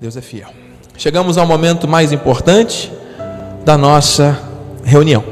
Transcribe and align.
Deus 0.00 0.16
é 0.16 0.20
fiel. 0.20 0.48
Chegamos 0.96 1.38
ao 1.38 1.46
momento 1.46 1.86
mais 1.86 2.12
importante 2.12 2.92
da 3.64 3.78
nossa 3.78 4.38
reunião. 4.84 5.22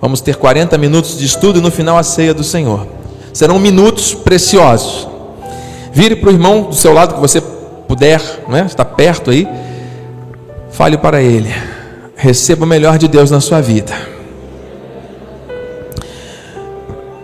Vamos 0.00 0.20
ter 0.20 0.36
40 0.36 0.78
minutos 0.78 1.18
de 1.18 1.26
estudo 1.26 1.58
e 1.58 1.62
no 1.62 1.70
final 1.70 1.98
a 1.98 2.02
ceia 2.02 2.32
do 2.32 2.44
Senhor. 2.44 2.86
Serão 3.32 3.58
minutos 3.58 4.14
preciosos. 4.14 5.08
Vire 5.92 6.16
para 6.16 6.28
o 6.28 6.32
irmão 6.32 6.62
do 6.62 6.74
seu 6.74 6.92
lado 6.92 7.14
que 7.14 7.20
você 7.20 7.40
puder, 7.40 8.20
né? 8.48 8.64
está 8.64 8.84
perto 8.84 9.30
aí. 9.30 9.46
Fale 10.70 10.96
para 10.96 11.20
ele. 11.20 11.52
Receba 12.16 12.64
o 12.64 12.68
melhor 12.68 12.96
de 12.96 13.08
Deus 13.08 13.30
na 13.30 13.40
sua 13.40 13.60
vida. 13.60 13.92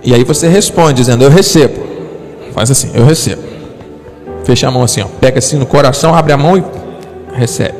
E 0.03 0.13
aí 0.13 0.25
você 0.25 0.49
responde 0.49 0.95
dizendo: 0.95 1.23
Eu 1.23 1.31
recebo. 1.31 1.87
Faz 2.53 2.71
assim: 2.71 2.91
Eu 2.93 3.05
recebo. 3.05 3.56
Fecha 4.47 4.69
a 4.69 4.71
mão 4.71 4.85
assim, 4.85 5.01
ó. 5.01 5.07
pega 5.21 5.41
assim 5.41 5.57
no 5.57 5.67
coração, 5.67 6.15
abre 6.15 6.33
a 6.33 6.37
mão 6.37 6.57
e 6.57 6.63
recebe. 7.33 7.77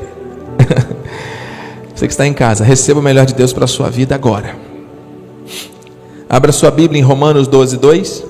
Você 1.95 2.09
que 2.09 2.13
está 2.13 2.27
em 2.27 2.35
casa, 2.35 2.65
receba 2.65 2.99
o 2.99 3.03
melhor 3.03 3.25
de 3.25 3.35
Deus 3.35 3.53
para 3.53 3.67
a 3.67 3.69
sua 3.69 3.89
vida 3.89 4.17
agora. 4.17 4.57
Abra 6.29 6.51
sua 6.51 6.73
Bíblia 6.73 7.01
em 7.01 7.05
Romanos 7.05 7.47
12, 7.47 7.77
2, 7.77 8.25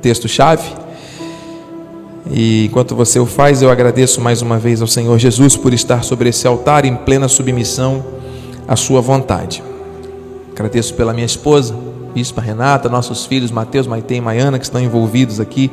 texto-chave. 0.00 0.72
E 2.30 2.64
enquanto 2.64 2.96
você 2.96 3.20
o 3.20 3.26
faz, 3.26 3.60
eu 3.60 3.70
agradeço 3.70 4.22
mais 4.22 4.40
uma 4.40 4.58
vez 4.58 4.80
ao 4.80 4.88
Senhor 4.88 5.18
Jesus 5.18 5.54
por 5.54 5.74
estar 5.74 6.02
sobre 6.02 6.30
esse 6.30 6.46
altar 6.46 6.86
em 6.86 6.96
plena 6.96 7.28
submissão 7.28 8.02
à 8.66 8.74
Sua 8.74 9.02
vontade. 9.02 9.62
Agradeço 10.52 10.94
pela 10.94 11.12
minha 11.12 11.26
esposa, 11.26 11.76
Bispa 12.14 12.40
Renata, 12.40 12.88
nossos 12.88 13.26
filhos 13.26 13.50
Mateus, 13.50 13.86
Maite 13.86 14.14
e 14.14 14.20
Maiana, 14.22 14.58
que 14.58 14.64
estão 14.64 14.80
envolvidos 14.80 15.38
aqui 15.40 15.70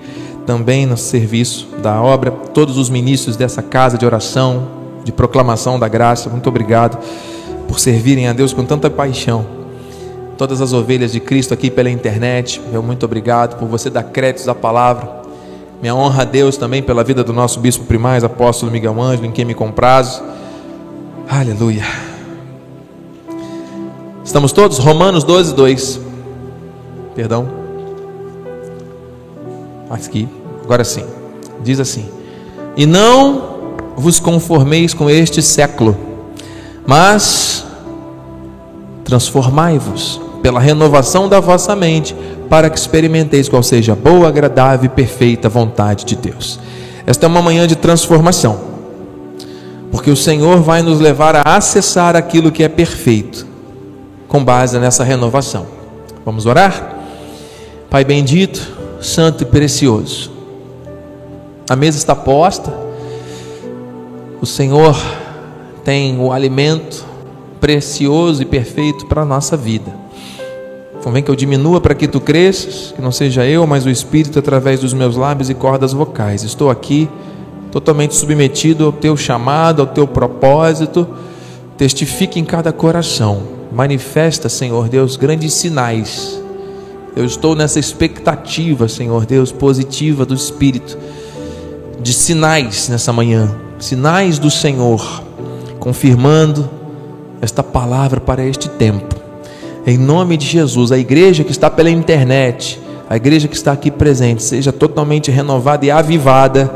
também 0.50 0.84
no 0.84 0.98
serviço 0.98 1.68
da 1.80 2.02
obra, 2.02 2.32
todos 2.32 2.76
os 2.76 2.90
ministros 2.90 3.38
dessa 3.38 3.62
casa 3.62 4.00
de 4.00 4.04
oração, 4.04 4.68
de 5.04 5.12
proclamação 5.12 5.78
da 5.78 5.88
graça, 5.88 6.28
muito 6.28 6.50
obrigado 6.50 6.98
por 7.68 7.80
servirem 7.80 8.28
a 8.28 8.34
Deus 8.34 8.52
com 8.52 8.66
tanta 8.66 8.90
paixão. 8.90 9.46
Todas 10.40 10.60
as 10.60 10.74
ovelhas 10.74 11.12
de 11.12 11.20
Cristo 11.20 11.54
aqui 11.54 11.70
pela 11.70 11.88
internet, 11.88 12.60
meu 12.72 12.82
muito 12.82 13.06
obrigado 13.06 13.60
por 13.60 13.68
você 13.68 13.92
dar 13.92 14.02
créditos 14.02 14.50
à 14.50 14.56
palavra. 14.56 15.22
Minha 15.84 15.94
honra 15.94 16.24
a 16.24 16.26
Deus 16.26 16.58
também 16.58 16.82
pela 16.82 17.04
vida 17.04 17.24
do 17.24 17.32
nosso 17.32 17.60
bispo 17.60 17.86
primaz, 17.86 18.24
apóstolo 18.24 18.72
Miguel 18.72 19.00
Ângelo, 19.00 19.28
em 19.28 19.32
quem 19.32 19.46
me 19.46 19.54
comprazo. 19.54 20.20
Aleluia. 21.30 21.86
Estamos 24.26 24.52
todos? 24.52 24.80
Romanos 24.80 25.24
12, 25.24 25.54
2. 25.54 26.02
Perdão. 27.14 27.48
Aqui, 29.92 30.30
agora 30.70 30.84
sim. 30.84 31.04
Diz 31.64 31.80
assim: 31.80 32.06
E 32.78 32.86
não 32.86 33.74
vos 33.98 34.20
conformeis 34.20 34.94
com 34.94 35.10
este 35.10 35.42
século, 35.42 35.98
mas 36.86 37.66
transformai-vos 39.04 40.22
pela 40.44 40.60
renovação 40.60 41.28
da 41.28 41.40
vossa 41.40 41.76
mente, 41.76 42.16
para 42.48 42.70
que 42.70 42.78
experimenteis 42.78 43.50
qual 43.50 43.64
seja 43.64 43.94
a 43.94 43.96
boa, 43.96 44.28
agradável 44.28 44.86
e 44.86 44.90
perfeita 44.90 45.50
vontade 45.50 46.06
de 46.06 46.16
Deus. 46.16 46.60
Esta 47.04 47.26
é 47.26 47.28
uma 47.28 47.42
manhã 47.42 47.68
de 47.68 47.76
transformação, 47.76 48.60
porque 49.92 50.12
o 50.12 50.16
Senhor 50.16 50.62
vai 50.62 50.84
nos 50.84 51.00
levar 51.00 51.36
a 51.36 51.42
acessar 51.58 52.16
aquilo 52.16 52.52
que 52.52 52.64
é 52.64 52.70
perfeito, 52.70 53.46
com 54.28 54.44
base 54.44 54.78
nessa 54.78 55.04
renovação. 55.04 55.66
Vamos 56.24 56.46
orar? 56.46 56.98
Pai 57.90 58.06
bendito, 58.06 58.72
santo 59.02 59.42
e 59.42 59.46
precioso, 59.46 60.39
a 61.70 61.76
mesa 61.76 61.98
está 61.98 62.16
posta, 62.16 62.74
o 64.42 64.46
Senhor 64.46 64.98
tem 65.84 66.20
o 66.20 66.32
alimento 66.32 67.06
precioso 67.62 68.42
e 68.42 68.46
perfeito 68.46 69.06
para 69.06 69.22
a 69.22 69.26
nossa 69.26 69.56
vida. 69.56 69.94
Convém 71.04 71.22
que 71.22 71.30
eu 71.30 71.36
diminua 71.36 71.80
para 71.80 71.94
que 71.94 72.08
tu 72.08 72.20
cresças, 72.20 72.92
que 72.96 73.02
não 73.02 73.12
seja 73.12 73.46
eu, 73.46 73.66
mas 73.68 73.86
o 73.86 73.90
Espírito 73.90 74.40
através 74.40 74.80
dos 74.80 74.94
meus 74.94 75.16
lábios 75.16 75.50
e 75.50 75.54
cordas 75.54 75.94
vocais. 75.94 76.44
Estou 76.44 76.70
aqui 76.70 77.08
totalmente 77.72 78.16
submetido 78.16 78.86
ao 78.86 78.92
teu 78.92 79.16
chamado, 79.16 79.82
ao 79.82 79.88
teu 79.88 80.08
propósito. 80.08 81.08
Testifique 81.78 82.40
em 82.40 82.44
cada 82.46 82.74
coração. 82.74 83.44
Manifesta, 83.72 84.50
Senhor 84.50 84.90
Deus, 84.90 85.16
grandes 85.16 85.54
sinais. 85.54 86.42
Eu 87.16 87.26
estou 87.26 87.56
nessa 87.56 87.80
expectativa, 87.80 88.88
Senhor 88.88 89.26
Deus, 89.26 89.52
positiva 89.52 90.26
do 90.26 90.34
Espírito, 90.34 90.98
de 92.00 92.14
sinais 92.14 92.90
nessa 92.90 93.12
manhã, 93.12 93.56
sinais 93.78 94.40
do 94.40 94.50
Senhor, 94.50 95.24
confirmando 95.80 96.70
esta 97.42 97.64
palavra 97.64 98.20
para 98.20 98.44
este 98.44 98.70
tempo. 98.70 99.16
Em 99.86 99.98
nome 99.98 100.38
de 100.38 100.46
Jesus, 100.46 100.92
a 100.92 100.98
igreja 100.98 101.44
que 101.44 101.52
está 101.52 101.70
pela 101.70 101.90
internet, 101.90 102.80
a 103.10 103.16
igreja 103.16 103.48
que 103.48 103.56
está 103.56 103.72
aqui 103.72 103.90
presente, 103.90 104.44
seja 104.44 104.72
totalmente 104.72 105.32
renovada 105.32 105.86
e 105.86 105.92
avivada 105.92 106.68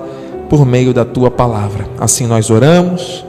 por 0.49 0.65
meio 0.65 0.93
da 0.93 1.05
tua 1.05 1.29
palavra. 1.29 1.87
Assim 1.99 2.25
nós 2.25 2.49
oramos 2.49 3.23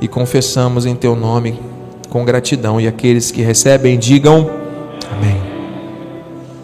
e 0.00 0.08
confessamos 0.08 0.84
em 0.84 0.94
teu 0.94 1.14
nome 1.14 1.58
com 2.10 2.24
gratidão. 2.24 2.80
E 2.80 2.86
aqueles 2.86 3.30
que 3.30 3.40
recebem, 3.42 3.98
digam 3.98 4.50
amém. 5.10 5.40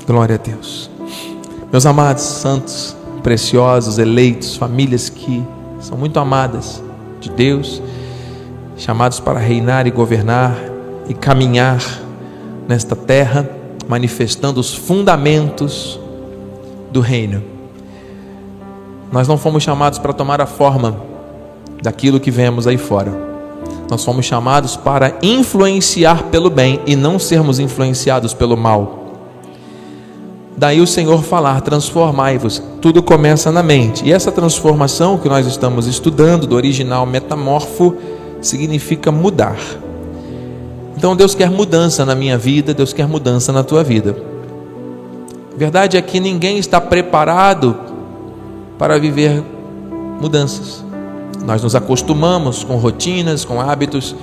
Glória 0.06 0.34
a 0.34 0.38
Deus. 0.38 0.90
Meus 1.70 1.86
amados, 1.86 2.22
santos, 2.22 2.96
preciosos, 3.28 3.98
eleitos, 3.98 4.56
famílias 4.56 5.10
que 5.10 5.44
são 5.80 5.98
muito 5.98 6.18
amadas 6.18 6.82
de 7.20 7.28
Deus 7.28 7.82
chamados 8.74 9.20
para 9.20 9.38
reinar 9.38 9.86
e 9.86 9.90
governar 9.90 10.56
e 11.10 11.12
caminhar 11.12 11.78
nesta 12.66 12.96
terra, 12.96 13.46
manifestando 13.86 14.58
os 14.58 14.72
fundamentos 14.72 16.00
do 16.90 17.02
reino. 17.02 17.44
Nós 19.12 19.28
não 19.28 19.36
fomos 19.36 19.62
chamados 19.62 19.98
para 19.98 20.14
tomar 20.14 20.40
a 20.40 20.46
forma 20.46 20.98
daquilo 21.82 22.18
que 22.18 22.30
vemos 22.30 22.66
aí 22.66 22.78
fora. 22.78 23.12
Nós 23.90 24.02
fomos 24.02 24.24
chamados 24.24 24.74
para 24.74 25.18
influenciar 25.22 26.22
pelo 26.30 26.48
bem 26.48 26.80
e 26.86 26.96
não 26.96 27.18
sermos 27.18 27.58
influenciados 27.58 28.32
pelo 28.32 28.56
mal. 28.56 28.97
Daí 30.58 30.80
o 30.80 30.86
Senhor 30.88 31.22
falar: 31.22 31.60
transformai-vos. 31.60 32.60
Tudo 32.80 33.00
começa 33.00 33.52
na 33.52 33.62
mente. 33.62 34.04
E 34.04 34.12
essa 34.12 34.32
transformação 34.32 35.16
que 35.16 35.28
nós 35.28 35.46
estamos 35.46 35.86
estudando, 35.86 36.48
do 36.48 36.56
original 36.56 37.06
metamorfo, 37.06 37.94
significa 38.42 39.12
mudar. 39.12 39.56
Então 40.96 41.14
Deus 41.14 41.32
quer 41.32 41.48
mudança 41.48 42.04
na 42.04 42.16
minha 42.16 42.36
vida, 42.36 42.74
Deus 42.74 42.92
quer 42.92 43.06
mudança 43.06 43.52
na 43.52 43.62
tua 43.62 43.84
vida. 43.84 44.16
Verdade 45.56 45.96
é 45.96 46.02
que 46.02 46.18
ninguém 46.18 46.58
está 46.58 46.80
preparado 46.80 47.76
para 48.76 48.98
viver 48.98 49.40
mudanças. 50.20 50.84
Nós 51.46 51.62
nos 51.62 51.76
acostumamos 51.76 52.64
com 52.64 52.74
rotinas, 52.76 53.44
com 53.44 53.60
hábitos, 53.60 54.14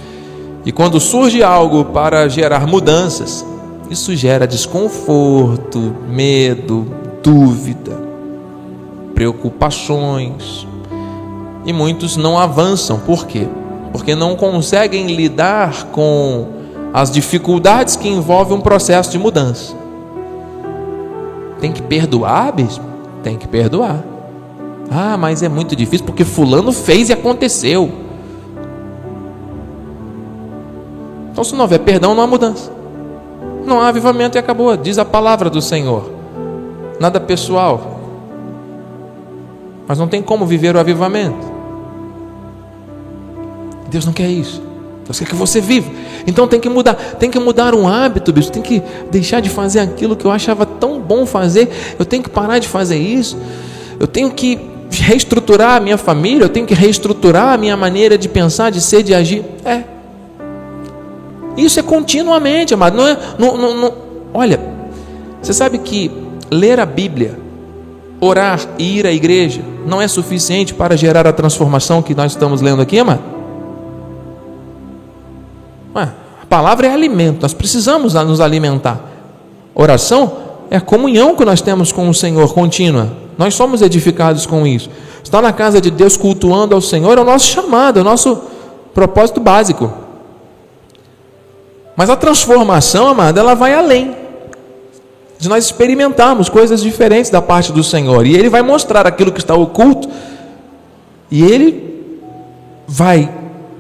e 0.65 0.71
quando 0.71 0.99
surge 0.99 1.41
algo 1.41 1.85
para 1.85 2.27
gerar 2.27 2.67
mudanças, 2.67 3.45
isso 3.89 4.15
gera 4.15 4.47
desconforto, 4.47 5.95
medo, 6.09 6.87
dúvida, 7.23 7.97
preocupações. 9.13 10.67
E 11.65 11.73
muitos 11.73 12.15
não 12.15 12.37
avançam, 12.37 12.99
por 12.99 13.25
quê? 13.25 13.47
porque 13.95 14.13
não 14.13 14.35
conseguem 14.35 15.07
lidar 15.07 15.85
com 15.85 16.47
as 16.93 17.09
dificuldades 17.09 17.95
que 17.95 18.09
envolvem 18.09 18.57
um 18.57 18.59
processo 18.59 19.09
de 19.09 19.17
mudança. 19.17 19.73
Tem 21.61 21.71
que 21.71 21.81
perdoar, 21.81 22.51
bispo? 22.51 22.83
Tem 23.23 23.37
que 23.37 23.47
perdoar. 23.47 24.03
Ah, 24.91 25.15
mas 25.15 25.41
é 25.41 25.47
muito 25.47 25.77
difícil 25.77 26.05
porque 26.05 26.25
Fulano 26.25 26.73
fez 26.73 27.07
e 27.07 27.13
aconteceu. 27.13 27.89
Então, 31.31 31.41
se 31.45 31.53
não 31.53 31.61
houver 31.61 31.79
perdão, 31.79 32.13
não 32.13 32.21
há 32.21 32.27
mudança. 32.27 32.73
Não 33.65 33.81
há 33.81 33.89
avivamento 33.89 34.37
e 34.37 34.39
acabou. 34.39 34.75
Diz 34.77 34.97
a 34.97 35.05
palavra 35.05 35.49
do 35.49 35.61
Senhor. 35.61 36.11
Nada 36.99 37.19
pessoal. 37.19 37.99
Mas 39.87 39.97
não 39.97 40.07
tem 40.07 40.21
como 40.21 40.45
viver 40.45 40.75
o 40.75 40.79
avivamento. 40.79 41.53
Deus 43.89 44.05
não 44.05 44.13
quer 44.13 44.27
isso. 44.27 44.61
Deus 45.05 45.19
quer 45.19 45.25
que 45.25 45.35
você 45.35 45.61
viva. 45.61 45.91
Então 46.25 46.47
tem 46.47 46.59
que 46.59 46.67
mudar, 46.67 46.95
tem 47.19 47.29
que 47.29 47.39
mudar 47.39 47.75
um 47.75 47.87
hábito, 47.87 48.33
bicho. 48.33 48.51
Tem 48.51 48.61
que 48.61 48.81
deixar 49.11 49.39
de 49.39 49.49
fazer 49.49 49.79
aquilo 49.79 50.15
que 50.15 50.25
eu 50.25 50.31
achava 50.31 50.65
tão 50.65 50.99
bom 50.99 51.25
fazer. 51.25 51.69
Eu 51.97 52.05
tenho 52.05 52.23
que 52.23 52.29
parar 52.29 52.59
de 52.59 52.67
fazer 52.67 52.97
isso. 52.97 53.37
Eu 53.99 54.07
tenho 54.07 54.31
que 54.31 54.59
reestruturar 54.89 55.77
a 55.77 55.79
minha 55.79 55.97
família. 55.97 56.45
Eu 56.45 56.49
tenho 56.49 56.65
que 56.65 56.73
reestruturar 56.73 57.53
a 57.53 57.57
minha 57.57 57.77
maneira 57.77 58.17
de 58.17 58.27
pensar, 58.27 58.71
de 58.71 58.81
ser, 58.81 59.03
de 59.03 59.13
agir. 59.13 59.45
É. 59.63 59.94
Isso 61.57 61.79
é 61.79 61.83
continuamente, 61.83 62.73
amado. 62.73 62.97
Não 62.97 63.07
é, 63.07 63.17
não, 63.37 63.57
não, 63.57 63.77
não. 63.77 63.93
Olha, 64.33 64.59
você 65.41 65.53
sabe 65.53 65.77
que 65.77 66.11
ler 66.51 66.79
a 66.79 66.85
Bíblia 66.85 67.39
orar 68.19 68.59
e 68.77 68.99
ir 68.99 69.05
à 69.05 69.11
igreja 69.11 69.61
não 69.85 70.01
é 70.01 70.07
suficiente 70.07 70.73
para 70.73 70.97
gerar 70.97 71.27
a 71.27 71.33
transformação 71.33 72.01
que 72.01 72.15
nós 72.15 72.31
estamos 72.31 72.61
lendo 72.61 72.81
aqui, 72.81 72.99
amado? 72.99 73.21
Ué, 75.95 76.09
a 76.41 76.45
palavra 76.45 76.87
é 76.87 76.91
alimento, 76.91 77.41
nós 77.41 77.53
precisamos 77.53 78.13
nos 78.13 78.41
alimentar. 78.41 78.99
Oração 79.73 80.31
é 80.69 80.77
a 80.77 80.81
comunhão 80.81 81.35
que 81.35 81.45
nós 81.45 81.61
temos 81.61 81.91
com 81.91 82.09
o 82.09 82.13
Senhor 82.13 82.53
contínua. 82.53 83.11
Nós 83.37 83.53
somos 83.53 83.81
edificados 83.81 84.45
com 84.45 84.65
isso. 84.65 84.89
Estar 85.23 85.41
na 85.41 85.51
casa 85.51 85.81
de 85.81 85.91
Deus 85.91 86.15
cultuando 86.17 86.73
ao 86.73 86.81
Senhor 86.81 87.17
é 87.17 87.21
o 87.21 87.25
nosso 87.25 87.47
chamado, 87.47 87.99
é 87.99 88.01
o 88.01 88.05
nosso 88.05 88.41
propósito 88.93 89.39
básico. 89.39 89.91
Mas 91.95 92.09
a 92.09 92.15
transformação, 92.15 93.07
amada, 93.07 93.39
ela 93.39 93.53
vai 93.53 93.73
além 93.73 94.15
de 95.37 95.49
nós 95.49 95.65
experimentarmos 95.65 96.49
coisas 96.49 96.81
diferentes 96.81 97.29
da 97.29 97.41
parte 97.41 97.71
do 97.71 97.83
Senhor. 97.83 98.25
E 98.25 98.35
Ele 98.35 98.49
vai 98.49 98.61
mostrar 98.61 99.05
aquilo 99.05 99.31
que 99.31 99.39
está 99.39 99.53
oculto, 99.53 100.09
e 101.29 101.43
Ele 101.43 102.11
vai 102.87 103.29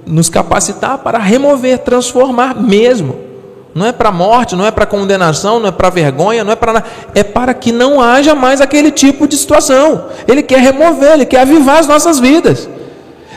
nos 0.05 0.29
capacitar 0.29 0.99
para 0.99 1.17
remover, 1.17 1.79
transformar 1.79 2.59
mesmo. 2.59 3.25
Não 3.73 3.85
é 3.85 3.91
para 3.91 4.09
morte, 4.09 4.55
não 4.55 4.65
é 4.65 4.71
para 4.71 4.85
condenação, 4.85 5.59
não 5.59 5.67
é 5.67 5.71
para 5.71 5.89
vergonha, 5.89 6.45
não 6.45 6.53
é 6.53 6.55
para 6.55 6.73
nada. 6.73 6.85
É 7.13 7.23
para 7.23 7.53
que 7.53 7.73
não 7.73 7.99
haja 7.99 8.33
mais 8.33 8.61
aquele 8.61 8.89
tipo 8.89 9.27
de 9.27 9.35
situação. 9.35 10.05
Ele 10.27 10.41
quer 10.41 10.59
remover, 10.59 11.11
ele 11.11 11.25
quer 11.25 11.41
avivar 11.41 11.79
as 11.79 11.87
nossas 11.87 12.17
vidas. 12.17 12.69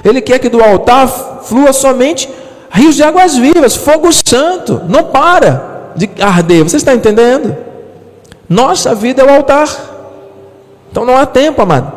Ele 0.05 0.21
quer 0.21 0.39
que 0.39 0.49
do 0.49 0.63
altar 0.63 1.09
flua 1.43 1.73
somente 1.73 2.29
rios 2.71 2.97
de 2.97 3.03
águas 3.03 3.37
vivas, 3.37 3.77
fogo 3.77 4.11
santo. 4.13 4.83
Não 4.89 5.05
para 5.05 5.93
de 5.97 6.09
arder. 6.21 6.63
Você 6.63 6.77
está 6.77 6.95
entendendo? 6.95 7.57
Nossa 8.49 8.95
vida 8.95 9.23
é 9.23 9.25
o 9.25 9.31
altar. 9.31 9.69
Então 10.91 11.05
não 11.05 11.17
há 11.17 11.27
tempo, 11.27 11.61
amado. 11.61 11.93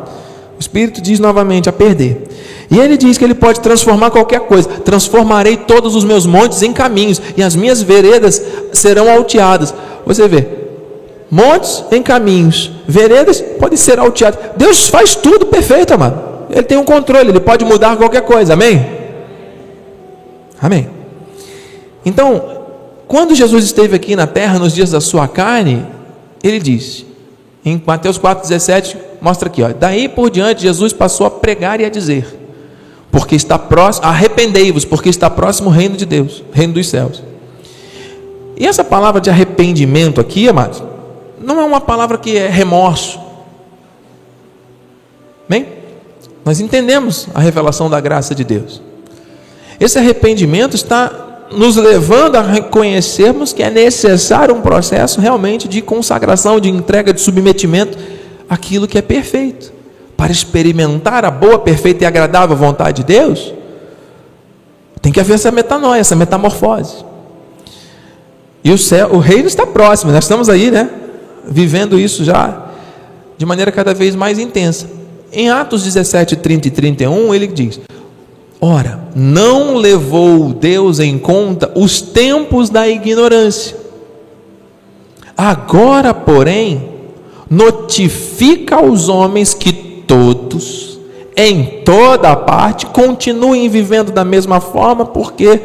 O 0.56 0.60
Espírito 0.60 1.00
diz 1.00 1.18
novamente 1.18 1.68
a 1.68 1.72
perder. 1.72 2.28
E 2.70 2.78
ele 2.78 2.96
diz 2.96 3.18
que 3.18 3.24
ele 3.24 3.34
pode 3.34 3.60
transformar 3.60 4.10
qualquer 4.10 4.40
coisa. 4.40 4.68
Transformarei 4.68 5.56
todos 5.56 5.94
os 5.94 6.04
meus 6.04 6.26
montes 6.26 6.62
em 6.62 6.72
caminhos, 6.72 7.20
e 7.36 7.42
as 7.42 7.56
minhas 7.56 7.82
veredas 7.82 8.42
serão 8.72 9.10
alteadas. 9.10 9.74
Você 10.06 10.26
vê, 10.26 10.46
montes 11.30 11.84
em 11.90 12.02
caminhos, 12.02 12.70
veredas 12.86 13.40
podem 13.40 13.76
ser 13.76 13.98
alteadas. 13.98 14.40
Deus 14.56 14.88
faz 14.88 15.14
tudo 15.14 15.46
perfeito, 15.46 15.94
amado. 15.94 16.18
Ele 16.50 16.62
tem 16.62 16.78
um 16.78 16.84
controle, 16.84 17.30
ele 17.30 17.40
pode 17.40 17.64
mudar 17.64 17.96
qualquer 17.96 18.22
coisa. 18.22 18.52
Amém? 18.52 19.01
Amém. 20.62 20.88
Então, 22.04 22.62
quando 23.08 23.34
Jesus 23.34 23.64
esteve 23.64 23.96
aqui 23.96 24.14
na 24.14 24.28
terra 24.28 24.60
nos 24.60 24.72
dias 24.72 24.92
da 24.92 25.00
sua 25.00 25.26
carne, 25.26 25.84
ele 26.42 26.60
disse, 26.60 27.04
em 27.64 27.82
Mateus 27.84 28.18
4,17, 28.18 28.96
mostra 29.20 29.48
aqui, 29.48 29.62
ó, 29.62 29.72
daí 29.72 30.08
por 30.08 30.30
diante 30.30 30.62
Jesus 30.62 30.92
passou 30.92 31.26
a 31.26 31.30
pregar 31.30 31.80
e 31.80 31.84
a 31.84 31.90
dizer, 31.90 32.38
porque 33.10 33.34
está 33.34 33.58
próximo, 33.58 34.06
arrependei-vos, 34.06 34.84
porque 34.84 35.08
está 35.08 35.28
próximo 35.28 35.68
o 35.68 35.72
reino 35.72 35.96
de 35.96 36.06
Deus, 36.06 36.44
reino 36.52 36.74
dos 36.74 36.88
céus. 36.88 37.22
E 38.56 38.66
essa 38.66 38.84
palavra 38.84 39.20
de 39.20 39.28
arrependimento 39.28 40.20
aqui, 40.20 40.48
amados, 40.48 40.82
não 41.40 41.60
é 41.60 41.64
uma 41.64 41.80
palavra 41.80 42.16
que 42.16 42.36
é 42.36 42.48
remorso. 42.48 43.20
Bem, 45.48 45.66
nós 46.44 46.60
entendemos 46.60 47.28
a 47.34 47.40
revelação 47.40 47.90
da 47.90 48.00
graça 48.00 48.34
de 48.34 48.44
Deus. 48.44 48.80
Esse 49.78 49.98
arrependimento 49.98 50.74
está 50.74 51.46
nos 51.54 51.76
levando 51.76 52.36
a 52.36 52.42
reconhecermos 52.42 53.52
que 53.52 53.62
é 53.62 53.70
necessário 53.70 54.54
um 54.54 54.60
processo 54.60 55.20
realmente 55.20 55.68
de 55.68 55.82
consagração, 55.82 56.58
de 56.58 56.68
entrega, 56.68 57.12
de 57.12 57.20
submetimento 57.20 57.98
àquilo 58.48 58.88
que 58.88 58.98
é 58.98 59.02
perfeito. 59.02 59.72
Para 60.16 60.32
experimentar 60.32 61.24
a 61.24 61.30
boa, 61.30 61.58
perfeita 61.58 62.04
e 62.04 62.06
agradável 62.06 62.56
vontade 62.56 63.02
de 63.02 63.04
Deus, 63.04 63.52
tem 65.00 65.12
que 65.12 65.20
haver 65.20 65.34
essa 65.34 65.50
metanoia, 65.50 66.00
essa 66.00 66.14
metamorfose. 66.14 67.04
E 68.64 68.70
o 68.70 68.78
céu, 68.78 69.10
o 69.12 69.18
reino 69.18 69.48
está 69.48 69.66
próximo, 69.66 70.12
nós 70.12 70.24
estamos 70.24 70.48
aí, 70.48 70.70
né? 70.70 70.88
Vivendo 71.44 71.98
isso 71.98 72.24
já 72.24 72.68
de 73.36 73.44
maneira 73.44 73.72
cada 73.72 73.92
vez 73.92 74.14
mais 74.14 74.38
intensa. 74.38 74.88
Em 75.32 75.50
Atos 75.50 75.82
17, 75.82 76.36
30 76.36 76.68
e 76.68 76.70
31, 76.70 77.34
ele 77.34 77.48
diz: 77.48 77.80
Ora, 78.64 79.08
não 79.12 79.74
levou 79.74 80.50
Deus 80.50 81.00
em 81.00 81.18
conta 81.18 81.72
os 81.74 82.00
tempos 82.00 82.70
da 82.70 82.88
ignorância. 82.88 83.76
Agora, 85.36 86.14
porém, 86.14 86.90
notifica 87.50 88.76
aos 88.76 89.08
homens 89.08 89.52
que 89.52 89.72
todos, 89.72 90.96
em 91.36 91.82
toda 91.82 92.36
parte, 92.36 92.86
continuem 92.86 93.68
vivendo 93.68 94.12
da 94.12 94.24
mesma 94.24 94.60
forma, 94.60 95.06
porque 95.06 95.60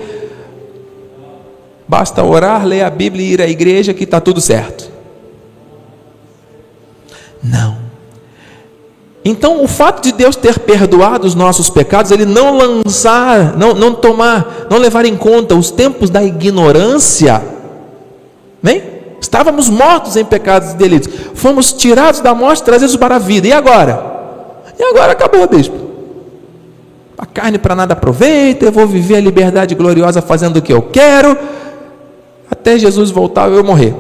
basta 1.88 2.24
orar, 2.24 2.66
ler 2.66 2.82
a 2.82 2.90
Bíblia 2.90 3.24
e 3.24 3.34
ir 3.34 3.42
à 3.44 3.48
igreja 3.48 3.94
que 3.94 4.06
está 4.06 4.20
tudo 4.20 4.42
certo. 4.42 4.90
Não. 7.44 7.87
Então, 9.30 9.62
o 9.62 9.68
fato 9.68 10.02
de 10.02 10.14
Deus 10.14 10.38
ter 10.38 10.58
perdoado 10.60 11.28
os 11.28 11.36
nossos 11.36 11.70
pecados, 11.70 12.12
Ele 12.12 12.26
não 12.26 12.58
lançar, 12.58 13.58
não, 13.58 13.74
não 13.74 13.94
tomar, 13.94 14.68
não 14.70 14.78
levar 14.78 15.04
em 15.04 15.18
conta 15.18 15.54
os 15.54 15.70
tempos 15.70 16.10
da 16.10 16.24
ignorância, 16.24 17.44
nem? 18.64 18.82
Estávamos 19.20 19.70
mortos 19.70 20.16
em 20.16 20.24
pecados 20.24 20.72
e 20.72 20.76
delitos, 20.78 21.14
fomos 21.34 21.74
tirados 21.74 22.22
da 22.22 22.34
morte, 22.34 22.64
trazidos 22.64 22.96
para 22.96 23.18
a 23.18 23.20
vida, 23.20 23.50
e 23.50 23.52
agora? 23.52 24.02
E 24.80 24.84
agora 24.84 25.12
acabou, 25.12 25.46
bispo. 25.46 25.76
A 27.18 27.26
carne 27.26 27.58
para 27.58 27.76
nada 27.76 27.96
aproveita, 27.96 28.64
eu 28.64 28.72
vou 28.72 28.88
viver 28.88 29.18
a 29.18 29.20
liberdade 29.20 29.76
gloriosa 29.76 30.22
fazendo 30.22 30.58
o 30.58 30.62
que 30.62 30.72
eu 30.72 30.84
quero, 30.84 31.38
até 32.50 32.80
Jesus 32.80 33.12
voltar 33.12 33.50
eu 33.50 33.62
morrer. 33.62 33.94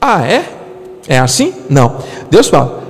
Ah, 0.00 0.24
é? 0.24 0.44
É 1.08 1.18
assim? 1.18 1.52
Não. 1.68 1.96
Deus 2.30 2.48
fala: 2.48 2.80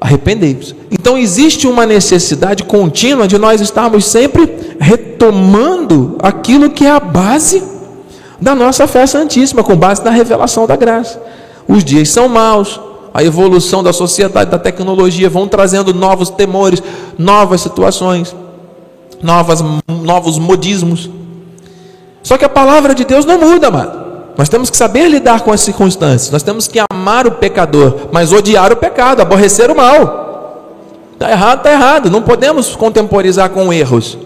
arrependei-vos. 0.00 0.74
Então 0.90 1.18
existe 1.18 1.66
uma 1.66 1.84
necessidade 1.84 2.64
contínua 2.64 3.28
de 3.28 3.36
nós 3.36 3.60
estarmos 3.60 4.06
sempre 4.06 4.76
retomando 4.80 6.16
aquilo 6.20 6.70
que 6.70 6.86
é 6.86 6.90
a 6.90 7.00
base 7.00 7.62
da 8.40 8.54
nossa 8.54 8.86
fé 8.86 9.06
santíssima, 9.06 9.62
com 9.62 9.76
base 9.76 10.02
na 10.02 10.10
revelação 10.10 10.66
da 10.66 10.74
graça. 10.74 11.20
Os 11.68 11.84
dias 11.84 12.08
são 12.08 12.28
maus, 12.28 12.80
a 13.12 13.22
evolução 13.22 13.82
da 13.82 13.92
sociedade, 13.92 14.50
da 14.50 14.58
tecnologia 14.58 15.28
vão 15.28 15.46
trazendo 15.46 15.92
novos 15.92 16.30
temores, 16.30 16.82
novas 17.18 17.60
situações, 17.60 18.34
novas, 19.22 19.62
novos 19.86 20.38
modismos. 20.38 21.10
Só 22.22 22.38
que 22.38 22.44
a 22.44 22.48
palavra 22.48 22.94
de 22.94 23.04
Deus 23.04 23.26
não 23.26 23.38
muda, 23.38 23.70
mano. 23.70 23.99
Nós 24.40 24.48
temos 24.48 24.70
que 24.70 24.76
saber 24.78 25.06
lidar 25.06 25.42
com 25.42 25.52
as 25.52 25.60
circunstâncias. 25.60 26.30
Nós 26.30 26.42
temos 26.42 26.66
que 26.66 26.80
amar 26.90 27.26
o 27.26 27.32
pecador, 27.32 28.08
mas 28.10 28.32
odiar 28.32 28.72
o 28.72 28.76
pecado, 28.76 29.20
aborrecer 29.20 29.70
o 29.70 29.76
mal. 29.76 30.78
Está 31.12 31.30
errado, 31.30 31.58
está 31.58 31.70
errado. 31.70 32.10
Não 32.10 32.22
podemos 32.22 32.74
contemporizar 32.74 33.50
com 33.50 33.70
erros. 33.70 34.16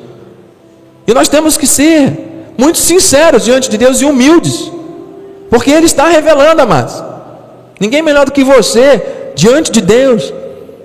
E 1.04 1.12
nós 1.12 1.28
temos 1.28 1.56
que 1.56 1.66
ser 1.66 2.54
muito 2.56 2.78
sinceros 2.78 3.44
diante 3.44 3.68
de 3.68 3.76
Deus 3.76 4.00
e 4.02 4.04
humildes, 4.04 4.71
porque 5.50 5.73
Ele 5.73 5.87
está 5.87 6.06
revelando, 6.06 6.62
amados. 6.62 7.02
Ninguém 7.80 8.00
melhor 8.00 8.26
do 8.26 8.30
que 8.30 8.44
você 8.44 9.33
diante 9.35 9.73
de 9.73 9.80
Deus, 9.80 10.33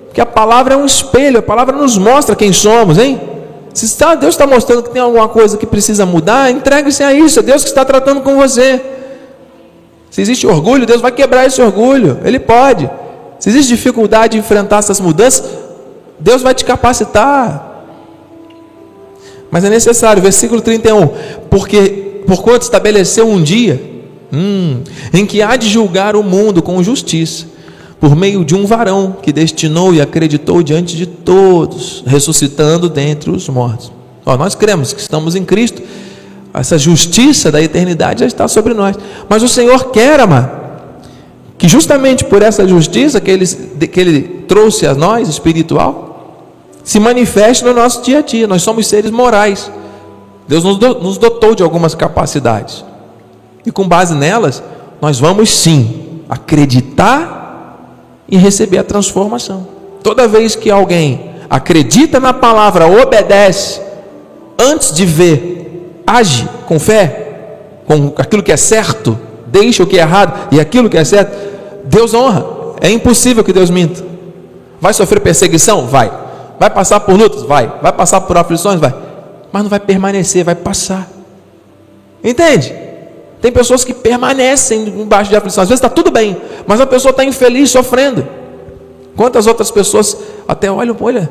porque 0.06 0.22
a 0.22 0.26
palavra 0.26 0.74
é 0.74 0.78
um 0.78 0.88
espelho, 0.88 1.38
a 1.38 1.44
palavra 1.44 1.78
nos 1.78 2.00
mostra 2.00 2.36
quem 2.36 2.52
somos, 2.52 2.98
hein? 2.98 3.22
Se 3.76 3.86
está, 3.86 4.16
Deus 4.16 4.34
está 4.34 4.48
mostrando 4.48 4.82
que 4.82 4.90
tem 4.90 5.04
alguma 5.04 5.28
coisa 5.28 5.56
que 5.56 5.68
precisa 5.68 6.04
mudar, 6.04 6.50
entregue-se 6.50 7.04
a 7.04 7.14
isso, 7.14 7.38
é 7.38 7.44
Deus 7.44 7.62
que 7.62 7.70
está 7.70 7.86
tratando 7.86 8.22
com 8.22 8.36
você. 8.36 8.98
Se 10.10 10.22
existe 10.22 10.48
orgulho, 10.48 10.86
Deus 10.86 11.02
vai 11.02 11.12
quebrar 11.12 11.46
esse 11.46 11.62
orgulho. 11.62 12.20
Ele 12.24 12.40
pode. 12.40 12.90
Se 13.40 13.50
existe 13.50 13.70
dificuldade 13.70 14.34
de 14.34 14.40
enfrentar 14.40 14.80
essas 14.80 15.00
mudanças, 15.00 15.44
Deus 16.20 16.42
vai 16.42 16.54
te 16.54 16.66
capacitar. 16.66 17.86
Mas 19.52 19.64
é 19.64 19.70
necessário, 19.70 20.22
versículo 20.22 20.62
31, 20.62 21.10
porque 21.50 22.22
por 22.28 22.44
quanto 22.44 22.64
estabeleceu 22.64 23.28
um 23.28 23.42
dia 23.42 23.82
hum, 24.32 24.82
em 25.14 25.26
que 25.26 25.42
há 25.42 25.56
de 25.56 25.68
julgar 25.68 26.16
o 26.16 26.24
mundo 26.24 26.62
com 26.62 26.82
justiça, 26.84 27.48
por 28.00 28.16
meio 28.16 28.46
de 28.46 28.56
um 28.56 28.66
varão 28.66 29.18
que 29.22 29.34
destinou 29.34 29.94
e 29.94 30.02
acreditou 30.02 30.62
diante 30.64 30.96
de 30.96 31.06
todos, 31.06 32.04
ressuscitando 32.06 32.88
dentre 32.88 33.30
os 33.30 33.50
mortos. 33.50 33.92
Ó, 34.26 34.38
nós 34.38 34.56
cremos 34.56 34.94
que 34.94 35.02
estamos 35.02 35.36
em 35.36 35.44
Cristo 35.44 35.82
essa 36.54 36.78
justiça 36.78 37.52
da 37.52 37.62
eternidade 37.62 38.22
já 38.22 38.26
está 38.26 38.48
sobre 38.48 38.74
nós. 38.74 38.96
Mas 39.28 39.44
o 39.44 39.48
Senhor 39.48 39.92
quer, 39.92 40.20
amar, 40.20 41.00
que 41.58 41.68
justamente 41.68 42.26
por 42.26 42.42
essa 42.42 42.68
justiça 42.68 43.20
que 43.20 43.30
ele, 43.30 43.46
que 43.46 44.00
ele 44.00 44.22
trouxe 44.48 44.88
a 44.88 44.94
nós, 44.94 45.28
espiritual, 45.28 46.10
se 46.84 47.00
manifeste 47.00 47.64
no 47.64 47.74
nosso 47.74 48.02
dia 48.02 48.20
a 48.20 48.22
dia. 48.22 48.48
Nós 48.48 48.62
somos 48.62 48.88
seres 48.88 49.12
morais. 49.12 49.72
Deus 50.48 50.64
nos, 50.64 50.78
do, 50.78 50.96
nos 50.96 51.18
dotou 51.18 51.54
de 51.54 51.62
algumas 51.62 51.94
capacidades. 51.94 52.84
E 53.66 53.72
com 53.72 53.88
base 53.88 54.16
nelas, 54.16 54.64
nós 55.02 55.20
vamos 55.20 55.50
sim 55.50 56.22
acreditar 56.28 57.40
e 58.28 58.38
receber 58.38 58.78
a 58.78 58.84
transformação. 58.84 59.68
toda 60.04 60.28
vez 60.28 60.56
que 60.56 60.72
alguém 60.72 61.32
acredita 61.50 62.20
na 62.20 62.32
palavra, 62.32 62.88
obedece, 62.88 63.82
antes 64.58 64.94
de 64.94 65.06
ver, 65.06 65.59
age 66.10 66.48
com 66.68 66.80
fé, 66.80 67.28
com 67.86 68.14
aquilo 68.18 68.42
que 68.42 68.52
é 68.52 68.58
certo, 68.58 69.18
deixa 69.48 69.84
o 69.84 69.88
que 69.88 69.98
é 69.98 70.02
errado 70.02 70.50
e 70.52 70.60
aquilo 70.60 70.90
que 70.90 70.98
é 70.98 71.04
certo, 71.04 71.36
Deus 71.86 72.14
honra. 72.14 72.46
É 72.82 72.90
impossível 72.90 73.44
que 73.44 73.52
Deus 73.52 73.70
minta. 73.70 74.04
Vai 74.80 74.94
sofrer 74.94 75.20
perseguição? 75.20 75.86
Vai. 75.86 76.12
Vai 76.60 76.70
passar 76.70 77.00
por 77.02 77.16
lutas? 77.16 77.44
Vai. 77.44 77.72
Vai 77.82 77.92
passar 77.92 78.22
por 78.22 78.38
aflições? 78.38 78.80
Vai. 78.80 78.94
Mas 79.52 79.64
não 79.64 79.70
vai 79.70 79.80
permanecer, 79.80 80.44
vai 80.44 80.56
passar. 80.56 81.10
Entende? 82.24 82.74
Tem 83.42 83.52
pessoas 83.52 83.84
que 83.84 83.94
permanecem 83.94 84.88
embaixo 84.88 85.30
de 85.30 85.36
aflição. 85.36 85.64
Às 85.64 85.70
vezes 85.70 85.80
está 85.80 85.90
tudo 85.90 86.12
bem, 86.12 86.38
mas 86.68 86.82
a 86.82 86.86
pessoa 86.86 87.12
está 87.12 87.24
infeliz, 87.24 87.72
sofrendo. 87.72 88.28
Quantas 89.16 89.48
outras 89.48 89.72
pessoas 89.72 90.18
até 90.48 90.72
olham, 90.72 90.96
olha, 91.00 91.30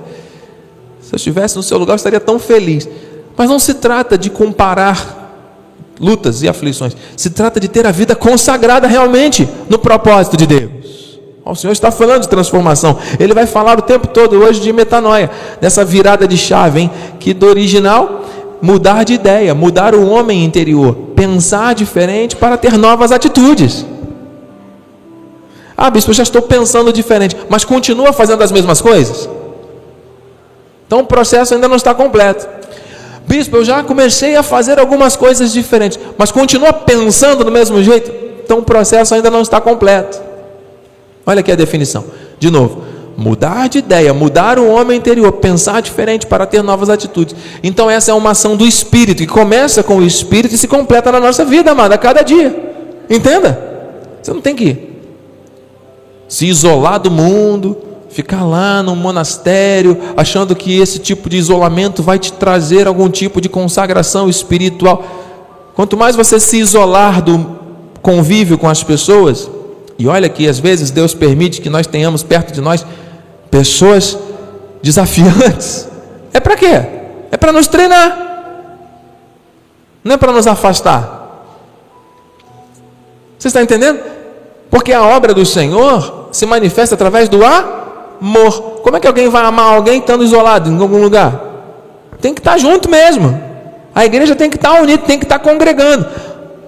se 1.00 1.14
eu 1.14 1.16
estivesse 1.16 1.56
no 1.56 1.62
seu 1.62 1.78
lugar, 1.78 1.92
eu 1.92 1.96
estaria 1.96 2.20
tão 2.20 2.38
feliz. 2.38 2.88
Mas 3.38 3.48
não 3.48 3.58
se 3.58 3.74
trata 3.74 4.18
de 4.18 4.28
comparar 4.28 5.16
lutas 6.00 6.42
e 6.42 6.48
aflições. 6.48 6.96
Se 7.16 7.30
trata 7.30 7.60
de 7.60 7.68
ter 7.68 7.86
a 7.86 7.92
vida 7.92 8.16
consagrada 8.16 8.88
realmente 8.88 9.48
no 9.68 9.78
propósito 9.78 10.36
de 10.36 10.46
Deus. 10.46 11.18
O 11.44 11.54
Senhor 11.54 11.72
está 11.72 11.90
falando 11.90 12.22
de 12.22 12.28
transformação. 12.28 12.98
Ele 13.18 13.32
vai 13.32 13.46
falar 13.46 13.78
o 13.78 13.82
tempo 13.82 14.08
todo 14.08 14.36
hoje 14.36 14.60
de 14.60 14.72
metanoia, 14.72 15.30
dessa 15.60 15.84
virada 15.84 16.28
de 16.28 16.36
chave, 16.36 16.80
hein? 16.80 16.90
Que 17.18 17.32
do 17.32 17.46
original 17.46 18.24
mudar 18.60 19.04
de 19.04 19.14
ideia, 19.14 19.54
mudar 19.54 19.94
o 19.94 20.06
homem 20.08 20.44
interior, 20.44 20.94
pensar 21.14 21.74
diferente 21.74 22.34
para 22.34 22.56
ter 22.56 22.76
novas 22.76 23.12
atitudes. 23.12 23.86
Ah, 25.76 25.88
bispo, 25.90 26.10
eu 26.10 26.14
já 26.14 26.24
estou 26.24 26.42
pensando 26.42 26.92
diferente, 26.92 27.36
mas 27.48 27.64
continua 27.64 28.12
fazendo 28.12 28.42
as 28.42 28.50
mesmas 28.50 28.80
coisas? 28.80 29.28
Então 30.86 31.00
o 31.00 31.06
processo 31.06 31.54
ainda 31.54 31.68
não 31.68 31.76
está 31.76 31.94
completo. 31.94 32.48
Bispo, 33.28 33.58
eu 33.58 33.64
já 33.64 33.84
comecei 33.84 34.36
a 34.36 34.42
fazer 34.42 34.78
algumas 34.78 35.14
coisas 35.14 35.52
diferentes, 35.52 36.00
mas 36.16 36.32
continua 36.32 36.72
pensando 36.72 37.44
do 37.44 37.52
mesmo 37.52 37.82
jeito? 37.82 38.10
Então 38.42 38.60
o 38.60 38.62
processo 38.62 39.14
ainda 39.14 39.30
não 39.30 39.42
está 39.42 39.60
completo. 39.60 40.18
Olha 41.26 41.40
aqui 41.40 41.52
a 41.52 41.54
definição. 41.54 42.06
De 42.38 42.50
novo, 42.50 42.82
mudar 43.18 43.68
de 43.68 43.80
ideia, 43.80 44.14
mudar 44.14 44.58
o 44.58 44.66
homem 44.66 44.96
interior, 44.96 45.30
pensar 45.32 45.82
diferente 45.82 46.26
para 46.26 46.46
ter 46.46 46.62
novas 46.62 46.88
atitudes. 46.88 47.36
Então 47.62 47.90
essa 47.90 48.12
é 48.12 48.14
uma 48.14 48.30
ação 48.30 48.56
do 48.56 48.66
Espírito, 48.66 49.18
que 49.18 49.26
começa 49.26 49.82
com 49.82 49.96
o 49.98 50.02
Espírito 50.02 50.54
e 50.54 50.58
se 50.58 50.66
completa 50.66 51.12
na 51.12 51.20
nossa 51.20 51.44
vida, 51.44 51.70
amada, 51.72 51.96
a 51.96 51.98
cada 51.98 52.22
dia. 52.22 52.56
Entenda? 53.10 53.60
Você 54.22 54.32
não 54.32 54.40
tem 54.40 54.56
que 54.56 54.88
se 56.26 56.46
isolar 56.46 56.98
do 56.98 57.10
mundo, 57.10 57.76
ficar 58.08 58.44
lá 58.44 58.82
no 58.82 58.96
monastério, 58.96 59.96
achando 60.16 60.56
que 60.56 60.80
esse 60.80 60.98
tipo 60.98 61.28
de 61.28 61.36
isolamento 61.36 62.02
vai 62.02 62.18
te 62.18 62.32
trazer 62.32 62.86
algum 62.86 63.08
tipo 63.08 63.40
de 63.40 63.48
consagração 63.48 64.28
espiritual. 64.28 65.04
Quanto 65.74 65.96
mais 65.96 66.16
você 66.16 66.40
se 66.40 66.58
isolar 66.58 67.22
do 67.22 67.58
convívio 68.02 68.58
com 68.58 68.68
as 68.68 68.82
pessoas, 68.82 69.50
e 69.98 70.06
olha 70.06 70.28
que 70.28 70.48
às 70.48 70.58
vezes 70.58 70.90
Deus 70.90 71.14
permite 71.14 71.60
que 71.60 71.68
nós 71.68 71.86
tenhamos 71.86 72.22
perto 72.22 72.52
de 72.52 72.60
nós 72.60 72.84
pessoas 73.50 74.16
desafiantes. 74.82 75.86
É 76.30 76.40
para 76.40 76.56
quê? 76.56 76.66
É 77.32 77.36
para 77.38 77.52
nos 77.52 77.66
treinar. 77.66 78.28
Não 80.04 80.14
é 80.14 80.16
para 80.16 80.30
nos 80.30 80.46
afastar. 80.46 81.46
Você 83.36 83.48
está 83.48 83.62
entendendo? 83.62 83.98
Porque 84.70 84.92
a 84.92 85.02
obra 85.02 85.32
do 85.32 85.44
Senhor 85.44 86.28
se 86.30 86.44
manifesta 86.44 86.94
através 86.94 87.28
do 87.28 87.44
ar 87.44 87.87
amor. 88.20 88.80
Como 88.82 88.96
é 88.96 89.00
que 89.00 89.06
alguém 89.06 89.28
vai 89.28 89.44
amar 89.44 89.74
alguém 89.74 89.98
estando 89.98 90.24
isolado 90.24 90.70
em 90.70 90.80
algum 90.80 91.00
lugar? 91.00 91.40
Tem 92.20 92.34
que 92.34 92.40
estar 92.40 92.58
junto 92.58 92.90
mesmo. 92.90 93.40
A 93.94 94.04
igreja 94.04 94.34
tem 94.36 94.50
que 94.50 94.56
estar 94.56 94.80
unida, 94.80 95.02
tem 95.02 95.18
que 95.18 95.24
estar 95.24 95.38
congregando. 95.38 96.06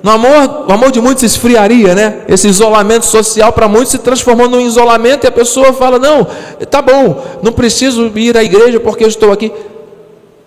No 0.02 0.10
amor, 0.10 0.66
o 0.68 0.72
amor 0.72 0.90
de 0.90 1.00
muitos 1.00 1.22
esfriaria, 1.22 1.94
né? 1.94 2.22
Esse 2.26 2.48
isolamento 2.48 3.04
social 3.04 3.52
para 3.52 3.68
muitos 3.68 3.90
se 3.90 3.98
transformou 3.98 4.48
num 4.48 4.60
isolamento 4.60 5.24
e 5.24 5.28
a 5.28 5.32
pessoa 5.32 5.72
fala: 5.74 5.98
Não, 5.98 6.26
tá 6.70 6.80
bom, 6.80 7.22
não 7.42 7.52
preciso 7.52 8.10
ir 8.16 8.36
à 8.36 8.42
igreja 8.42 8.80
porque 8.80 9.04
eu 9.04 9.08
estou 9.08 9.30
aqui. 9.30 9.52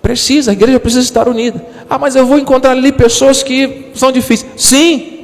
Precisa, 0.02 0.52
a 0.52 0.54
igreja 0.54 0.80
precisa 0.80 1.04
estar 1.04 1.28
unida. 1.28 1.64
Ah, 1.90 1.98
mas 1.98 2.16
eu 2.16 2.26
vou 2.26 2.38
encontrar 2.38 2.72
ali 2.72 2.92
pessoas 2.92 3.44
que 3.44 3.92
são 3.94 4.12
difíceis. 4.12 4.52
Sim, 4.58 5.22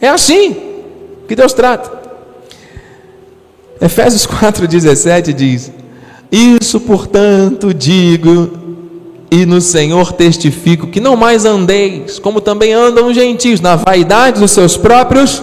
é 0.00 0.08
assim 0.08 0.56
que 1.28 1.36
Deus 1.36 1.52
trata. 1.52 1.99
Efésios 3.80 4.26
4,17 4.26 5.32
diz: 5.32 5.72
Isso, 6.30 6.80
portanto, 6.80 7.72
digo, 7.72 8.50
e 9.30 9.46
no 9.46 9.60
Senhor 9.60 10.12
testifico, 10.12 10.88
que 10.88 11.00
não 11.00 11.16
mais 11.16 11.44
andeis, 11.44 12.18
como 12.18 12.40
também 12.40 12.72
andam 12.72 13.06
os 13.06 13.14
gentios, 13.14 13.60
na 13.60 13.76
vaidade 13.76 14.40
dos 14.40 14.50
seus 14.50 14.76
próprios 14.76 15.42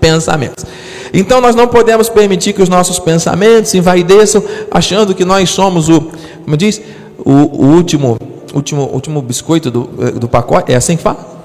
pensamentos. 0.00 0.64
Então 1.12 1.40
nós 1.40 1.54
não 1.54 1.68
podemos 1.68 2.08
permitir 2.08 2.52
que 2.52 2.62
os 2.62 2.68
nossos 2.68 2.98
pensamentos 2.98 3.70
se 3.70 3.78
envaideçam, 3.78 4.42
achando 4.70 5.14
que 5.14 5.24
nós 5.24 5.50
somos 5.50 5.88
o, 5.88 6.10
como 6.44 6.56
diz, 6.56 6.80
o, 7.18 7.32
o 7.32 7.66
último, 7.76 8.18
último, 8.54 8.90
último 8.92 9.22
biscoito 9.22 9.70
do, 9.70 9.84
do 10.18 10.28
pacote. 10.28 10.72
É 10.72 10.76
assim 10.76 10.96
que 10.96 11.02
fala? 11.02 11.37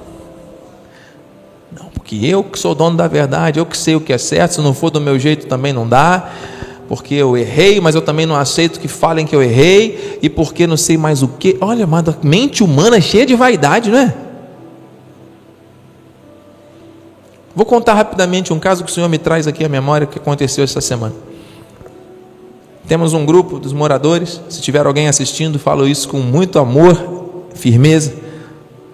Eu 2.22 2.44
que 2.44 2.60
sou 2.60 2.76
dono 2.76 2.98
da 2.98 3.08
verdade, 3.08 3.60
eu 3.60 3.66
que 3.66 3.78
sei 3.78 3.96
o 3.96 4.02
que 4.02 4.14
é 4.14 4.18
certo, 4.18 4.56
se 4.56 4.62
não 4.62 4.74
for 4.74 4.90
do 4.90 5.00
meu 5.00 5.18
jeito 5.18 5.48
também 5.48 5.72
não 5.72 5.88
dá, 5.88 6.30
porque 6.88 7.16
eu 7.16 7.38
errei, 7.38 7.80
mas 7.80 7.96
eu 7.96 8.02
também 8.02 8.26
não 8.26 8.36
aceito 8.36 8.80
que 8.80 8.88
falem 8.88 9.26
que 9.26 9.36
eu 9.36 9.42
errei, 9.42 10.20
e 10.22 10.30
porque 10.30 10.68
não 10.68 10.78
sei 10.78 10.98
mais 10.98 11.24
o 11.24 11.28
que. 11.28 11.58
Olha, 11.62 11.88
mano, 11.88 12.16
mente 12.22 12.64
humana 12.64 12.98
é 12.98 13.02
cheia 13.02 13.26
de 13.26 13.36
vaidade, 13.36 13.90
não 13.90 14.00
é? 14.00 14.14
Vou 17.56 17.66
contar 17.66 17.94
rapidamente 17.94 18.52
um 18.52 18.60
caso 18.60 18.84
que 18.84 18.92
o 18.92 18.94
Senhor 18.94 19.08
me 19.08 19.18
traz 19.18 19.48
aqui 19.48 19.64
à 19.64 19.70
memória 19.70 20.08
que 20.08 20.18
aconteceu 20.18 20.64
essa 20.64 20.82
semana. 20.82 21.14
Temos 22.88 23.14
um 23.14 23.26
grupo 23.26 23.60
dos 23.60 23.72
moradores, 23.74 24.42
se 24.50 24.62
tiver 24.62 24.86
alguém 24.86 25.08
assistindo, 25.08 25.58
falo 25.58 25.88
isso 25.88 26.10
com 26.10 26.18
muito 26.18 26.60
amor, 26.60 27.46
firmeza 27.54 28.23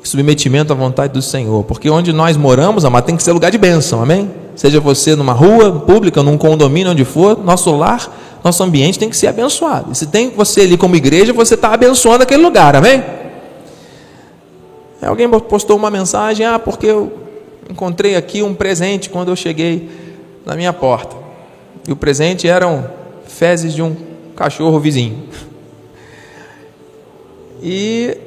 submetimento 0.03 0.71
à 0.73 0.75
vontade 0.75 1.13
do 1.13 1.21
Senhor, 1.21 1.63
porque 1.63 1.89
onde 1.89 2.13
nós 2.13 2.37
moramos, 2.37 2.85
amado, 2.85 3.05
tem 3.05 3.17
que 3.17 3.23
ser 3.23 3.31
lugar 3.31 3.51
de 3.51 3.57
bênção, 3.57 4.01
amém? 4.01 4.31
Seja 4.55 4.79
você 4.79 5.15
numa 5.15 5.33
rua 5.33 5.71
pública, 5.79 6.23
num 6.23 6.37
condomínio, 6.37 6.91
onde 6.91 7.05
for, 7.05 7.37
nosso 7.43 7.75
lar, 7.75 8.39
nosso 8.43 8.63
ambiente 8.63 8.97
tem 8.97 9.09
que 9.09 9.17
ser 9.17 9.27
abençoado. 9.27 9.91
E 9.91 9.95
se 9.95 10.07
tem 10.07 10.29
você 10.29 10.61
ali 10.61 10.77
como 10.77 10.95
igreja, 10.95 11.33
você 11.33 11.55
está 11.55 11.73
abençoando 11.73 12.23
aquele 12.23 12.41
lugar, 12.41 12.75
amém? 12.75 13.03
Alguém 15.01 15.29
postou 15.29 15.77
uma 15.77 15.89
mensagem, 15.89 16.45
ah, 16.45 16.59
porque 16.59 16.87
eu 16.87 17.11
encontrei 17.69 18.15
aqui 18.15 18.43
um 18.43 18.53
presente 18.53 19.09
quando 19.09 19.29
eu 19.29 19.35
cheguei 19.35 19.89
na 20.45 20.55
minha 20.55 20.73
porta. 20.73 21.15
E 21.87 21.91
o 21.91 21.95
presente 21.95 22.47
eram 22.47 22.85
fezes 23.25 23.73
de 23.73 23.81
um 23.81 23.95
cachorro 24.35 24.79
vizinho. 24.79 25.23
E 27.61 28.17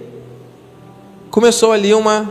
começou 1.33 1.73
ali 1.73 1.95
uma 1.95 2.31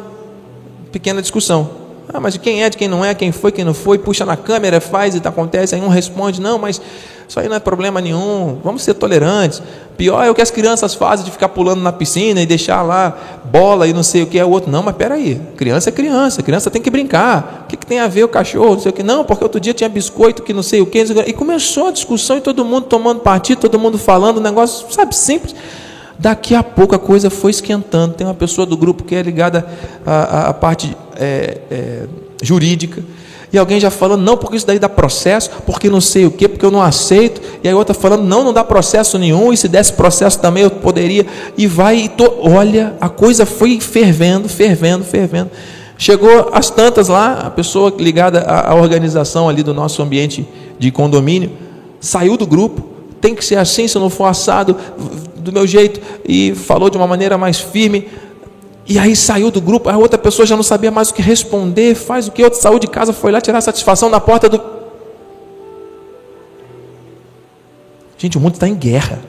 pequena 0.91 1.21
discussão. 1.21 1.81
Ah, 2.13 2.19
mas 2.19 2.37
quem 2.37 2.63
é, 2.63 2.69
de 2.69 2.77
quem 2.77 2.87
não 2.87 3.03
é, 3.03 3.15
quem 3.15 3.31
foi, 3.31 3.51
quem 3.51 3.65
não 3.65 3.73
foi, 3.73 3.97
puxa 3.97 4.25
na 4.25 4.37
câmera, 4.37 4.79
faz 4.79 5.15
e 5.15 5.21
acontece, 5.23 5.73
aí 5.73 5.81
um 5.81 5.87
responde, 5.87 6.39
não, 6.39 6.59
mas 6.59 6.79
isso 7.27 7.39
aí 7.39 7.47
não 7.47 7.55
é 7.55 7.59
problema 7.59 7.99
nenhum, 7.99 8.59
vamos 8.63 8.83
ser 8.83 8.93
tolerantes. 8.93 9.63
Pior 9.97 10.23
é 10.23 10.29
o 10.29 10.35
que 10.35 10.41
as 10.41 10.51
crianças 10.51 10.93
fazem 10.93 11.25
de 11.25 11.31
ficar 11.31 11.49
pulando 11.49 11.81
na 11.81 11.91
piscina 11.91 12.41
e 12.41 12.45
deixar 12.45 12.81
lá 12.83 13.39
bola 13.45 13.87
e 13.87 13.93
não 13.93 14.03
sei 14.03 14.21
o 14.21 14.27
que 14.27 14.37
é 14.37 14.45
o 14.45 14.49
outro. 14.49 14.69
Não, 14.69 14.83
mas 14.83 14.95
peraí, 14.95 15.41
criança 15.55 15.89
é 15.89 15.91
criança, 15.91 16.43
criança 16.43 16.69
tem 16.69 16.81
que 16.81 16.89
brincar. 16.89 17.63
O 17.63 17.67
que, 17.69 17.77
que 17.77 17.85
tem 17.85 17.99
a 17.99 18.07
ver 18.07 18.25
o 18.25 18.27
cachorro, 18.27 18.73
não 18.73 18.79
sei 18.81 18.91
o 18.91 18.93
que? 18.93 19.03
Não, 19.03 19.23
porque 19.23 19.43
outro 19.43 19.59
dia 19.59 19.73
tinha 19.73 19.89
biscoito 19.89 20.43
que 20.43 20.53
não 20.53 20.63
sei 20.63 20.81
o 20.81 20.85
que. 20.85 20.99
E 21.25 21.33
começou 21.33 21.87
a 21.87 21.91
discussão 21.91 22.37
e 22.37 22.41
todo 22.41 22.63
mundo 22.63 22.85
tomando 22.85 23.21
partido, 23.21 23.61
todo 23.61 23.79
mundo 23.79 23.97
falando, 23.97 24.37
um 24.37 24.43
negócio, 24.43 24.85
sabe, 24.91 25.15
simples. 25.15 25.55
Daqui 26.17 26.53
a 26.53 26.63
pouco 26.63 26.95
a 26.95 26.99
coisa 26.99 27.29
foi 27.29 27.51
esquentando. 27.51 28.13
Tem 28.13 28.25
uma 28.27 28.33
pessoa 28.33 28.65
do 28.65 28.77
grupo 28.77 29.03
que 29.03 29.15
é 29.15 29.21
ligada 29.21 29.65
à, 30.05 30.49
à 30.49 30.53
parte 30.53 30.95
é, 31.15 31.57
é, 31.69 32.03
jurídica. 32.41 33.03
E 33.53 33.57
alguém 33.57 33.79
já 33.79 33.91
falando, 33.91 34.21
não, 34.21 34.37
porque 34.37 34.55
isso 34.55 34.65
daí 34.65 34.79
dá 34.79 34.87
processo, 34.87 35.49
porque 35.65 35.89
não 35.89 35.99
sei 35.99 36.25
o 36.25 36.31
quê, 36.31 36.47
porque 36.47 36.65
eu 36.65 36.71
não 36.71 36.81
aceito. 36.81 37.41
E 37.61 37.67
aí 37.67 37.73
outra 37.73 37.93
falando, 37.93 38.23
não, 38.23 38.43
não 38.43 38.53
dá 38.53 38.63
processo 38.63 39.17
nenhum, 39.17 39.51
e 39.51 39.57
se 39.57 39.67
desse 39.67 39.91
processo 39.93 40.39
também 40.39 40.63
eu 40.63 40.71
poderia. 40.71 41.25
E 41.57 41.67
vai, 41.67 41.97
e 41.97 42.09
to... 42.09 42.33
olha, 42.39 42.95
a 43.01 43.09
coisa 43.09 43.45
foi 43.45 43.79
fervendo, 43.81 44.47
fervendo, 44.47 45.03
fervendo. 45.03 45.51
Chegou 45.97 46.49
às 46.53 46.69
tantas 46.69 47.09
lá, 47.09 47.41
a 47.45 47.49
pessoa 47.49 47.93
ligada 47.99 48.39
à, 48.39 48.71
à 48.71 48.75
organização 48.75 49.49
ali 49.49 49.61
do 49.63 49.73
nosso 49.73 50.01
ambiente 50.01 50.47
de 50.79 50.89
condomínio, 50.89 51.51
saiu 51.99 52.37
do 52.37 52.47
grupo, 52.47 52.83
tem 53.19 53.35
que 53.35 53.43
ser 53.43 53.57
assim, 53.57 53.87
se 53.87 53.99
não 53.99 54.09
for 54.09 54.25
assado, 54.25 54.75
do 55.41 55.51
meu 55.51 55.65
jeito, 55.67 55.99
e 56.25 56.53
falou 56.55 56.89
de 56.89 56.97
uma 56.97 57.07
maneira 57.07 57.37
mais 57.37 57.59
firme. 57.59 58.07
E 58.87 58.97
aí 58.97 59.15
saiu 59.15 59.51
do 59.51 59.61
grupo, 59.61 59.89
a 59.89 59.97
outra 59.97 60.17
pessoa 60.17 60.45
já 60.45 60.55
não 60.55 60.63
sabia 60.63 60.91
mais 60.91 61.09
o 61.09 61.13
que 61.13 61.21
responder, 61.21 61.95
faz 61.95 62.27
o 62.27 62.31
que, 62.31 62.43
outra 62.43 62.59
saiu 62.59 62.79
de 62.79 62.87
casa, 62.87 63.13
foi 63.13 63.31
lá 63.31 63.39
tirar 63.39 63.61
satisfação 63.61 64.09
na 64.09 64.19
porta 64.19 64.49
do. 64.49 64.61
Gente, 68.17 68.37
o 68.37 68.41
mundo 68.41 68.55
está 68.55 68.67
em 68.67 68.75
guerra. 68.75 69.19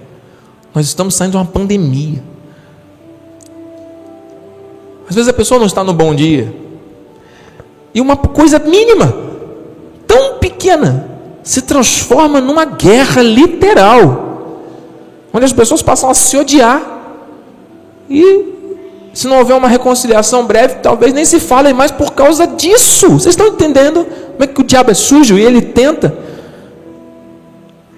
Nós 0.75 0.87
estamos 0.87 1.15
saindo 1.15 1.33
de 1.33 1.37
uma 1.37 1.45
pandemia. 1.45 2.23
Às 5.09 5.15
vezes 5.15 5.29
a 5.29 5.33
pessoa 5.33 5.59
não 5.59 5.67
está 5.67 5.85
no 5.85 5.93
bom 5.93 6.15
dia. 6.15 6.55
E 7.95 8.01
uma 8.01 8.17
coisa 8.17 8.59
mínima, 8.59 9.15
tão 10.07 10.39
pequena, 10.39 11.07
se 11.43 11.63
transforma 11.63 12.41
numa 12.41 12.65
guerra 12.65 13.21
literal, 13.21 14.32
onde 15.33 15.45
as 15.45 15.53
pessoas 15.53 15.83
passam 15.83 16.11
a 16.11 16.15
se 16.15 16.37
odiar. 16.37 17.01
E 18.09 18.53
se 19.15 19.27
não 19.27 19.39
houver 19.39 19.57
uma 19.57 19.69
reconciliação 19.69 20.47
breve, 20.47 20.77
talvez 20.77 21.13
nem 21.13 21.25
se 21.25 21.41
falem 21.41 21.73
mais 21.73 21.91
por 21.91 22.13
causa 22.13 22.47
disso. 22.47 23.09
Vocês 23.11 23.35
estão 23.35 23.47
entendendo 23.47 24.05
como 24.05 24.45
é 24.45 24.47
que 24.47 24.61
o 24.61 24.65
diabo 24.65 24.91
é 24.91 24.95
sujo 24.95 25.39
e 25.39 25.43
ele 25.43 25.61
tenta? 25.63 26.17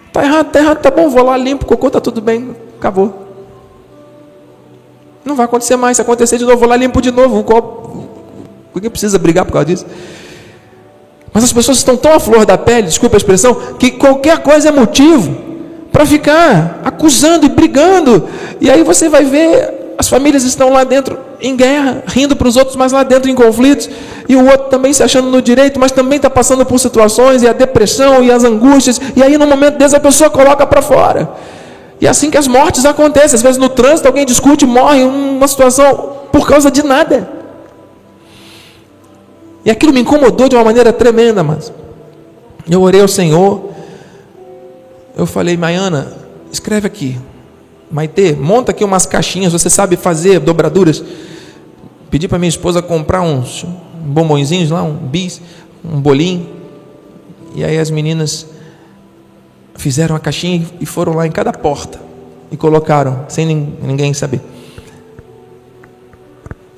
Está 0.08 0.24
errado, 0.24 0.46
está 0.46 0.60
errado, 0.60 0.78
tá 0.78 0.90
bom, 0.90 1.08
vou 1.08 1.24
lá, 1.24 1.36
limpo, 1.36 1.66
cocô, 1.66 1.88
está 1.88 2.00
tudo 2.00 2.20
bem, 2.20 2.54
acabou. 2.78 3.22
Não 5.24 5.34
vai 5.34 5.46
acontecer 5.46 5.76
mais. 5.76 5.96
Se 5.96 6.02
acontecer 6.02 6.38
de 6.38 6.44
novo, 6.44 6.58
vou 6.58 6.68
lá 6.68 6.76
limpo 6.76 7.00
de 7.00 7.10
novo. 7.10 7.44
Ninguém 8.74 8.90
precisa 8.90 9.18
brigar 9.18 9.44
por 9.44 9.52
causa 9.52 9.66
disso. 9.66 9.86
Mas 11.32 11.42
as 11.42 11.52
pessoas 11.52 11.78
estão 11.78 11.96
tão 11.96 12.14
à 12.14 12.20
flor 12.20 12.46
da 12.46 12.56
pele, 12.56 12.86
desculpa 12.86 13.16
a 13.16 13.18
expressão, 13.18 13.54
que 13.78 13.92
qualquer 13.92 14.38
coisa 14.38 14.68
é 14.68 14.72
motivo 14.72 15.53
para 15.94 16.04
ficar 16.04 16.80
acusando 16.84 17.46
e 17.46 17.48
brigando. 17.48 18.28
E 18.60 18.68
aí 18.68 18.82
você 18.82 19.08
vai 19.08 19.24
ver, 19.24 19.94
as 19.96 20.08
famílias 20.08 20.42
estão 20.42 20.70
lá 20.70 20.82
dentro 20.82 21.16
em 21.40 21.54
guerra, 21.54 22.02
rindo 22.08 22.34
para 22.34 22.48
os 22.48 22.56
outros, 22.56 22.74
mas 22.74 22.90
lá 22.90 23.04
dentro 23.04 23.30
em 23.30 23.34
conflitos, 23.34 23.88
e 24.28 24.34
o 24.34 24.44
outro 24.44 24.70
também 24.70 24.92
se 24.92 25.04
achando 25.04 25.30
no 25.30 25.40
direito, 25.40 25.78
mas 25.78 25.92
também 25.92 26.16
está 26.16 26.28
passando 26.28 26.66
por 26.66 26.80
situações, 26.80 27.44
e 27.44 27.48
a 27.48 27.52
depressão, 27.52 28.24
e 28.24 28.32
as 28.32 28.42
angústias, 28.42 29.00
e 29.14 29.22
aí 29.22 29.38
no 29.38 29.46
momento 29.46 29.78
desse 29.78 29.94
a 29.94 30.00
pessoa 30.00 30.28
coloca 30.28 30.66
para 30.66 30.82
fora. 30.82 31.30
E 32.00 32.08
é 32.08 32.10
assim 32.10 32.28
que 32.28 32.36
as 32.36 32.48
mortes 32.48 32.84
acontecem. 32.84 33.36
Às 33.36 33.42
vezes 33.42 33.56
no 33.56 33.68
trânsito 33.68 34.08
alguém 34.08 34.26
discute, 34.26 34.66
morre 34.66 35.04
uma 35.04 35.46
situação 35.46 36.16
por 36.32 36.44
causa 36.44 36.72
de 36.72 36.82
nada. 36.82 37.28
E 39.64 39.70
aquilo 39.70 39.92
me 39.92 40.00
incomodou 40.00 40.48
de 40.48 40.56
uma 40.56 40.64
maneira 40.64 40.92
tremenda, 40.92 41.44
mas 41.44 41.72
eu 42.68 42.82
orei 42.82 43.00
ao 43.00 43.06
Senhor. 43.06 43.74
Eu 45.16 45.26
falei, 45.26 45.56
Maiana, 45.56 46.12
escreve 46.50 46.86
aqui. 46.86 47.18
Maite, 47.90 48.32
monta 48.32 48.72
aqui 48.72 48.82
umas 48.82 49.06
caixinhas, 49.06 49.52
você 49.52 49.70
sabe 49.70 49.96
fazer 49.96 50.40
dobraduras. 50.40 51.02
Pedi 52.10 52.26
para 52.26 52.38
minha 52.38 52.48
esposa 52.48 52.82
comprar 52.82 53.22
uns 53.22 53.64
bombonzinhos 54.00 54.70
lá, 54.70 54.82
um 54.82 54.94
bis, 54.94 55.40
um 55.84 56.00
bolinho. 56.00 56.48
E 57.54 57.64
aí 57.64 57.78
as 57.78 57.90
meninas 57.90 58.46
fizeram 59.76 60.16
a 60.16 60.20
caixinha 60.20 60.66
e 60.80 60.86
foram 60.86 61.14
lá 61.14 61.26
em 61.26 61.30
cada 61.30 61.52
porta 61.52 62.00
e 62.50 62.56
colocaram, 62.56 63.24
sem 63.28 63.46
ninguém 63.46 64.12
saber. 64.14 64.40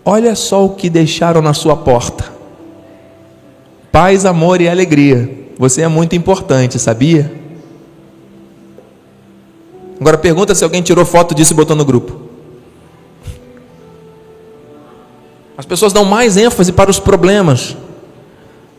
Olha 0.05 0.35
só 0.35 0.65
o 0.65 0.71
que 0.71 0.91
deixaram 0.91 1.41
na 1.41 1.55
sua 1.55 1.77
porta: 1.77 2.25
paz, 3.91 4.25
amor 4.27 4.61
e 4.61 4.69
alegria. 4.69 5.47
Você 5.59 5.81
é 5.81 5.89
muito 5.89 6.15
importante, 6.15 6.79
sabia? 6.79 7.46
Agora 10.07 10.19
pergunta 10.19 10.55
se 10.55 10.63
alguém 10.63 10.83
tirou 10.83 11.05
foto 11.05 11.35
disso 11.35 11.53
e 11.53 11.57
botou 11.57 11.75
no 11.75 11.85
grupo. 11.85 12.17
As 15.59 15.67
pessoas 15.67 15.93
dão 15.93 16.05
mais 16.05 16.37
ênfase 16.37 16.71
para 16.71 16.89
os 16.89 17.01
problemas 17.01 17.77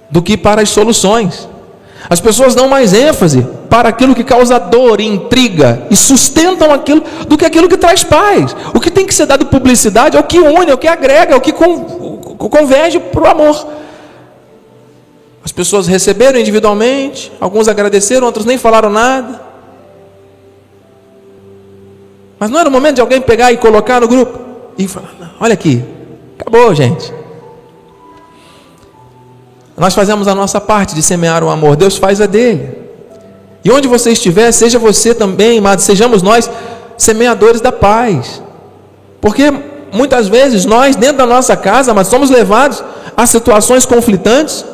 do 0.09 0.21
que 0.21 0.37
para 0.37 0.61
as 0.61 0.69
soluções. 0.69 1.49
As 2.09 2.21
pessoas 2.21 2.55
dão 2.55 2.69
mais 2.69 2.93
ênfase 2.93 3.45
para 3.69 3.89
aquilo 3.89 4.15
que 4.15 4.23
causa 4.23 4.57
dor 4.57 5.01
e 5.01 5.05
intriga 5.05 5.85
e 5.91 5.97
sustentam 5.97 6.71
aquilo 6.71 7.03
do 7.27 7.37
que 7.37 7.43
aquilo 7.43 7.67
que 7.67 7.75
traz 7.75 8.05
paz. 8.05 8.55
O 8.73 8.79
que 8.79 8.89
tem 8.89 9.05
que 9.05 9.13
ser 9.13 9.25
dado 9.25 9.47
publicidade 9.47 10.15
é 10.15 10.19
o 10.21 10.23
que 10.23 10.39
une, 10.39 10.71
é 10.71 10.73
o 10.73 10.77
que 10.77 10.87
agrega, 10.87 11.33
é 11.33 11.37
o 11.37 11.41
que 11.41 11.51
converge 11.51 13.01
para 13.01 13.21
o 13.21 13.27
amor. 13.27 13.67
As 15.43 15.51
pessoas 15.51 15.87
receberam 15.87 16.39
individualmente, 16.39 17.33
alguns 17.37 17.67
agradeceram, 17.67 18.25
outros 18.27 18.45
nem 18.45 18.57
falaram 18.57 18.89
nada. 18.89 19.46
Mas 22.39 22.49
não 22.49 22.59
era 22.59 22.69
o 22.69 22.71
momento 22.71 22.95
de 22.95 23.01
alguém 23.01 23.21
pegar 23.21 23.51
e 23.51 23.57
colocar 23.57 24.01
no 24.01 24.07
grupo 24.07 24.39
e 24.77 24.87
falar: 24.87 25.13
olha 25.39 25.53
aqui, 25.53 25.83
acabou, 26.39 26.73
gente. 26.73 27.13
Nós 29.75 29.93
fazemos 29.93 30.27
a 30.27 30.33
nossa 30.33 30.59
parte 30.59 30.95
de 30.95 31.03
semear 31.03 31.43
o 31.43 31.49
amor, 31.49 31.75
Deus 31.75 31.97
faz 31.97 32.19
a 32.19 32.25
dele. 32.25 32.77
E 33.63 33.71
onde 33.71 33.87
você 33.87 34.11
estiver, 34.11 34.51
seja 34.51 34.79
você 34.79 35.13
também, 35.13 35.59
mas 35.61 35.83
sejamos 35.83 36.21
nós 36.21 36.49
semeadores 36.97 37.61
da 37.61 37.71
paz. 37.71 38.41
Porque 39.21 39.53
muitas 39.91 40.27
vezes 40.27 40.65
nós, 40.65 40.95
dentro 40.95 41.17
da 41.17 41.25
nossa 41.25 41.55
casa, 41.55 41.93
mas 41.93 42.07
somos 42.07 42.29
levados 42.29 42.83
a 43.15 43.27
situações 43.27 43.85
conflitantes, 43.85 44.65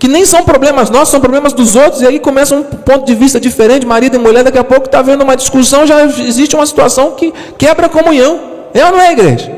que 0.00 0.08
nem 0.08 0.24
são 0.24 0.42
problemas 0.42 0.88
nossos, 0.88 1.10
são 1.10 1.20
problemas 1.20 1.52
dos 1.52 1.76
outros, 1.76 2.00
e 2.00 2.06
aí 2.06 2.18
começa 2.18 2.54
um 2.54 2.62
ponto 2.62 3.04
de 3.04 3.14
vista 3.14 3.38
diferente, 3.38 3.84
marido 3.84 4.16
e 4.16 4.18
mulher, 4.18 4.42
daqui 4.42 4.56
a 4.56 4.64
pouco 4.64 4.86
está 4.86 5.00
havendo 5.00 5.22
uma 5.22 5.36
discussão, 5.36 5.86
já 5.86 6.02
existe 6.04 6.56
uma 6.56 6.64
situação 6.64 7.10
que 7.12 7.32
quebra 7.58 7.84
a 7.84 7.88
comunhão. 7.88 8.40
É 8.72 8.82
ou 8.86 8.92
não 8.92 9.00
é, 9.00 9.12
igreja? 9.12 9.52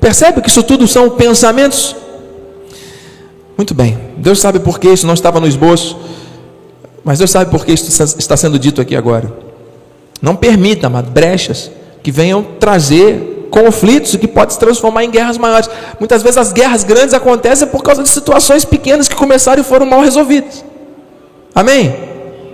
Percebe 0.00 0.40
que 0.40 0.48
isso 0.48 0.64
tudo 0.64 0.88
são 0.88 1.10
pensamentos 1.10 1.94
muito 3.56 3.72
bem, 3.72 3.96
Deus 4.16 4.40
sabe 4.40 4.58
por 4.58 4.80
que 4.80 4.88
isso 4.88 5.06
não 5.06 5.14
estava 5.14 5.38
no 5.38 5.46
esboço, 5.46 5.96
mas 7.04 7.18
Deus 7.18 7.30
sabe 7.30 7.48
por 7.48 7.64
que 7.64 7.72
isso 7.72 8.02
está 8.18 8.36
sendo 8.36 8.58
dito 8.58 8.80
aqui 8.80 8.96
agora. 8.96 9.32
Não 10.20 10.34
permita, 10.34 10.88
amado, 10.88 11.10
brechas 11.12 11.70
que 12.02 12.10
venham 12.10 12.42
trazer 12.58 13.29
conflitos 13.50 14.16
que 14.16 14.28
podem 14.28 14.50
se 14.50 14.58
transformar 14.58 15.04
em 15.04 15.10
guerras 15.10 15.36
maiores. 15.36 15.68
Muitas 15.98 16.22
vezes 16.22 16.38
as 16.38 16.52
guerras 16.52 16.84
grandes 16.84 17.12
acontecem 17.12 17.68
por 17.68 17.82
causa 17.82 18.02
de 18.02 18.08
situações 18.08 18.64
pequenas 18.64 19.08
que 19.08 19.14
começaram 19.14 19.60
e 19.60 19.64
foram 19.64 19.84
mal 19.86 20.00
resolvidas. 20.00 20.64
Amém? 21.54 21.94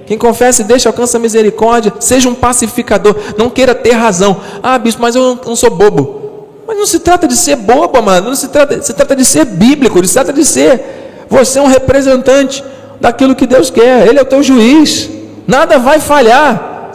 Quem 0.06 0.16
confessa 0.16 0.62
e 0.62 0.64
deixa 0.64 0.88
alcança 0.88 1.18
misericórdia, 1.18 1.92
seja 2.00 2.28
um 2.28 2.34
pacificador, 2.34 3.14
não 3.36 3.50
queira 3.50 3.74
ter 3.74 3.92
razão. 3.92 4.40
Ah, 4.62 4.78
bispo, 4.78 5.02
mas 5.02 5.14
eu 5.14 5.38
não 5.44 5.56
sou 5.56 5.70
bobo. 5.70 6.24
Mas 6.66 6.76
não 6.76 6.86
se 6.86 7.00
trata 7.00 7.28
de 7.28 7.36
ser 7.36 7.56
bobo, 7.56 8.00
mano. 8.02 8.28
Não 8.28 8.34
se 8.34 8.48
trata, 8.48 8.80
se 8.82 8.92
trata 8.92 9.14
de 9.14 9.24
ser 9.24 9.44
bíblico. 9.44 10.04
Se 10.06 10.14
trata 10.14 10.32
de 10.32 10.44
ser 10.44 10.96
você 11.28 11.58
é 11.58 11.62
um 11.62 11.66
representante 11.66 12.62
daquilo 13.00 13.34
que 13.34 13.46
Deus 13.46 13.70
quer. 13.70 14.06
Ele 14.06 14.18
é 14.18 14.22
o 14.22 14.26
teu 14.26 14.42
juiz. 14.42 15.10
Nada 15.46 15.78
vai 15.78 16.00
falhar. 16.00 16.90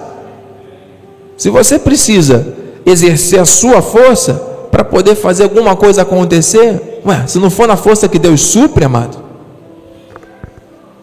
Se 1.37 1.49
você 1.49 1.79
precisa 1.79 2.60
exercer 2.85 3.39
a 3.39 3.45
sua 3.45 3.81
força 3.81 4.33
para 4.71 4.83
poder 4.83 5.15
fazer 5.15 5.43
alguma 5.43 5.75
coisa 5.75 6.01
acontecer, 6.01 7.01
ué, 7.05 7.25
se 7.27 7.37
não 7.39 7.49
for 7.49 7.67
na 7.67 7.75
força 7.75 8.07
que 8.07 8.17
Deus 8.17 8.41
supre, 8.41 8.85
amado, 8.85 9.17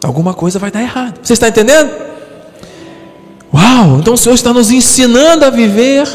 alguma 0.03 0.33
coisa 0.33 0.57
vai 0.57 0.71
dar 0.71 0.81
errado. 0.81 1.19
Você 1.21 1.33
está 1.33 1.47
entendendo? 1.47 1.91
Uau! 3.53 3.97
Então 3.99 4.13
o 4.13 4.17
Senhor 4.17 4.35
está 4.35 4.53
nos 4.53 4.71
ensinando 4.71 5.45
a 5.45 5.49
viver 5.49 6.07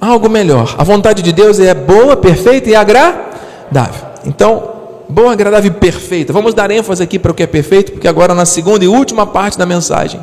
algo 0.00 0.28
melhor. 0.28 0.74
A 0.78 0.84
vontade 0.84 1.22
de 1.22 1.32
Deus 1.32 1.58
é 1.58 1.74
boa, 1.74 2.16
perfeita 2.16 2.70
e 2.70 2.74
agradável. 2.74 4.06
Então, 4.24 4.70
boa, 5.08 5.32
agradável 5.32 5.70
e 5.70 5.74
perfeita. 5.74 6.32
Vamos 6.32 6.54
dar 6.54 6.70
ênfase 6.70 7.02
aqui 7.02 7.18
para 7.18 7.32
o 7.32 7.34
que 7.34 7.42
é 7.42 7.46
perfeito, 7.46 7.92
porque 7.92 8.08
agora 8.08 8.34
na 8.34 8.44
segunda 8.44 8.84
e 8.84 8.88
última 8.88 9.26
parte 9.26 9.56
da 9.58 9.66
mensagem, 9.66 10.20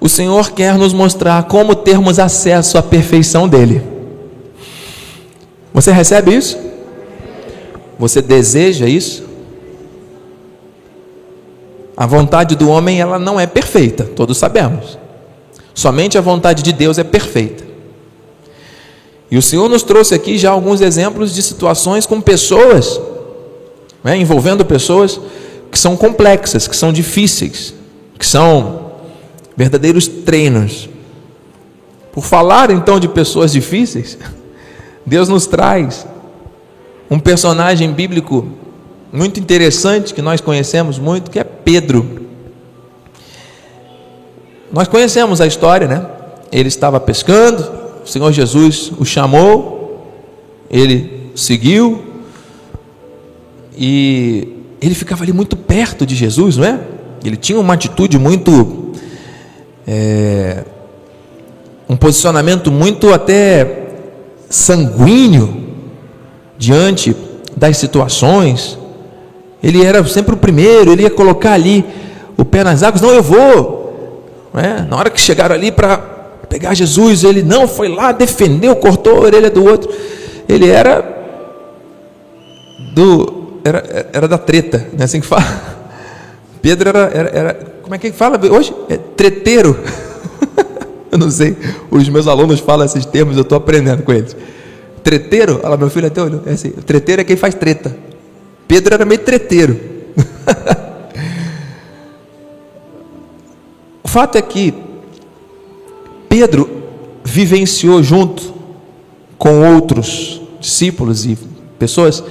o 0.00 0.08
Senhor 0.08 0.50
quer 0.52 0.76
nos 0.76 0.92
mostrar 0.92 1.44
como 1.44 1.74
termos 1.74 2.18
acesso 2.18 2.78
à 2.78 2.82
perfeição 2.82 3.48
dele. 3.48 3.82
Você 5.74 5.90
recebe 5.92 6.34
isso? 6.34 6.58
Você 7.98 8.22
deseja 8.22 8.86
isso? 8.86 9.24
A 11.96 12.06
vontade 12.06 12.54
do 12.54 12.68
homem 12.68 13.00
ela 13.00 13.18
não 13.18 13.40
é 13.40 13.46
perfeita, 13.46 14.04
todos 14.04 14.38
sabemos. 14.38 14.96
Somente 15.74 16.16
a 16.16 16.20
vontade 16.20 16.62
de 16.62 16.72
Deus 16.72 16.96
é 16.98 17.04
perfeita. 17.04 17.64
E 19.30 19.36
o 19.36 19.42
Senhor 19.42 19.68
nos 19.68 19.82
trouxe 19.82 20.14
aqui 20.14 20.38
já 20.38 20.50
alguns 20.50 20.80
exemplos 20.80 21.34
de 21.34 21.42
situações 21.42 22.06
com 22.06 22.20
pessoas, 22.20 23.00
né, 24.02 24.16
envolvendo 24.16 24.64
pessoas 24.64 25.20
que 25.70 25.78
são 25.78 25.96
complexas, 25.96 26.66
que 26.66 26.76
são 26.76 26.92
difíceis, 26.92 27.74
que 28.18 28.26
são 28.26 28.87
verdadeiros 29.58 30.06
treinos. 30.06 30.88
Por 32.12 32.24
falar 32.24 32.70
então 32.70 33.00
de 33.00 33.08
pessoas 33.08 33.50
difíceis, 33.50 34.16
Deus 35.04 35.28
nos 35.28 35.48
traz 35.48 36.06
um 37.10 37.18
personagem 37.18 37.92
bíblico 37.92 38.46
muito 39.12 39.40
interessante 39.40 40.14
que 40.14 40.22
nós 40.22 40.40
conhecemos 40.40 40.96
muito, 40.96 41.28
que 41.28 41.40
é 41.40 41.44
Pedro. 41.44 42.28
Nós 44.72 44.86
conhecemos 44.86 45.40
a 45.40 45.46
história, 45.46 45.88
né? 45.88 46.06
Ele 46.52 46.68
estava 46.68 47.00
pescando, 47.00 47.68
o 48.04 48.06
Senhor 48.06 48.30
Jesus 48.30 48.92
o 48.96 49.04
chamou, 49.04 50.06
ele 50.70 51.32
seguiu, 51.34 52.04
e 53.76 54.54
ele 54.80 54.94
ficava 54.94 55.24
ali 55.24 55.32
muito 55.32 55.56
perto 55.56 56.06
de 56.06 56.14
Jesus, 56.14 56.58
não 56.58 56.64
é? 56.64 56.80
Ele 57.24 57.36
tinha 57.36 57.58
uma 57.58 57.74
atitude 57.74 58.18
muito 58.18 58.87
é, 59.90 60.64
um 61.88 61.96
posicionamento 61.96 62.70
muito 62.70 63.14
até 63.14 63.86
sanguíneo 64.50 65.66
diante 66.58 67.16
das 67.56 67.78
situações. 67.78 68.78
Ele 69.62 69.82
era 69.82 70.06
sempre 70.06 70.34
o 70.34 70.36
primeiro, 70.36 70.92
ele 70.92 71.04
ia 71.04 71.10
colocar 71.10 71.52
ali 71.52 71.82
o 72.36 72.44
pé 72.44 72.62
nas 72.62 72.82
águas. 72.82 73.00
Não, 73.00 73.10
eu 73.10 73.22
vou. 73.22 74.26
É? 74.54 74.82
Na 74.82 74.96
hora 74.96 75.08
que 75.08 75.20
chegaram 75.20 75.54
ali 75.54 75.72
para 75.72 75.96
pegar 76.50 76.74
Jesus, 76.74 77.24
ele 77.24 77.42
não 77.42 77.66
foi 77.66 77.88
lá, 77.88 78.12
defendeu, 78.12 78.76
cortou 78.76 79.16
a 79.16 79.20
orelha 79.20 79.50
do 79.50 79.64
outro. 79.64 79.90
Ele 80.46 80.68
era 80.68 81.16
do 82.94 83.38
era, 83.64 84.08
era 84.12 84.28
da 84.28 84.38
treta, 84.38 84.86
não 84.92 85.00
é 85.00 85.04
assim 85.04 85.20
que 85.20 85.26
fala? 85.26 85.78
Pedro 86.60 86.88
era, 86.88 87.10
era, 87.14 87.28
era 87.28 87.77
como 87.88 87.94
é 87.94 87.98
que 87.98 88.12
fala 88.12 88.38
hoje? 88.52 88.74
É 88.90 88.98
treteiro. 88.98 89.74
eu 91.10 91.16
não 91.16 91.30
sei, 91.30 91.56
os 91.90 92.06
meus 92.10 92.26
alunos 92.26 92.60
falam 92.60 92.84
esses 92.84 93.06
termos, 93.06 93.34
eu 93.34 93.42
estou 93.42 93.56
aprendendo 93.56 94.02
com 94.02 94.12
eles. 94.12 94.36
Treteiro, 95.02 95.58
olha 95.62 95.78
meu 95.78 95.88
filho 95.88 96.06
até 96.06 96.22
olhou, 96.22 96.42
é 96.44 96.50
assim, 96.50 96.70
treteiro 96.70 97.22
é 97.22 97.24
quem 97.24 97.34
faz 97.34 97.54
treta. 97.54 97.96
Pedro 98.66 98.92
era 98.92 99.06
meio 99.06 99.22
treteiro. 99.22 99.74
o 104.04 104.08
fato 104.08 104.36
é 104.36 104.42
que 104.42 104.74
Pedro 106.28 106.68
vivenciou 107.24 108.02
junto 108.02 108.52
com 109.38 109.72
outros 109.72 110.42
discípulos 110.60 111.24
e 111.24 111.38
pessoas 111.78 112.22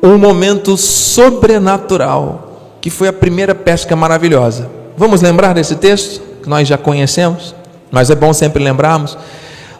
um 0.00 0.16
momento 0.16 0.76
sobrenatural, 0.76 2.51
que 2.82 2.90
foi 2.90 3.06
a 3.06 3.12
primeira 3.12 3.54
pesca 3.54 3.94
maravilhosa. 3.94 4.68
Vamos 4.96 5.22
lembrar 5.22 5.54
desse 5.54 5.76
texto 5.76 6.20
que 6.42 6.48
nós 6.48 6.66
já 6.66 6.76
conhecemos, 6.76 7.54
mas 7.92 8.10
é 8.10 8.14
bom 8.14 8.32
sempre 8.32 8.62
lembrarmos. 8.62 9.16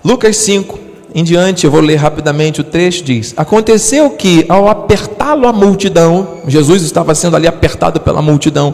Lucas 0.05 0.37
5, 0.37 0.79
em 1.13 1.25
diante, 1.25 1.67
eu 1.67 1.71
vou 1.71 1.81
ler 1.81 1.97
rapidamente 1.97 2.61
o 2.61 2.65
trecho, 2.65 3.03
diz: 3.03 3.35
Aconteceu 3.37 4.11
que, 4.11 4.47
ao 4.49 4.69
apertá-lo 4.69 5.49
a 5.49 5.53
multidão, 5.53 6.39
Jesus 6.47 6.83
estava 6.83 7.13
sendo 7.13 7.35
ali 7.35 7.49
apertado 7.49 8.01
pela 8.01 8.23
multidão, 8.23 8.73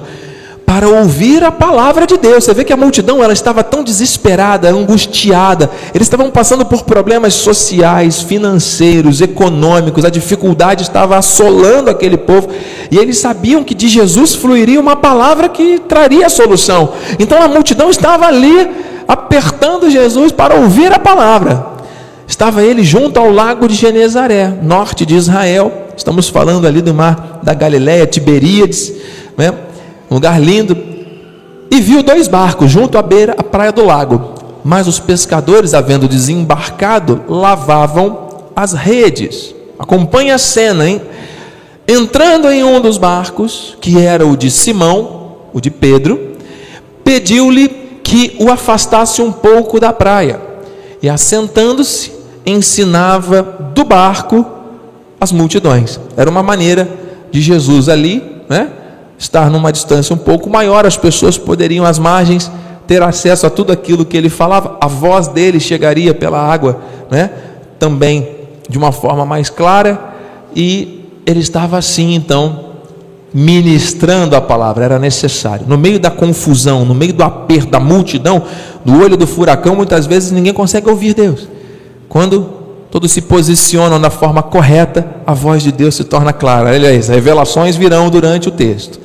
para 0.69 0.87
ouvir 0.87 1.43
a 1.43 1.51
palavra 1.51 2.07
de 2.07 2.19
Deus. 2.19 2.45
Você 2.45 2.53
vê 2.53 2.63
que 2.63 2.75
a 2.75 2.77
multidão 2.77 3.25
ela 3.25 3.33
estava 3.33 3.65
tão 3.65 3.83
desesperada, 3.83 4.69
angustiada. 4.69 5.71
Eles 5.95 6.07
estavam 6.07 6.31
passando 6.31 6.67
por 6.67 6.83
problemas 6.83 7.33
sociais, 7.33 8.21
financeiros, 8.21 9.23
econômicos. 9.23 10.05
A 10.05 10.11
dificuldade 10.11 10.83
estava 10.83 11.17
assolando 11.17 11.89
aquele 11.89 12.19
povo. 12.19 12.51
E 12.91 12.99
eles 12.99 13.17
sabiam 13.17 13.65
que 13.65 13.75
de 13.75 13.89
Jesus 13.89 14.35
fluiria 14.35 14.79
uma 14.79 14.95
palavra 14.95 15.49
que 15.49 15.79
traria 15.79 16.27
a 16.27 16.29
solução. 16.31 16.93
Então 17.19 17.43
a 17.43 17.49
multidão 17.49 17.89
estava 17.89 18.27
ali 18.27 18.71
apertando 19.09 19.89
Jesus 19.89 20.33
para 20.33 20.55
ouvir 20.55 20.93
a 20.93 20.99
palavra. 20.99 21.67
Estava 22.27 22.63
ele 22.63 22.85
junto 22.85 23.19
ao 23.19 23.33
lago 23.33 23.67
de 23.67 23.75
Genezaré, 23.75 24.53
norte 24.63 25.07
de 25.07 25.15
Israel. 25.15 25.87
Estamos 25.97 26.29
falando 26.29 26.67
ali 26.67 26.83
do 26.83 26.93
mar 26.93 27.41
da 27.43 27.55
Galiléia, 27.55 28.07
Tiberíades, 28.07 28.93
né? 29.35 29.51
Um 30.11 30.15
lugar 30.15 30.41
lindo, 30.41 30.77
e 31.71 31.81
viu 31.81 32.03
dois 32.03 32.29
barcos 32.29 32.71
junto 32.71 32.97
à 32.97 33.03
beira, 33.03 33.35
à 33.37 33.43
praia 33.43 33.73
do 33.73 33.85
lago. 33.85 34.35
Mas 34.65 34.89
os 34.89 34.99
pescadores, 34.99 35.75
havendo 35.75 36.09
desembarcado, 36.09 37.23
lavavam 37.29 38.29
as 38.57 38.73
redes. 38.73 39.55
Acompanhe 39.79 40.31
a 40.31 40.39
cena, 40.39 40.89
hein? 40.89 41.01
Entrando 41.87 42.51
em 42.51 42.65
um 42.65 42.81
dos 42.81 42.99
barcos, 42.99 43.77
que 43.81 43.99
era 43.99 44.27
o 44.27 44.37
de 44.37 44.51
Simão, 44.51 45.37
o 45.53 45.61
de 45.61 45.71
Pedro, 45.71 46.37
pediu-lhe 47.05 47.69
que 48.03 48.37
o 48.39 48.51
afastasse 48.51 49.23
um 49.23 49.31
pouco 49.31 49.79
da 49.79 49.93
praia. 49.93 50.41
E 51.03 51.09
assentando-se, 51.09 52.13
ensinava 52.45 53.43
do 53.75 53.85
barco 53.85 54.45
as 55.21 55.33
multidões. 55.33 56.01
Era 56.17 56.29
uma 56.29 56.43
maneira 56.43 56.89
de 57.31 57.41
Jesus 57.41 57.89
ali, 57.89 58.23
né? 58.49 58.71
Estar 59.19 59.51
numa 59.51 59.73
distância 59.73 60.15
um 60.15 60.19
pouco 60.19 60.49
maior, 60.49 60.87
as 60.87 60.97
pessoas 60.97 61.37
poderiam 61.37 61.85
às 61.85 61.99
margens 61.99 62.51
ter 62.87 63.03
acesso 63.03 63.47
a 63.47 63.51
tudo 63.51 63.73
aquilo 63.73 64.05
que 64.05 64.17
ele 64.17 64.31
falava, 64.31 64.79
a 64.81 64.87
voz 64.87 65.29
dele 65.29 65.61
chegaria 65.61 66.15
pela 66.15 66.41
água, 66.41 66.81
né? 67.11 67.31
Também 67.79 68.27
de 68.69 68.79
uma 68.79 68.93
forma 68.93 69.27
mais 69.27 69.51
clara 69.51 70.15
e 70.57 71.05
ele 71.27 71.41
estava 71.41 71.77
assim, 71.77 72.15
então, 72.15 72.65
ministrando 73.35 74.35
a 74.35 74.41
palavra, 74.41 74.85
era 74.85 74.99
necessário. 74.99 75.67
No 75.69 75.77
meio 75.77 76.01
da 76.01 76.11
confusão, 76.11 76.85
no 76.85 76.95
meio 76.95 77.13
do 77.13 77.23
aperto 77.23 77.71
da 77.71 77.79
multidão, 77.79 78.43
no 78.85 79.03
olho 79.03 79.17
do 79.17 79.27
furacão, 79.27 79.77
muitas 79.77 80.07
vezes 80.07 80.31
ninguém 80.31 80.55
consegue 80.55 80.89
ouvir 80.89 81.13
Deus. 81.13 81.47
Quando 82.09 82.58
todos 82.91 83.13
se 83.13 83.23
posicionam 83.23 84.01
da 84.01 84.11
forma 84.11 84.43
correta, 84.43 85.07
a 85.27 85.35
voz 85.35 85.63
de 85.63 85.71
Deus 85.71 85.95
se 85.95 86.05
torna 86.05 86.33
clara. 86.33 86.75
Aliás, 86.75 87.09
revelações 87.09 87.77
virão 87.77 88.09
durante 88.09 88.49
o 88.49 88.53
texto. 88.53 88.99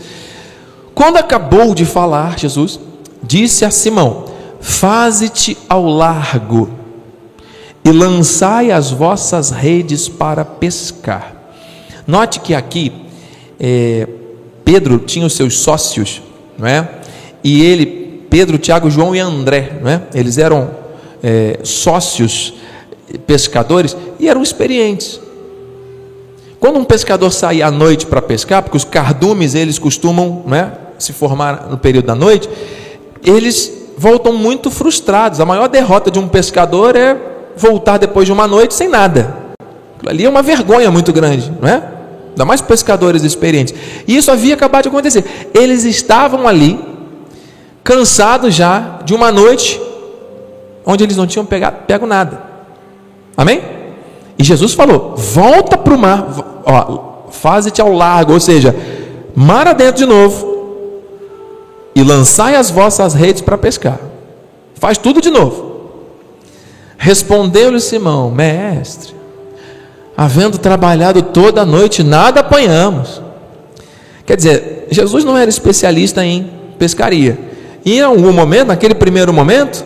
Quando 0.96 1.18
acabou 1.18 1.74
de 1.74 1.86
falar, 1.86 2.38
Jesus 2.38 2.80
disse 3.22 3.66
a 3.66 3.72
Simão: 3.72 4.26
Faze-te 4.62 5.58
ao 5.68 5.86
largo 5.86 6.70
e 7.84 7.92
lançai 7.92 8.72
as 8.72 8.92
vossas 8.92 9.52
redes 9.52 10.08
para 10.08 10.46
pescar. 10.46 11.36
Note 12.08 12.40
que 12.40 12.54
aqui 12.54 12.92
é, 13.60 14.08
Pedro 14.64 15.00
tinha 15.00 15.26
os 15.26 15.34
seus 15.34 15.60
sócios, 15.60 16.22
não 16.58 16.68
é? 16.68 16.88
E 17.44 17.62
ele, 17.64 18.26
Pedro, 18.30 18.58
Tiago, 18.58 18.90
João 18.90 19.14
e 19.14 19.20
André, 19.20 19.80
não 19.82 19.90
é? 19.90 20.02
Eles 20.14 20.38
eram 20.38 20.72
é, 21.22 21.60
sócios 21.64 22.54
pescadores 23.18 23.96
e 24.20 24.28
eram 24.28 24.42
experientes. 24.42 25.20
Quando 26.60 26.80
um 26.80 26.84
pescador 26.84 27.30
sai 27.32 27.62
à 27.62 27.70
noite 27.70 28.06
para 28.06 28.22
pescar, 28.22 28.64
porque 28.64 28.78
os 28.78 28.86
cardumes 28.86 29.54
eles 29.54 29.78
costumam 29.78 30.44
né, 30.48 30.72
se 30.98 31.12
formar 31.12 31.68
no 31.70 31.78
período 31.78 32.06
da 32.06 32.16
noite, 32.16 32.50
eles 33.24 33.72
voltam 33.98 34.34
muito 34.34 34.72
frustrados. 34.72 35.40
A 35.40 35.46
maior 35.46 35.68
derrota 35.68 36.10
de 36.10 36.20
um 36.20 36.28
pescador 36.28 36.96
é 36.96 37.18
voltar 37.56 37.98
depois 37.98 38.26
de 38.26 38.32
uma 38.32 38.48
noite 38.48 38.74
sem 38.74 38.88
nada. 38.88 39.36
Ali 40.06 40.26
é 40.26 40.30
uma 40.30 40.42
vergonha 40.42 40.90
muito 40.90 41.12
grande, 41.14 41.52
não 41.62 41.68
é? 41.68 41.84
Ainda 42.30 42.46
mais 42.46 42.62
pescadores 42.62 43.24
experientes. 43.24 43.74
E 44.08 44.16
isso 44.16 44.32
havia 44.32 44.54
acabado 44.54 44.84
de 44.84 44.90
acontecer. 44.90 45.24
Eles 45.54 45.84
estavam 45.84 46.48
ali, 46.48 46.80
cansados 47.84 48.56
já 48.56 49.00
de 49.06 49.14
uma 49.14 49.32
noite 49.32 49.80
onde 50.86 51.04
eles 51.04 51.16
não 51.16 51.28
tinham 51.28 51.46
pegado, 51.46 51.78
pego 51.88 52.06
nada. 52.06 52.53
Amém? 53.36 53.62
E 54.38 54.44
Jesus 54.44 54.74
falou: 54.74 55.16
volta 55.16 55.78
para 55.78 55.94
o 55.94 55.98
mar, 55.98 56.64
ó, 56.66 57.30
faze-te 57.32 57.82
ao 57.82 57.92
largo, 57.94 58.34
ou 58.34 58.40
seja, 58.40 58.76
mar 59.36 59.68
adentro 59.68 59.98
de 59.98 60.06
novo, 60.06 60.54
e 61.96 62.04
lançai 62.04 62.56
as 62.56 62.70
vossas 62.70 63.14
redes 63.14 63.42
para 63.42 63.58
pescar. 63.58 64.00
Faz 64.76 64.98
tudo 64.98 65.22
de 65.22 65.30
novo. 65.30 65.74
Respondeu-lhe 66.98 67.80
Simão, 67.80 68.32
mestre, 68.32 69.14
havendo 70.16 70.58
trabalhado 70.58 71.22
toda 71.22 71.62
a 71.62 71.66
noite, 71.66 72.04
nada 72.04 72.40
apanhamos. 72.40 73.22
Quer 74.26 74.38
dizer, 74.38 74.88
Jesus 74.90 75.24
não 75.24 75.38
era 75.38 75.50
especialista 75.50 76.24
em 76.24 76.50
pescaria. 76.80 77.38
E 77.84 77.98
em 77.98 78.02
algum 78.02 78.32
momento, 78.32 78.68
naquele 78.68 78.96
primeiro 78.96 79.34
momento, 79.34 79.86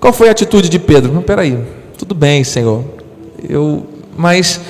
qual 0.00 0.12
foi 0.12 0.28
a 0.28 0.32
atitude 0.32 0.68
de 0.68 0.78
Pedro? 0.78 1.12
Não, 1.12 1.22
peraí, 1.22 1.56
tudo 1.98 2.14
bem, 2.14 2.44
Senhor. 2.44 2.84
Eu, 3.48 3.84
mas 4.16 4.60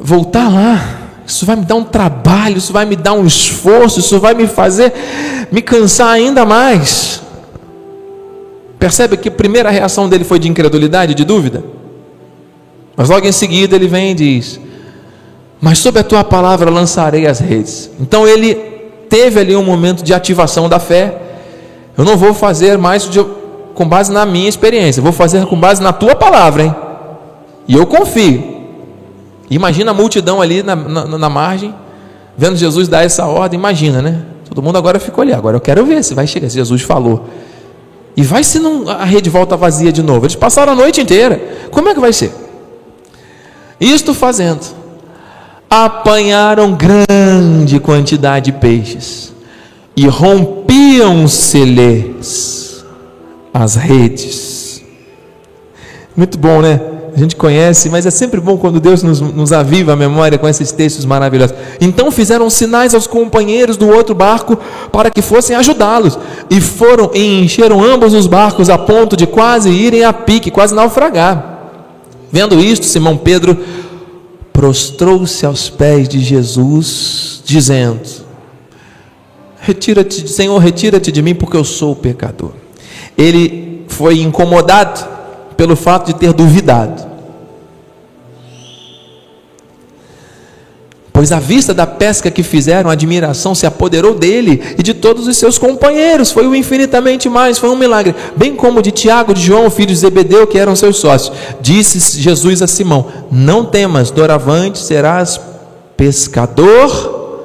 voltar 0.00 0.48
lá, 0.48 1.00
isso 1.26 1.44
vai 1.44 1.56
me 1.56 1.64
dar 1.64 1.74
um 1.74 1.84
trabalho, 1.84 2.56
isso 2.56 2.72
vai 2.72 2.86
me 2.86 2.94
dar 2.94 3.14
um 3.14 3.26
esforço, 3.26 3.98
isso 3.98 4.18
vai 4.20 4.32
me 4.32 4.46
fazer 4.46 4.92
me 5.50 5.60
cansar 5.60 6.08
ainda 6.08 6.46
mais. 6.46 7.20
Percebe 8.78 9.16
que 9.16 9.28
a 9.28 9.32
primeira 9.32 9.70
reação 9.70 10.08
dele 10.08 10.24
foi 10.24 10.38
de 10.38 10.48
incredulidade, 10.48 11.14
de 11.14 11.24
dúvida? 11.24 11.64
Mas 12.96 13.08
logo 13.08 13.26
em 13.26 13.32
seguida 13.32 13.74
ele 13.74 13.88
vem 13.88 14.12
e 14.12 14.14
diz: 14.14 14.60
Mas 15.60 15.78
sob 15.78 15.98
a 15.98 16.04
tua 16.04 16.22
palavra 16.22 16.70
lançarei 16.70 17.26
as 17.26 17.40
redes. 17.40 17.90
Então 18.00 18.26
ele 18.26 18.54
teve 19.08 19.40
ali 19.40 19.56
um 19.56 19.64
momento 19.64 20.04
de 20.04 20.14
ativação 20.14 20.68
da 20.68 20.78
fé. 20.78 21.20
Eu 21.98 22.04
não 22.04 22.16
vou 22.16 22.32
fazer 22.32 22.78
mais 22.78 23.08
com 23.74 23.86
base 23.86 24.12
na 24.12 24.26
minha 24.26 24.48
experiência, 24.48 25.02
vou 25.02 25.12
fazer 25.12 25.46
com 25.46 25.58
base 25.58 25.82
na 25.82 25.92
tua 25.92 26.14
palavra, 26.14 26.64
hein? 26.64 26.74
E 27.66 27.74
eu 27.74 27.86
confio. 27.86 28.60
Imagina 29.50 29.90
a 29.90 29.94
multidão 29.94 30.40
ali 30.40 30.62
na, 30.62 30.76
na, 30.76 31.18
na 31.18 31.28
margem, 31.28 31.74
vendo 32.36 32.56
Jesus 32.56 32.88
dar 32.88 33.04
essa 33.04 33.26
ordem, 33.26 33.58
imagina, 33.58 34.00
né? 34.00 34.22
Todo 34.48 34.62
mundo 34.62 34.78
agora 34.78 34.98
ficou 34.98 35.22
ali, 35.22 35.32
agora 35.32 35.56
eu 35.56 35.60
quero 35.60 35.84
ver 35.84 36.02
se 36.02 36.14
vai 36.14 36.26
chegar, 36.26 36.48
se 36.48 36.56
Jesus 36.56 36.82
falou. 36.82 37.28
E 38.16 38.22
vai 38.22 38.42
se 38.42 38.58
não, 38.58 38.88
a 38.88 39.04
rede 39.04 39.30
volta 39.30 39.56
vazia 39.56 39.92
de 39.92 40.02
novo. 40.02 40.26
Eles 40.26 40.34
passaram 40.34 40.72
a 40.72 40.76
noite 40.76 41.00
inteira. 41.00 41.40
Como 41.70 41.88
é 41.88 41.94
que 41.94 42.00
vai 42.00 42.12
ser? 42.12 42.32
Isto 43.80 44.12
fazendo, 44.12 44.60
apanharam 45.70 46.74
grande 46.74 47.80
quantidade 47.80 48.52
de 48.52 48.58
peixes 48.58 49.32
e 49.96 50.06
rompiam-se-lhes 50.06 52.69
as 53.52 53.74
redes. 53.74 54.82
Muito 56.16 56.38
bom, 56.38 56.60
né? 56.60 56.80
A 57.14 57.18
gente 57.18 57.34
conhece, 57.34 57.88
mas 57.88 58.06
é 58.06 58.10
sempre 58.10 58.40
bom 58.40 58.56
quando 58.56 58.80
Deus 58.80 59.02
nos, 59.02 59.20
nos 59.20 59.52
aviva 59.52 59.92
a 59.92 59.96
memória 59.96 60.38
com 60.38 60.48
esses 60.48 60.70
textos 60.70 61.04
maravilhosos. 61.04 61.56
Então 61.80 62.10
fizeram 62.10 62.48
sinais 62.48 62.94
aos 62.94 63.06
companheiros 63.06 63.76
do 63.76 63.88
outro 63.88 64.14
barco 64.14 64.56
para 64.92 65.10
que 65.10 65.20
fossem 65.20 65.56
ajudá-los. 65.56 66.18
E 66.48 66.60
foram 66.60 67.10
e 67.12 67.42
encheram 67.42 67.82
ambos 67.82 68.14
os 68.14 68.26
barcos 68.26 68.70
a 68.70 68.78
ponto 68.78 69.16
de 69.16 69.26
quase 69.26 69.70
irem 69.70 70.04
a 70.04 70.12
pique, 70.12 70.50
quase 70.50 70.74
naufragar. 70.74 71.58
Vendo 72.30 72.60
isto, 72.60 72.86
Simão 72.86 73.16
Pedro 73.16 73.58
prostrou-se 74.52 75.44
aos 75.44 75.68
pés 75.68 76.08
de 76.08 76.20
Jesus, 76.20 77.42
dizendo: 77.44 78.00
Retira-te, 79.60 80.28
Senhor, 80.28 80.58
retira-te 80.58 81.10
de 81.10 81.22
mim, 81.22 81.34
porque 81.34 81.56
eu 81.56 81.64
sou 81.64 81.96
pecador. 81.96 82.52
Ele 83.20 83.84
foi 83.86 84.20
incomodado 84.20 85.06
pelo 85.56 85.76
fato 85.76 86.06
de 86.06 86.14
ter 86.14 86.32
duvidado. 86.32 87.10
Pois 91.12 91.32
à 91.32 91.38
vista 91.38 91.74
da 91.74 91.86
pesca 91.86 92.30
que 92.30 92.42
fizeram, 92.42 92.88
a 92.88 92.94
admiração 92.94 93.54
se 93.54 93.66
apoderou 93.66 94.14
dele 94.14 94.74
e 94.78 94.82
de 94.82 94.94
todos 94.94 95.28
os 95.28 95.36
seus 95.36 95.58
companheiros. 95.58 96.32
Foi 96.32 96.46
o 96.46 96.54
infinitamente 96.54 97.28
mais, 97.28 97.58
foi 97.58 97.68
um 97.68 97.76
milagre. 97.76 98.14
Bem 98.34 98.56
como 98.56 98.80
de 98.80 98.90
Tiago, 98.90 99.34
de 99.34 99.42
João, 99.42 99.68
filho 99.68 99.88
de 99.88 99.96
Zebedeu, 99.96 100.46
que 100.46 100.58
eram 100.58 100.74
seus 100.74 100.96
sócios. 100.96 101.36
Disse 101.60 102.18
Jesus 102.18 102.62
a 102.62 102.66
Simão: 102.66 103.04
Não 103.30 103.66
temas, 103.66 104.10
doravante 104.10 104.78
serás 104.78 105.38
pescador 105.94 107.44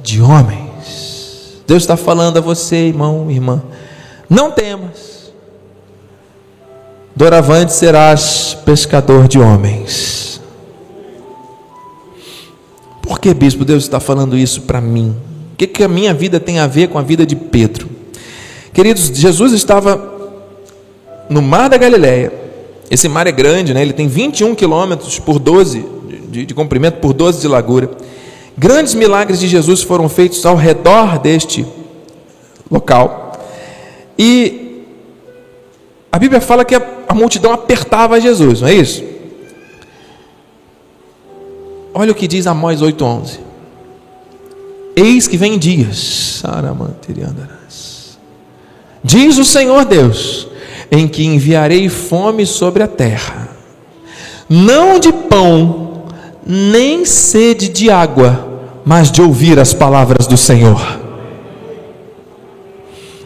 de 0.00 0.22
homens. 0.22 1.62
Deus 1.66 1.82
está 1.82 1.96
falando 1.96 2.36
a 2.36 2.40
você, 2.40 2.76
irmão, 2.76 3.28
irmã. 3.28 3.60
Não 4.32 4.50
temas 4.50 5.30
doravante 7.14 7.74
serás 7.74 8.56
pescador 8.64 9.28
de 9.28 9.38
homens. 9.38 10.40
Por 13.02 13.20
que, 13.20 13.34
bispo, 13.34 13.62
Deus 13.62 13.82
está 13.82 14.00
falando 14.00 14.34
isso 14.34 14.62
para 14.62 14.80
mim? 14.80 15.14
O 15.52 15.56
que, 15.58 15.66
que 15.66 15.84
a 15.84 15.88
minha 15.88 16.14
vida 16.14 16.40
tem 16.40 16.58
a 16.60 16.66
ver 16.66 16.88
com 16.88 16.98
a 16.98 17.02
vida 17.02 17.26
de 17.26 17.36
Pedro? 17.36 17.90
Queridos, 18.72 19.08
Jesus 19.14 19.52
estava 19.52 20.02
no 21.28 21.42
mar 21.42 21.68
da 21.68 21.76
Galileia. 21.76 22.32
Esse 22.90 23.10
mar 23.10 23.26
é 23.26 23.32
grande, 23.32 23.74
né? 23.74 23.82
ele 23.82 23.92
tem 23.92 24.08
21 24.08 24.54
quilômetros 24.54 25.18
por 25.18 25.38
12 25.38 25.84
de, 26.30 26.46
de 26.46 26.54
comprimento, 26.54 27.00
por 27.00 27.12
12 27.12 27.38
de 27.38 27.48
largura. 27.48 27.90
Grandes 28.56 28.94
milagres 28.94 29.38
de 29.38 29.46
Jesus 29.46 29.82
foram 29.82 30.08
feitos 30.08 30.46
ao 30.46 30.56
redor 30.56 31.18
deste 31.18 31.66
local. 32.70 33.21
E 34.18 34.84
a 36.10 36.18
Bíblia 36.18 36.40
fala 36.40 36.64
que 36.64 36.74
a, 36.74 36.82
a 37.08 37.14
multidão 37.14 37.52
apertava 37.52 38.20
Jesus, 38.20 38.60
não 38.60 38.68
é 38.68 38.74
isso? 38.74 39.02
Olha 41.94 42.12
o 42.12 42.14
que 42.14 42.28
diz 42.28 42.46
Amós 42.46 42.80
8,11. 42.80 43.38
Eis 44.94 45.26
que 45.26 45.36
vem 45.36 45.58
dias, 45.58 46.42
diz 49.02 49.38
o 49.38 49.44
Senhor 49.44 49.84
Deus, 49.86 50.48
em 50.90 51.08
que 51.08 51.24
enviarei 51.24 51.88
fome 51.88 52.44
sobre 52.44 52.82
a 52.82 52.86
terra, 52.86 53.48
não 54.48 54.98
de 54.98 55.12
pão, 55.12 56.04
nem 56.46 57.06
sede 57.06 57.68
de 57.68 57.90
água, 57.90 58.48
mas 58.84 59.10
de 59.10 59.22
ouvir 59.22 59.58
as 59.58 59.72
palavras 59.72 60.26
do 60.26 60.36
Senhor. 60.36 61.01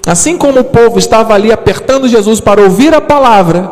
Assim 0.06 0.38
como 0.38 0.60
o 0.60 0.64
povo 0.64 1.00
estava 1.00 1.34
ali 1.34 1.50
apertando 1.50 2.06
Jesus 2.06 2.38
para 2.40 2.62
ouvir 2.62 2.94
a 2.94 3.00
palavra, 3.00 3.68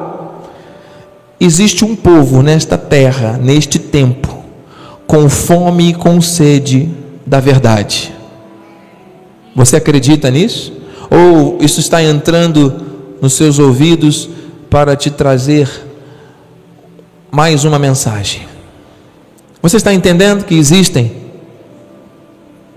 existe 1.38 1.84
um 1.84 1.94
povo 1.94 2.42
nesta 2.42 2.76
terra, 2.76 3.38
neste 3.40 3.78
tempo, 3.78 4.42
com 5.06 5.30
fome 5.30 5.90
e 5.90 5.94
com 5.94 6.20
sede 6.20 6.90
da 7.24 7.38
verdade. 7.38 8.12
Você 9.54 9.76
acredita 9.76 10.28
nisso? 10.28 10.72
Ou 11.08 11.58
isso 11.60 11.78
está 11.78 12.02
entrando 12.02 12.82
nos 13.22 13.34
seus 13.34 13.60
ouvidos 13.60 14.28
para 14.68 14.96
te 14.96 15.12
trazer 15.12 15.70
mais 17.30 17.64
uma 17.64 17.78
mensagem? 17.78 18.42
Você 19.62 19.76
está 19.76 19.94
entendendo 19.94 20.44
que 20.44 20.56
existem 20.56 21.23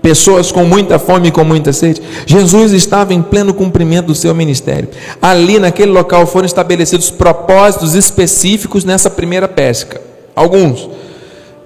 pessoas 0.02 0.52
com 0.52 0.64
muita 0.64 0.98
fome 0.98 1.28
e 1.28 1.30
com 1.32 1.44
muita 1.44 1.72
sede. 1.72 2.00
Jesus 2.26 2.72
estava 2.72 3.12
em 3.12 3.22
pleno 3.22 3.52
cumprimento 3.52 4.06
do 4.06 4.14
seu 4.14 4.34
ministério. 4.34 4.88
Ali 5.20 5.58
naquele 5.58 5.92
local 5.92 6.26
foram 6.26 6.46
estabelecidos 6.46 7.10
propósitos 7.10 7.94
específicos 7.94 8.84
nessa 8.84 9.10
primeira 9.10 9.48
pesca. 9.48 10.00
Alguns. 10.34 10.88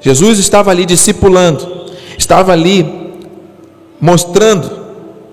Jesus 0.00 0.38
estava 0.38 0.70
ali 0.70 0.84
discipulando, 0.84 1.86
estava 2.18 2.52
ali 2.52 3.12
mostrando 4.00 4.82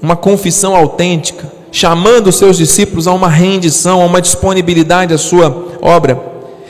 uma 0.01 0.15
confissão 0.15 0.75
autêntica, 0.75 1.51
chamando 1.71 2.27
os 2.27 2.35
seus 2.35 2.57
discípulos 2.57 3.07
a 3.07 3.13
uma 3.13 3.27
rendição, 3.27 4.01
a 4.01 4.05
uma 4.05 4.21
disponibilidade 4.21 5.13
à 5.13 5.17
sua 5.17 5.65
obra. 5.81 6.21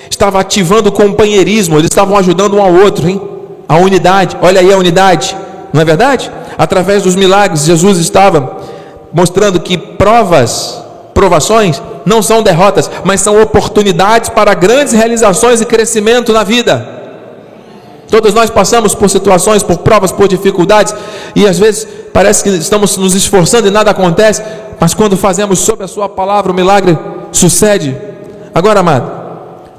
Estava 0.09 0.39
ativando 0.39 0.89
o 0.89 0.91
companheirismo, 0.93 1.75
eles 1.75 1.91
estavam 1.91 2.17
ajudando 2.17 2.55
um 2.55 2.61
ao 2.61 2.73
outro, 2.73 3.09
hein? 3.09 3.21
A 3.67 3.77
unidade. 3.77 4.37
Olha 4.41 4.61
aí 4.61 4.71
a 4.71 4.77
unidade 4.77 5.35
não 5.73 5.81
é 5.81 5.85
verdade? 5.85 6.31
Através 6.57 7.03
dos 7.03 7.15
milagres, 7.15 7.65
Jesus 7.65 7.97
estava 7.97 8.57
mostrando 9.13 9.59
que 9.59 9.77
provas, 9.77 10.81
provações, 11.13 11.81
não 12.05 12.21
são 12.21 12.41
derrotas, 12.41 12.89
mas 13.03 13.21
são 13.21 13.41
oportunidades 13.41 14.29
para 14.29 14.53
grandes 14.53 14.93
realizações 14.93 15.61
e 15.61 15.65
crescimento 15.65 16.33
na 16.33 16.43
vida. 16.43 16.97
Todos 18.09 18.33
nós 18.33 18.49
passamos 18.49 18.95
por 18.95 19.09
situações, 19.09 19.61
por 19.61 19.77
provas, 19.77 20.11
por 20.11 20.27
dificuldades, 20.27 20.95
e 21.35 21.47
às 21.47 21.59
vezes 21.59 21.87
parece 22.11 22.43
que 22.43 22.49
estamos 22.49 22.97
nos 22.97 23.13
esforçando 23.13 23.67
e 23.67 23.71
nada 23.71 23.91
acontece, 23.91 24.41
mas 24.79 24.93
quando 24.95 25.15
fazemos 25.15 25.59
sob 25.59 25.83
a 25.83 25.87
Sua 25.87 26.09
palavra, 26.09 26.51
o 26.51 26.55
milagre 26.55 26.97
sucede. 27.31 27.95
Agora, 28.53 28.79
amado, 28.79 29.11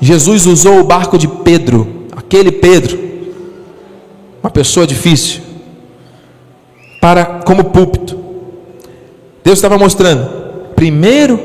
Jesus 0.00 0.46
usou 0.46 0.78
o 0.78 0.84
barco 0.84 1.18
de 1.18 1.26
Pedro, 1.26 2.06
aquele 2.16 2.52
Pedro, 2.52 2.98
uma 4.42 4.50
pessoa 4.50 4.86
difícil, 4.86 5.49
para 7.00 7.40
como 7.44 7.64
púlpito. 7.64 8.18
Deus 9.42 9.58
estava 9.58 9.78
mostrando, 9.78 10.28
primeiro 10.76 11.40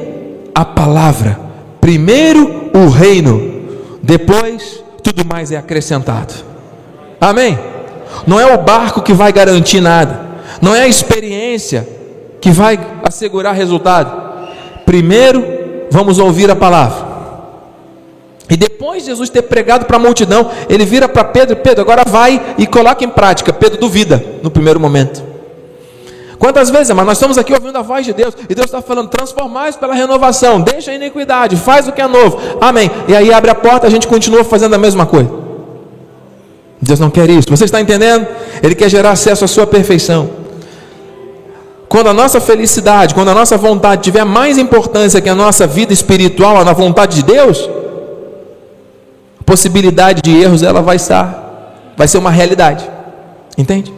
a 0.54 0.66
palavra, 0.66 1.40
primeiro 1.80 2.70
o 2.74 2.90
reino, 2.90 3.64
depois 4.04 4.84
tudo 5.02 5.26
mais 5.26 5.52
é 5.52 5.58
acrescentado. 5.58 6.34
Amém? 7.20 7.58
Não 8.28 8.40
é 8.40 8.54
o 8.54 8.62
barco 8.62 9.02
que 9.02 9.14
vai 9.14 9.32
garantir 9.32 9.80
nada, 9.80 10.20
não 10.62 10.76
é 10.76 10.82
a 10.82 10.88
experiência 10.88 11.88
que 12.42 12.52
vai 12.52 12.80
assegurar 13.04 13.56
resultado. 13.56 14.26
Primeiro 14.86 15.44
vamos 15.90 16.20
ouvir 16.20 16.52
a 16.52 16.56
palavra. 16.56 17.16
E 18.50 18.56
depois 18.56 19.04
de 19.04 19.10
Jesus 19.10 19.30
ter 19.30 19.42
pregado 19.44 19.86
para 19.86 19.98
a 19.98 20.00
multidão, 20.00 20.52
ele 20.70 20.86
vira 20.86 21.10
para 21.10 21.24
Pedro: 21.24 21.56
Pedro, 21.56 21.82
agora 21.82 22.04
vai 22.06 22.56
e 22.58 22.68
coloca 22.68 23.04
em 23.04 23.10
prática. 23.10 23.52
Pedro 23.52 23.80
duvida 23.80 24.24
no 24.44 24.52
primeiro 24.52 24.80
momento. 24.80 25.35
Quantas 26.46 26.70
vezes, 26.70 26.92
mas 26.94 27.08
nós 27.08 27.18
estamos 27.18 27.40
aqui 27.40 27.52
ouvindo 27.52 27.76
a 27.76 27.82
voz 27.82 28.06
de 28.06 28.14
Deus 28.14 28.38
e 28.48 28.54
Deus 28.54 28.66
está 28.66 28.80
falando: 28.80 29.08
transformais 29.08 29.76
pela 29.76 29.96
renovação, 29.96 30.62
deixa 30.62 30.92
a 30.92 30.94
iniquidade, 30.94 31.56
faz 31.56 31.88
o 31.88 31.92
que 31.92 32.00
é 32.00 32.08
novo, 32.08 32.38
amém. 32.62 32.92
E 33.08 33.16
aí 33.16 33.34
abre 33.34 33.50
a 33.50 33.56
porta, 33.56 33.88
a 33.88 33.90
gente 33.90 34.06
continua 34.06 34.44
fazendo 34.44 34.76
a 34.76 34.78
mesma 34.78 35.08
coisa. 35.08 35.28
Deus 36.80 37.00
não 37.00 37.10
quer 37.10 37.28
isso, 37.32 37.50
você 37.50 37.66
está 37.66 37.82
entendendo? 37.82 38.28
Ele 38.62 38.76
quer 38.76 38.88
gerar 38.90 39.10
acesso 39.10 39.44
à 39.44 39.48
sua 39.48 39.66
perfeição. 39.66 40.30
Quando 41.90 42.10
a 42.10 42.14
nossa 42.14 42.40
felicidade, 42.40 43.16
quando 43.16 43.30
a 43.30 43.34
nossa 43.34 43.58
vontade 43.58 44.04
tiver 44.04 44.24
mais 44.24 44.60
importância 44.60 45.20
que 45.20 45.30
a 45.30 45.34
nossa 45.34 45.66
vida 45.66 45.94
espiritual, 45.94 46.64
na 46.64 46.74
vontade 46.74 47.16
de 47.16 47.24
Deus, 47.24 47.68
a 49.42 49.44
possibilidade 49.44 50.22
de 50.22 50.40
erros 50.40 50.62
ela 50.62 50.84
vai 50.84 50.98
estar, 50.98 51.74
vai 51.98 52.08
ser 52.08 52.20
uma 52.20 52.30
realidade, 52.30 52.88
entende? 53.58 53.92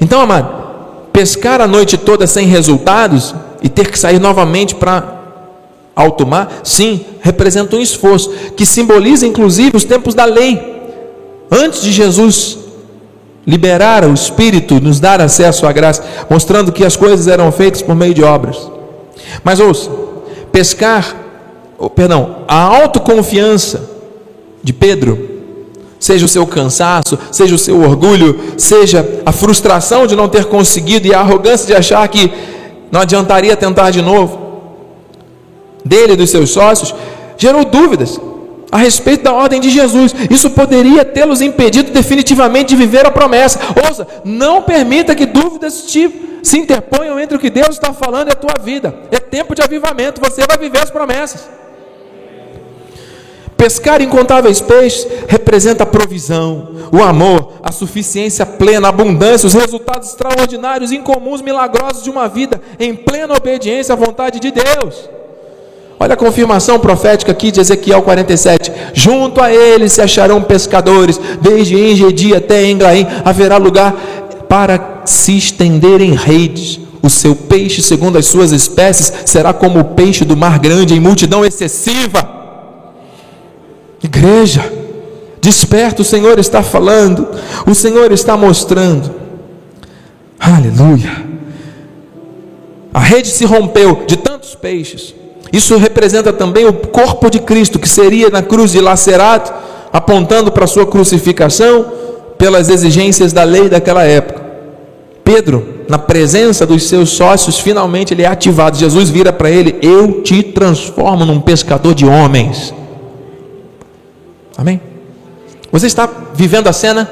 Então, 0.00 0.20
amado, 0.20 0.59
pescar 1.20 1.60
a 1.60 1.66
noite 1.66 1.98
toda 1.98 2.26
sem 2.26 2.46
resultados 2.46 3.34
e 3.62 3.68
ter 3.68 3.90
que 3.90 3.98
sair 3.98 4.18
novamente 4.18 4.74
para 4.74 5.20
alto 5.94 6.26
mar, 6.26 6.62
sim, 6.64 7.04
representa 7.20 7.76
um 7.76 7.80
esforço 7.82 8.30
que 8.56 8.64
simboliza 8.64 9.26
inclusive 9.26 9.76
os 9.76 9.84
tempos 9.84 10.14
da 10.14 10.24
lei. 10.24 10.80
Antes 11.50 11.82
de 11.82 11.92
Jesus 11.92 12.56
liberar 13.46 14.02
o 14.06 14.14
Espírito, 14.14 14.80
nos 14.80 14.98
dar 14.98 15.20
acesso 15.20 15.66
à 15.66 15.72
graça, 15.72 16.02
mostrando 16.30 16.72
que 16.72 16.86
as 16.86 16.96
coisas 16.96 17.26
eram 17.26 17.52
feitas 17.52 17.82
por 17.82 17.94
meio 17.94 18.14
de 18.14 18.24
obras. 18.24 18.70
Mas 19.44 19.60
ouça, 19.60 19.90
pescar, 20.50 21.14
oh, 21.78 21.90
perdão, 21.90 22.44
a 22.48 22.62
autoconfiança 22.62 23.90
de 24.62 24.72
Pedro 24.72 25.29
seja 26.00 26.24
o 26.24 26.28
seu 26.28 26.46
cansaço, 26.46 27.18
seja 27.30 27.54
o 27.54 27.58
seu 27.58 27.80
orgulho, 27.80 28.54
seja 28.56 29.20
a 29.24 29.30
frustração 29.30 30.06
de 30.06 30.16
não 30.16 30.28
ter 30.28 30.46
conseguido 30.46 31.06
e 31.06 31.14
a 31.14 31.20
arrogância 31.20 31.66
de 31.66 31.74
achar 31.74 32.08
que 32.08 32.32
não 32.90 33.02
adiantaria 33.02 33.54
tentar 33.54 33.90
de 33.90 34.00
novo, 34.00 34.40
dele 35.84 36.14
e 36.14 36.16
dos 36.16 36.30
seus 36.30 36.50
sócios, 36.50 36.94
gerou 37.36 37.64
dúvidas 37.64 38.18
a 38.72 38.78
respeito 38.78 39.24
da 39.24 39.32
ordem 39.32 39.60
de 39.60 39.68
Jesus. 39.68 40.14
Isso 40.30 40.50
poderia 40.50 41.04
tê-los 41.04 41.40
impedido 41.40 41.90
definitivamente 41.92 42.70
de 42.70 42.76
viver 42.76 43.06
a 43.06 43.10
promessa. 43.10 43.60
Ouça, 43.86 44.06
não 44.24 44.62
permita 44.62 45.14
que 45.14 45.26
dúvidas 45.26 45.82
te 45.82 46.28
se 46.42 46.58
interponham 46.58 47.20
entre 47.20 47.36
o 47.36 47.40
que 47.40 47.50
Deus 47.50 47.70
está 47.70 47.92
falando 47.92 48.28
e 48.28 48.32
a 48.32 48.34
tua 48.34 48.56
vida. 48.58 48.94
É 49.10 49.18
tempo 49.18 49.54
de 49.54 49.60
avivamento, 49.60 50.22
você 50.22 50.46
vai 50.46 50.56
viver 50.56 50.78
as 50.78 50.90
promessas. 50.90 51.59
Pescar 53.60 54.00
incontáveis 54.00 54.58
peixes 54.58 55.06
representa 55.28 55.82
a 55.82 55.86
provisão, 55.86 56.68
o 56.90 57.02
amor, 57.02 57.60
a 57.62 57.70
suficiência 57.70 58.46
plena, 58.46 58.86
a 58.86 58.88
abundância, 58.88 59.46
os 59.46 59.52
resultados 59.52 60.08
extraordinários, 60.08 60.92
incomuns, 60.92 61.42
milagrosos 61.42 62.02
de 62.02 62.08
uma 62.08 62.26
vida 62.26 62.58
em 62.78 62.94
plena 62.94 63.34
obediência 63.36 63.92
à 63.92 63.96
vontade 63.96 64.40
de 64.40 64.50
Deus. 64.50 65.10
Olha 66.00 66.14
a 66.14 66.16
confirmação 66.16 66.78
profética 66.78 67.32
aqui 67.32 67.50
de 67.50 67.60
Ezequiel 67.60 68.00
47. 68.00 68.72
Junto 68.94 69.42
a 69.42 69.52
eles 69.52 69.92
se 69.92 70.00
acharão 70.00 70.40
pescadores, 70.40 71.20
desde 71.42 71.78
Engedi 71.78 72.34
até 72.34 72.64
Englaim 72.64 73.06
haverá 73.26 73.58
lugar 73.58 73.94
para 74.48 75.02
se 75.04 75.36
estenderem 75.36 76.14
redes. 76.14 76.80
O 77.02 77.10
seu 77.10 77.36
peixe, 77.36 77.82
segundo 77.82 78.16
as 78.16 78.24
suas 78.24 78.52
espécies, 78.52 79.12
será 79.26 79.52
como 79.52 79.80
o 79.80 79.84
peixe 79.84 80.24
do 80.24 80.34
mar 80.34 80.58
grande, 80.58 80.94
em 80.94 81.00
multidão 81.00 81.44
excessiva. 81.44 82.39
Igreja, 84.02 84.72
desperta, 85.40 86.02
o 86.02 86.04
Senhor 86.04 86.38
está 86.38 86.62
falando, 86.62 87.28
o 87.66 87.74
Senhor 87.74 88.12
está 88.12 88.36
mostrando. 88.36 89.10
Aleluia. 90.38 91.24
A 92.92 93.00
rede 93.00 93.28
se 93.28 93.44
rompeu 93.44 94.04
de 94.06 94.16
tantos 94.16 94.54
peixes 94.54 95.14
isso 95.52 95.76
representa 95.76 96.32
também 96.32 96.66
o 96.66 96.72
corpo 96.72 97.28
de 97.28 97.40
Cristo, 97.40 97.78
que 97.78 97.88
seria 97.88 98.30
na 98.30 98.42
cruz 98.42 98.72
dilacerado, 98.72 99.50
apontando 99.92 100.52
para 100.52 100.64
a 100.64 100.68
sua 100.68 100.86
crucificação, 100.86 101.86
pelas 102.38 102.68
exigências 102.68 103.32
da 103.32 103.42
lei 103.42 103.68
daquela 103.68 104.04
época. 104.04 104.40
Pedro, 105.24 105.80
na 105.88 105.98
presença 105.98 106.64
dos 106.64 106.84
seus 106.84 107.10
sócios, 107.10 107.58
finalmente 107.58 108.14
ele 108.14 108.22
é 108.22 108.26
ativado. 108.26 108.78
Jesus 108.78 109.10
vira 109.10 109.32
para 109.32 109.50
ele: 109.50 109.76
Eu 109.82 110.22
te 110.22 110.42
transformo 110.42 111.24
num 111.24 111.40
pescador 111.40 111.94
de 111.94 112.06
homens. 112.06 112.72
Amém? 114.60 114.78
Você 115.72 115.86
está 115.86 116.06
vivendo 116.34 116.68
a 116.68 116.72
cena? 116.72 117.08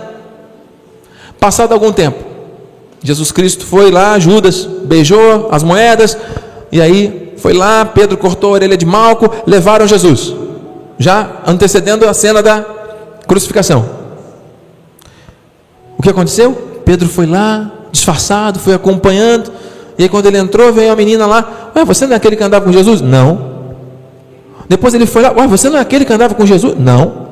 Passado 1.40 1.72
algum 1.72 1.90
tempo, 1.90 2.22
Jesus 3.02 3.32
Cristo 3.32 3.64
foi 3.64 3.90
lá, 3.90 4.18
Judas 4.18 4.68
beijou 4.84 5.48
as 5.50 5.62
moedas, 5.62 6.18
e 6.70 6.78
aí 6.82 7.32
foi 7.38 7.54
lá, 7.54 7.86
Pedro 7.86 8.18
cortou 8.18 8.50
a 8.50 8.52
orelha 8.54 8.76
de 8.76 8.84
Malco, 8.84 9.30
levaram 9.46 9.86
Jesus, 9.86 10.34
já 10.98 11.36
antecedendo 11.46 12.06
a 12.06 12.12
cena 12.12 12.42
da 12.42 12.62
crucificação. 13.26 13.88
O 15.96 16.02
que 16.02 16.10
aconteceu? 16.10 16.52
Pedro 16.84 17.08
foi 17.08 17.24
lá, 17.24 17.70
disfarçado, 17.90 18.58
foi 18.58 18.74
acompanhando, 18.74 19.50
e 19.96 20.02
aí 20.02 20.08
quando 20.10 20.26
ele 20.26 20.36
entrou, 20.36 20.70
veio 20.70 20.92
a 20.92 20.96
menina 20.96 21.24
lá, 21.24 21.70
ué, 21.74 21.82
você 21.82 22.04
não 22.06 22.12
é 22.12 22.16
aquele 22.16 22.36
que 22.36 22.44
andava 22.44 22.66
com 22.66 22.72
Jesus? 22.72 23.00
Não. 23.00 23.56
Depois 24.68 24.92
ele 24.92 25.06
foi 25.06 25.22
lá, 25.22 25.32
ué, 25.32 25.46
você 25.46 25.70
não 25.70 25.78
é 25.78 25.80
aquele 25.80 26.04
que 26.04 26.12
andava 26.12 26.34
com 26.34 26.44
Jesus? 26.44 26.76
Não. 26.78 27.27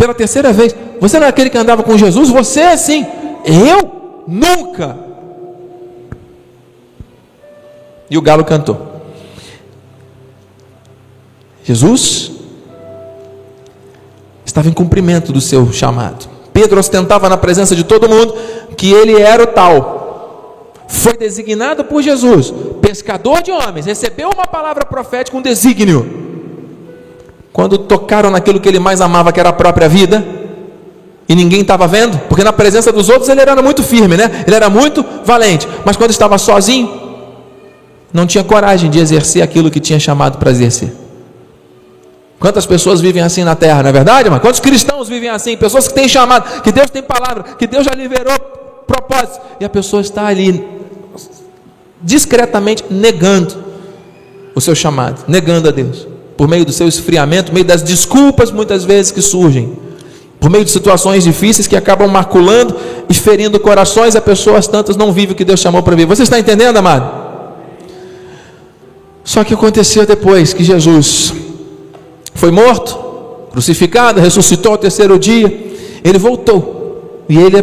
Pela 0.00 0.14
terceira 0.14 0.50
vez, 0.50 0.74
você 0.98 1.18
não 1.18 1.26
é 1.26 1.28
aquele 1.28 1.50
que 1.50 1.58
andava 1.58 1.82
com 1.82 1.98
Jesus? 1.98 2.30
Você 2.30 2.60
é 2.60 2.74
sim. 2.74 3.06
Eu? 3.44 4.22
Nunca. 4.26 4.96
E 8.08 8.16
o 8.16 8.22
galo 8.22 8.42
cantou. 8.42 9.02
Jesus 11.62 12.32
estava 14.42 14.68
em 14.68 14.72
cumprimento 14.72 15.34
do 15.34 15.40
seu 15.40 15.70
chamado. 15.70 16.30
Pedro 16.50 16.80
ostentava 16.80 17.28
na 17.28 17.36
presença 17.36 17.76
de 17.76 17.84
todo 17.84 18.08
mundo 18.08 18.34
que 18.78 18.90
ele 18.90 19.20
era 19.20 19.42
o 19.42 19.48
tal. 19.48 20.72
Foi 20.88 21.14
designado 21.14 21.84
por 21.84 22.00
Jesus, 22.00 22.50
pescador 22.80 23.42
de 23.42 23.52
homens, 23.52 23.84
recebeu 23.84 24.30
uma 24.34 24.46
palavra 24.46 24.86
profética, 24.86 25.36
um 25.36 25.42
desígnio. 25.42 26.19
Quando 27.60 27.76
tocaram 27.76 28.30
naquilo 28.30 28.58
que 28.58 28.66
ele 28.66 28.78
mais 28.78 29.02
amava, 29.02 29.30
que 29.34 29.38
era 29.38 29.50
a 29.50 29.52
própria 29.52 29.86
vida, 29.86 30.24
e 31.28 31.34
ninguém 31.34 31.60
estava 31.60 31.86
vendo, 31.86 32.18
porque 32.20 32.42
na 32.42 32.54
presença 32.54 32.90
dos 32.90 33.10
outros 33.10 33.28
ele 33.28 33.38
era 33.38 33.54
muito 33.60 33.82
firme, 33.82 34.16
né? 34.16 34.44
Ele 34.46 34.56
era 34.56 34.70
muito 34.70 35.04
valente, 35.26 35.68
mas 35.84 35.94
quando 35.94 36.10
estava 36.10 36.38
sozinho, 36.38 36.90
não 38.14 38.26
tinha 38.26 38.42
coragem 38.42 38.88
de 38.88 38.98
exercer 38.98 39.42
aquilo 39.42 39.70
que 39.70 39.78
tinha 39.78 40.00
chamado 40.00 40.38
para 40.38 40.50
exercer. 40.50 40.90
Quantas 42.38 42.64
pessoas 42.64 42.98
vivem 42.98 43.22
assim 43.22 43.44
na 43.44 43.54
terra, 43.54 43.82
não 43.82 43.90
é 43.90 43.92
verdade, 43.92 44.30
mano? 44.30 44.40
Quantos 44.40 44.60
cristãos 44.60 45.06
vivem 45.06 45.28
assim? 45.28 45.54
Pessoas 45.54 45.86
que 45.86 45.92
têm 45.92 46.08
chamado, 46.08 46.62
que 46.62 46.72
Deus 46.72 46.88
tem 46.88 47.02
palavra, 47.02 47.42
que 47.58 47.66
Deus 47.66 47.84
já 47.84 47.92
liberou 47.92 48.38
propósitos, 48.86 49.38
e 49.60 49.66
a 49.66 49.68
pessoa 49.68 50.00
está 50.00 50.24
ali 50.24 50.66
discretamente 52.00 52.86
negando 52.90 53.54
o 54.54 54.62
seu 54.62 54.74
chamado, 54.74 55.24
negando 55.28 55.68
a 55.68 55.70
Deus, 55.70 56.08
por 56.40 56.48
meio 56.48 56.64
do 56.64 56.72
seu 56.72 56.88
esfriamento, 56.88 57.50
por 57.50 57.52
meio 57.52 57.66
das 57.66 57.82
desculpas 57.82 58.50
muitas 58.50 58.82
vezes 58.82 59.12
que 59.12 59.20
surgem, 59.20 59.76
por 60.40 60.48
meio 60.48 60.64
de 60.64 60.70
situações 60.70 61.22
difíceis 61.22 61.66
que 61.66 61.76
acabam 61.76 62.08
maculando 62.08 62.74
e 63.10 63.12
ferindo 63.12 63.60
corações, 63.60 64.16
a 64.16 64.22
pessoas 64.22 64.66
tantas 64.66 64.96
não 64.96 65.12
vivem 65.12 65.32
o 65.32 65.34
que 65.34 65.44
Deus 65.44 65.60
chamou 65.60 65.82
para 65.82 65.94
viver. 65.94 66.08
Você 66.08 66.22
está 66.22 66.38
entendendo, 66.38 66.78
amado? 66.78 67.12
Só 69.22 69.44
que 69.44 69.52
aconteceu 69.52 70.06
depois 70.06 70.54
que 70.54 70.64
Jesus 70.64 71.34
foi 72.34 72.50
morto, 72.50 72.98
crucificado, 73.52 74.18
ressuscitou 74.18 74.72
ao 74.72 74.78
terceiro 74.78 75.18
dia, 75.18 75.46
ele 76.02 76.18
voltou 76.18 77.26
e 77.28 77.36
ele 77.36 77.62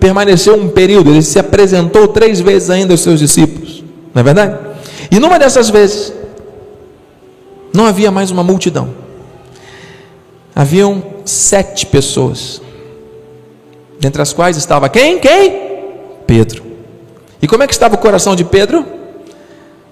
permaneceu 0.00 0.54
um 0.54 0.68
período, 0.68 1.10
ele 1.10 1.20
se 1.20 1.38
apresentou 1.38 2.08
três 2.08 2.40
vezes 2.40 2.70
ainda 2.70 2.94
aos 2.94 3.00
seus 3.00 3.20
discípulos, 3.20 3.84
não 4.14 4.20
é 4.20 4.24
verdade? 4.24 4.58
E 5.10 5.18
numa 5.18 5.38
dessas 5.38 5.68
vezes, 5.68 6.14
não 7.76 7.86
havia 7.86 8.10
mais 8.10 8.30
uma 8.30 8.42
multidão, 8.42 8.88
haviam 10.54 11.02
sete 11.26 11.84
pessoas, 11.84 12.62
dentre 14.00 14.22
as 14.22 14.32
quais 14.32 14.56
estava 14.56 14.88
quem? 14.88 15.18
Quem? 15.18 15.66
Pedro. 16.26 16.64
E 17.40 17.46
como 17.46 17.62
é 17.62 17.66
que 17.66 17.74
estava 17.74 17.94
o 17.94 17.98
coração 17.98 18.34
de 18.34 18.44
Pedro? 18.44 18.84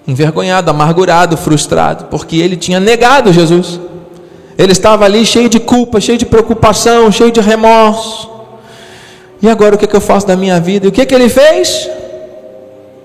Envergonhado, 0.07 0.71
amargurado, 0.71 1.37
frustrado, 1.37 2.05
porque 2.05 2.37
ele 2.37 2.57
tinha 2.57 2.79
negado 2.79 3.31
Jesus. 3.31 3.79
Ele 4.57 4.71
estava 4.71 5.05
ali 5.05 5.23
cheio 5.23 5.47
de 5.47 5.59
culpa, 5.59 6.01
cheio 6.01 6.17
de 6.17 6.25
preocupação, 6.25 7.11
cheio 7.11 7.31
de 7.31 7.39
remorso. 7.39 8.31
E 9.43 9.47
agora 9.47 9.75
o 9.75 9.77
que, 9.77 9.85
que 9.85 9.95
eu 9.95 10.01
faço 10.01 10.25
da 10.25 10.35
minha 10.35 10.59
vida? 10.59 10.87
E 10.87 10.89
o 10.89 10.91
que, 10.91 11.05
que 11.05 11.13
ele 11.13 11.29
fez? 11.29 11.87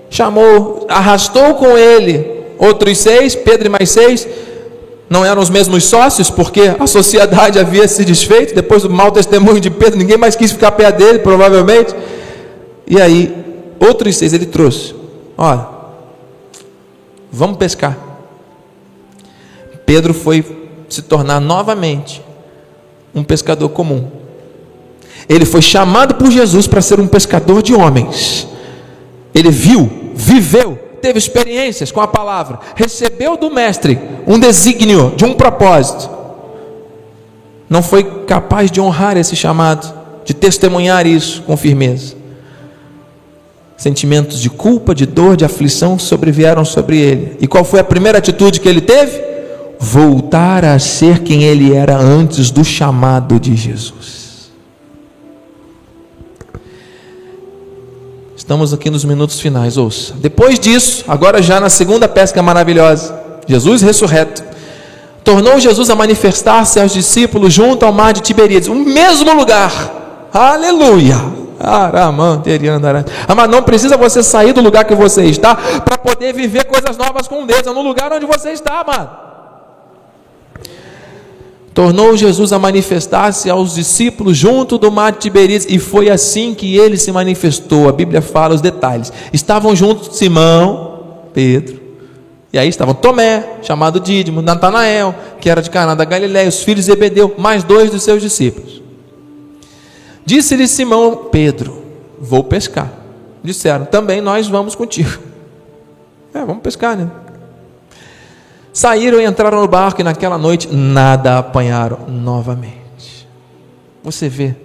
Chamou, 0.09 0.87
arrastou 0.89 1.53
com 1.53 1.77
ele 1.77 2.41
outros 2.57 2.97
seis, 2.97 3.35
Pedro 3.35 3.67
e 3.67 3.69
mais 3.69 3.91
seis. 3.91 4.27
Não 5.11 5.25
eram 5.25 5.41
os 5.41 5.49
mesmos 5.49 5.83
sócios, 5.83 6.29
porque 6.29 6.73
a 6.79 6.87
sociedade 6.87 7.59
havia 7.59 7.85
se 7.85 8.05
desfeito. 8.05 8.55
Depois 8.55 8.83
do 8.83 8.89
mau 8.89 9.11
testemunho 9.11 9.59
de 9.59 9.69
Pedro, 9.69 9.99
ninguém 9.99 10.17
mais 10.17 10.37
quis 10.37 10.53
ficar 10.53 10.71
perto 10.71 10.99
dele, 10.99 11.19
provavelmente. 11.19 11.93
E 12.87 12.99
aí, 13.01 13.35
outros 13.77 14.15
seis 14.15 14.31
ele 14.31 14.45
trouxe. 14.45 14.95
Olha, 15.37 15.67
vamos 17.29 17.57
pescar. 17.57 17.97
Pedro 19.85 20.13
foi 20.13 20.45
se 20.87 21.01
tornar 21.01 21.41
novamente 21.41 22.23
um 23.13 23.21
pescador 23.21 23.67
comum. 23.67 24.07
Ele 25.27 25.43
foi 25.45 25.61
chamado 25.61 26.15
por 26.15 26.31
Jesus 26.31 26.67
para 26.67 26.81
ser 26.81 27.01
um 27.01 27.07
pescador 27.07 27.61
de 27.61 27.73
homens. 27.73 28.47
Ele 29.35 29.51
viu, 29.51 29.91
viveu, 30.15 30.79
teve 31.01 31.17
experiências 31.17 31.91
com 31.91 31.99
a 31.99 32.07
palavra, 32.07 32.59
recebeu 32.75 33.35
do 33.35 33.49
Mestre 33.49 33.99
um 34.27 34.39
desígnio 34.39 35.13
de 35.15 35.25
um 35.25 35.33
propósito. 35.33 36.09
Não 37.69 37.81
foi 37.81 38.03
capaz 38.25 38.69
de 38.69 38.79
honrar 38.79 39.17
esse 39.17 39.35
chamado, 39.35 39.93
de 40.23 40.33
testemunhar 40.33 41.07
isso 41.07 41.41
com 41.43 41.57
firmeza. 41.57 42.15
Sentimentos 43.77 44.39
de 44.39 44.49
culpa, 44.49 44.93
de 44.93 45.05
dor, 45.05 45.35
de 45.35 45.43
aflição 45.43 45.97
sobrevieram 45.97 46.63
sobre 46.63 46.99
ele. 46.99 47.37
E 47.41 47.47
qual 47.47 47.63
foi 47.63 47.79
a 47.79 47.83
primeira 47.83 48.19
atitude 48.19 48.59
que 48.59 48.69
ele 48.69 48.81
teve? 48.81 49.31
voltar 49.81 50.63
a 50.63 50.77
ser 50.77 51.23
quem 51.23 51.41
ele 51.43 51.73
era 51.73 51.97
antes 51.97 52.51
do 52.51 52.63
chamado 52.63 53.39
de 53.39 53.55
Jesus. 53.55 54.20
Estamos 58.51 58.73
aqui 58.73 58.89
nos 58.89 59.05
minutos 59.05 59.39
finais, 59.39 59.77
ouça. 59.77 60.13
Depois 60.17 60.59
disso, 60.59 61.05
agora 61.07 61.41
já 61.41 61.57
na 61.57 61.69
segunda 61.69 62.05
pesca 62.05 62.43
maravilhosa, 62.43 63.17
Jesus 63.47 63.81
ressurreto, 63.81 64.43
tornou 65.23 65.57
Jesus 65.57 65.89
a 65.89 65.95
manifestar-se 65.95 66.77
aos 66.77 66.91
discípulos 66.91 67.53
junto 67.53 67.85
ao 67.85 67.93
mar 67.93 68.11
de 68.11 68.19
Tiberíades, 68.19 68.67
o 68.67 68.75
mesmo 68.75 69.33
lugar. 69.33 69.71
Aleluia! 70.33 71.15
Mas 73.33 73.49
não 73.49 73.63
precisa 73.63 73.95
você 73.95 74.21
sair 74.21 74.51
do 74.51 74.59
lugar 74.59 74.83
que 74.83 74.95
você 74.95 75.23
está 75.23 75.55
para 75.55 75.97
poder 75.97 76.33
viver 76.33 76.65
coisas 76.65 76.97
novas 76.97 77.29
com 77.29 77.45
Deus. 77.45 77.65
É 77.65 77.71
no 77.71 77.81
lugar 77.81 78.11
onde 78.11 78.25
você 78.25 78.49
está, 78.49 78.81
amado. 78.81 79.30
Tornou 81.73 82.17
Jesus 82.17 82.51
a 82.51 82.59
manifestar-se 82.59 83.49
aos 83.49 83.75
discípulos 83.75 84.37
junto 84.37 84.77
do 84.77 84.91
mar 84.91 85.11
de 85.11 85.19
Tiberíades, 85.19 85.67
e 85.69 85.79
foi 85.79 86.09
assim 86.09 86.53
que 86.53 86.77
ele 86.77 86.97
se 86.97 87.11
manifestou. 87.11 87.87
A 87.87 87.91
Bíblia 87.91 88.21
fala 88.21 88.55
os 88.55 88.61
detalhes. 88.61 89.11
Estavam 89.31 89.75
juntos 89.75 90.17
Simão, 90.17 90.99
Pedro, 91.33 91.79
e 92.53 92.59
aí 92.59 92.67
estavam 92.67 92.93
Tomé, 92.93 93.59
chamado 93.61 93.99
Dídimo, 93.99 94.41
Natanael, 94.41 95.15
que 95.39 95.49
era 95.49 95.61
de 95.61 95.69
Caná 95.69 95.95
da 95.95 96.03
Galiléia, 96.03 96.49
os 96.49 96.61
filhos 96.61 96.85
de 96.85 96.91
Zebedeu, 96.91 97.33
mais 97.37 97.63
dois 97.63 97.89
dos 97.89 98.03
seus 98.03 98.21
discípulos. 98.21 98.81
Disse-lhe 100.25 100.67
Simão 100.67 101.29
Pedro: 101.31 101.81
Vou 102.19 102.43
pescar. 102.43 102.91
Disseram: 103.43 103.85
Também 103.85 104.19
nós 104.19 104.47
vamos 104.47 104.75
contigo. 104.75 105.17
É, 106.33 106.39
vamos 106.45 106.61
pescar, 106.61 106.95
né? 106.97 107.09
Saíram 108.73 109.19
e 109.19 109.25
entraram 109.25 109.59
no 109.59 109.67
barco 109.67 110.01
e 110.01 110.03
naquela 110.03 110.37
noite 110.37 110.67
nada 110.71 111.39
apanharam 111.39 111.99
novamente. 112.07 113.27
Você 114.03 114.29
vê 114.29 114.55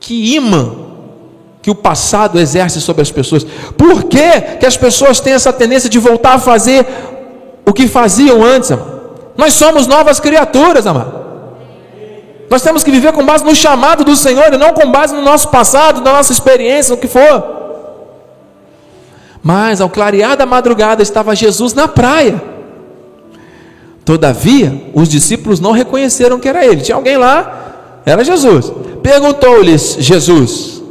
que 0.00 0.34
imã 0.34 0.72
que 1.62 1.70
o 1.70 1.74
passado 1.74 2.40
exerce 2.40 2.80
sobre 2.80 3.02
as 3.02 3.10
pessoas. 3.10 3.44
Por 3.78 4.04
que, 4.04 4.40
que 4.58 4.66
as 4.66 4.76
pessoas 4.76 5.20
têm 5.20 5.32
essa 5.32 5.52
tendência 5.52 5.88
de 5.88 5.98
voltar 5.98 6.34
a 6.34 6.38
fazer 6.38 6.84
o 7.64 7.72
que 7.72 7.86
faziam 7.86 8.42
antes? 8.42 8.72
Nós 9.36 9.54
somos 9.54 9.86
novas 9.86 10.18
criaturas, 10.18 10.86
amado. 10.86 11.22
Nós 12.50 12.62
temos 12.62 12.82
que 12.82 12.90
viver 12.90 13.12
com 13.12 13.24
base 13.24 13.44
no 13.44 13.54
chamado 13.54 14.04
do 14.04 14.16
Senhor 14.16 14.52
e 14.52 14.58
não 14.58 14.74
com 14.74 14.90
base 14.90 15.14
no 15.14 15.22
nosso 15.22 15.48
passado, 15.48 16.02
na 16.02 16.12
nossa 16.12 16.32
experiência, 16.32 16.94
no 16.94 17.00
que 17.00 17.06
for. 17.06 17.62
Mas 19.42 19.80
ao 19.80 19.88
clarear 19.88 20.36
da 20.36 20.44
madrugada 20.44 21.02
estava 21.02 21.34
Jesus 21.34 21.72
na 21.72 21.88
praia. 21.88 22.51
Todavia, 24.04 24.90
os 24.92 25.08
discípulos 25.08 25.60
não 25.60 25.72
reconheceram 25.72 26.40
que 26.40 26.48
era 26.48 26.64
ele. 26.66 26.82
Tinha 26.82 26.96
alguém 26.96 27.16
lá, 27.16 28.00
era 28.04 28.24
Jesus. 28.24 28.72
Perguntou-lhes 29.02 29.96
Jesus: 30.00 30.82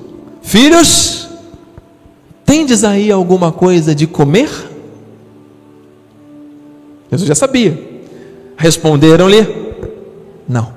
Filhos, 0.41 1.29
tendes 2.45 2.83
aí 2.83 3.11
alguma 3.11 3.51
coisa 3.51 3.93
de 3.93 4.07
comer? 4.07 4.49
Jesus 7.09 7.27
já 7.27 7.35
sabia. 7.35 7.77
Responderam-lhe: 8.55 9.45
Não. 10.47 10.73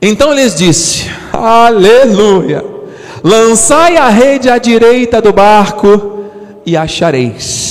Então 0.00 0.32
lhes 0.32 0.54
disse: 0.54 1.10
Aleluia! 1.32 2.64
Lançai 3.22 3.96
a 3.96 4.08
rede 4.08 4.50
à 4.50 4.58
direita 4.58 5.20
do 5.20 5.32
barco 5.32 6.24
e 6.66 6.76
achareis. 6.76 7.63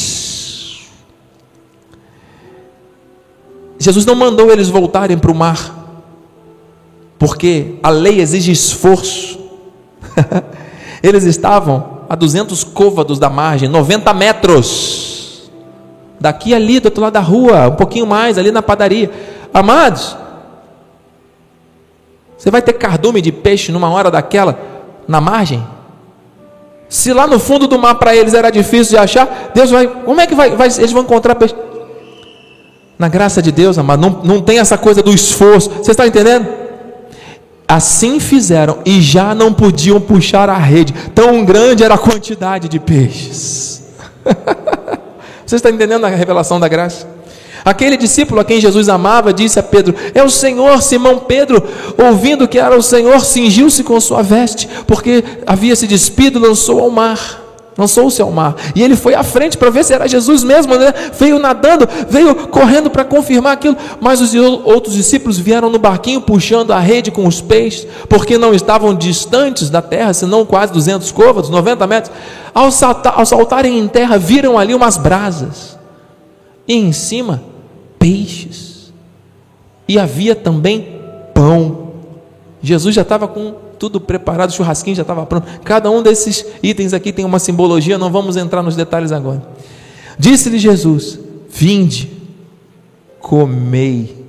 Jesus 3.84 4.05
não 4.05 4.15
mandou 4.15 4.49
eles 4.49 4.69
voltarem 4.69 5.17
para 5.17 5.29
o 5.29 5.36
mar, 5.36 5.75
porque 7.19 7.75
a 7.84 7.89
lei 7.89 8.21
exige 8.21 8.49
esforço. 8.49 9.38
eles 11.03 11.25
estavam 11.25 11.99
a 12.07 12.15
200 12.15 12.63
côvados 12.63 13.19
da 13.19 13.29
margem, 13.29 13.67
90 13.67 14.13
metros. 14.13 15.51
Daqui 16.17 16.53
ali, 16.53 16.79
do 16.79 16.86
outro 16.86 17.01
lado 17.01 17.11
da 17.11 17.19
rua, 17.19 17.67
um 17.67 17.75
pouquinho 17.75 18.07
mais, 18.07 18.38
ali 18.38 18.53
na 18.53 18.61
padaria. 18.61 19.11
Amados, 19.53 20.15
você 22.38 22.49
vai 22.49 22.61
ter 22.61 22.71
cardume 22.71 23.21
de 23.21 23.34
peixe 23.34 23.69
numa 23.69 23.89
hora 23.89 24.09
daquela, 24.09 24.57
na 25.05 25.19
margem? 25.19 25.61
Se 26.88 27.11
lá 27.11 27.27
no 27.27 27.38
fundo 27.38 27.67
do 27.67 27.77
mar 27.77 27.95
para 27.95 28.15
eles 28.15 28.34
era 28.34 28.49
difícil 28.49 28.91
de 28.91 29.03
achar, 29.03 29.51
Deus 29.53 29.71
vai. 29.71 29.88
Como 29.88 30.21
é 30.21 30.25
que 30.25 30.36
vai, 30.36 30.55
vai 30.55 30.67
eles 30.67 30.93
vão 30.93 31.03
encontrar 31.03 31.36
peixe? 31.36 31.53
Na 32.97 33.07
graça 33.07 33.41
de 33.41 33.51
Deus, 33.51 33.77
amado, 33.77 34.01
não, 34.01 34.21
não 34.23 34.41
tem 34.41 34.59
essa 34.59 34.77
coisa 34.77 35.01
do 35.01 35.13
esforço. 35.13 35.69
Você 35.69 35.91
está 35.91 36.05
entendendo? 36.05 36.47
Assim 37.67 38.19
fizeram 38.19 38.79
e 38.85 39.01
já 39.01 39.33
não 39.33 39.53
podiam 39.53 39.99
puxar 39.99 40.49
a 40.49 40.57
rede, 40.57 40.93
tão 41.15 41.43
grande 41.43 41.83
era 41.83 41.95
a 41.95 41.97
quantidade 41.97 42.69
de 42.69 42.79
peixes. 42.79 43.83
Você 45.45 45.55
está 45.55 45.69
entendendo 45.69 46.05
a 46.05 46.09
revelação 46.09 46.59
da 46.59 46.67
graça? 46.67 47.07
Aquele 47.65 47.95
discípulo 47.95 48.41
a 48.41 48.45
quem 48.45 48.59
Jesus 48.59 48.89
amava 48.89 49.33
disse 49.33 49.57
a 49.59 49.63
Pedro: 49.63 49.95
É 50.13 50.21
o 50.21 50.29
Senhor, 50.29 50.81
Simão 50.81 51.19
Pedro, 51.19 51.63
ouvindo 51.97 52.47
que 52.47 52.59
era 52.59 52.77
o 52.77 52.83
Senhor, 52.83 53.19
cingiu-se 53.21 53.83
com 53.83 53.99
sua 53.99 54.21
veste, 54.21 54.67
porque 54.85 55.23
havia 55.47 55.75
se 55.75 55.87
despido, 55.87 56.39
lançou 56.39 56.79
ao 56.81 56.89
mar 56.89 57.42
lançou-se 57.78 58.21
ao 58.21 58.32
mar. 58.32 58.55
E 58.76 58.84
ele 58.84 58.95
foi 58.95 59.15
à 59.15 59.24
frente 59.24 59.57
para 59.57 59.69
ver 59.69 59.84
se 59.84 59.93
era 59.93 60.07
Jesus 60.07 60.43
mesmo, 60.43 60.76
né? 60.76 60.93
Veio 61.17 61.39
nadando, 61.39 61.88
veio 62.09 62.47
correndo 62.47 62.89
para 62.89 63.03
confirmar 63.03 63.53
aquilo. 63.53 63.76
Mas 63.99 64.21
os 64.21 64.34
outros 64.34 64.93
discípulos 64.93 65.38
vieram 65.38 65.69
no 65.69 65.80
barquinho 65.80 66.21
puxando 66.21 66.71
a 66.71 66.80
rede 66.80 67.11
com 67.11 67.28
os 67.28 67.41
peixes, 67.41 67.88
porque 68.07 68.38
não 68.38 68.53
estavam 68.53 68.93
distantes 68.93 69.69
da 69.69 69.82
terra, 69.82 70.13
senão 70.13 70.45
quase 70.45 70.74
200 70.74 71.11
côvados, 71.11 71.49
90 71.49 71.88
metros. 71.88 72.15
Ao, 72.53 72.71
saltar, 72.71 73.13
ao 73.17 73.26
saltarem 73.26 73.80
em 73.80 73.88
terra, 73.88 74.17
viram 74.17 74.57
ali 74.57 74.74
umas 74.74 74.97
brasas. 74.97 75.78
E 76.67 76.76
em 76.76 76.91
cima, 76.91 77.41
peixes. 77.97 78.93
E 79.88 79.99
havia 79.99 80.36
também 80.36 81.01
pão. 81.34 81.91
Jesus 82.61 82.95
já 82.95 83.01
estava 83.01 83.28
com 83.28 83.55
tudo 83.84 83.99
preparado, 83.99 84.49
o 84.49 84.53
churrasquinho 84.53 84.95
já 84.95 85.01
estava 85.01 85.25
pronto. 85.25 85.45
Cada 85.61 85.91
um 85.91 86.01
desses 86.01 86.45
itens 86.63 86.93
aqui 86.93 87.11
tem 87.11 87.25
uma 87.25 87.38
simbologia, 87.38 87.97
não 87.97 88.09
vamos 88.09 88.38
entrar 88.38 88.63
nos 88.63 88.77
detalhes 88.77 89.11
agora. 89.11 89.43
Disse-lhe 90.17 90.57
Jesus: 90.57 91.19
Vinde, 91.49 92.09
comei. 93.19 94.23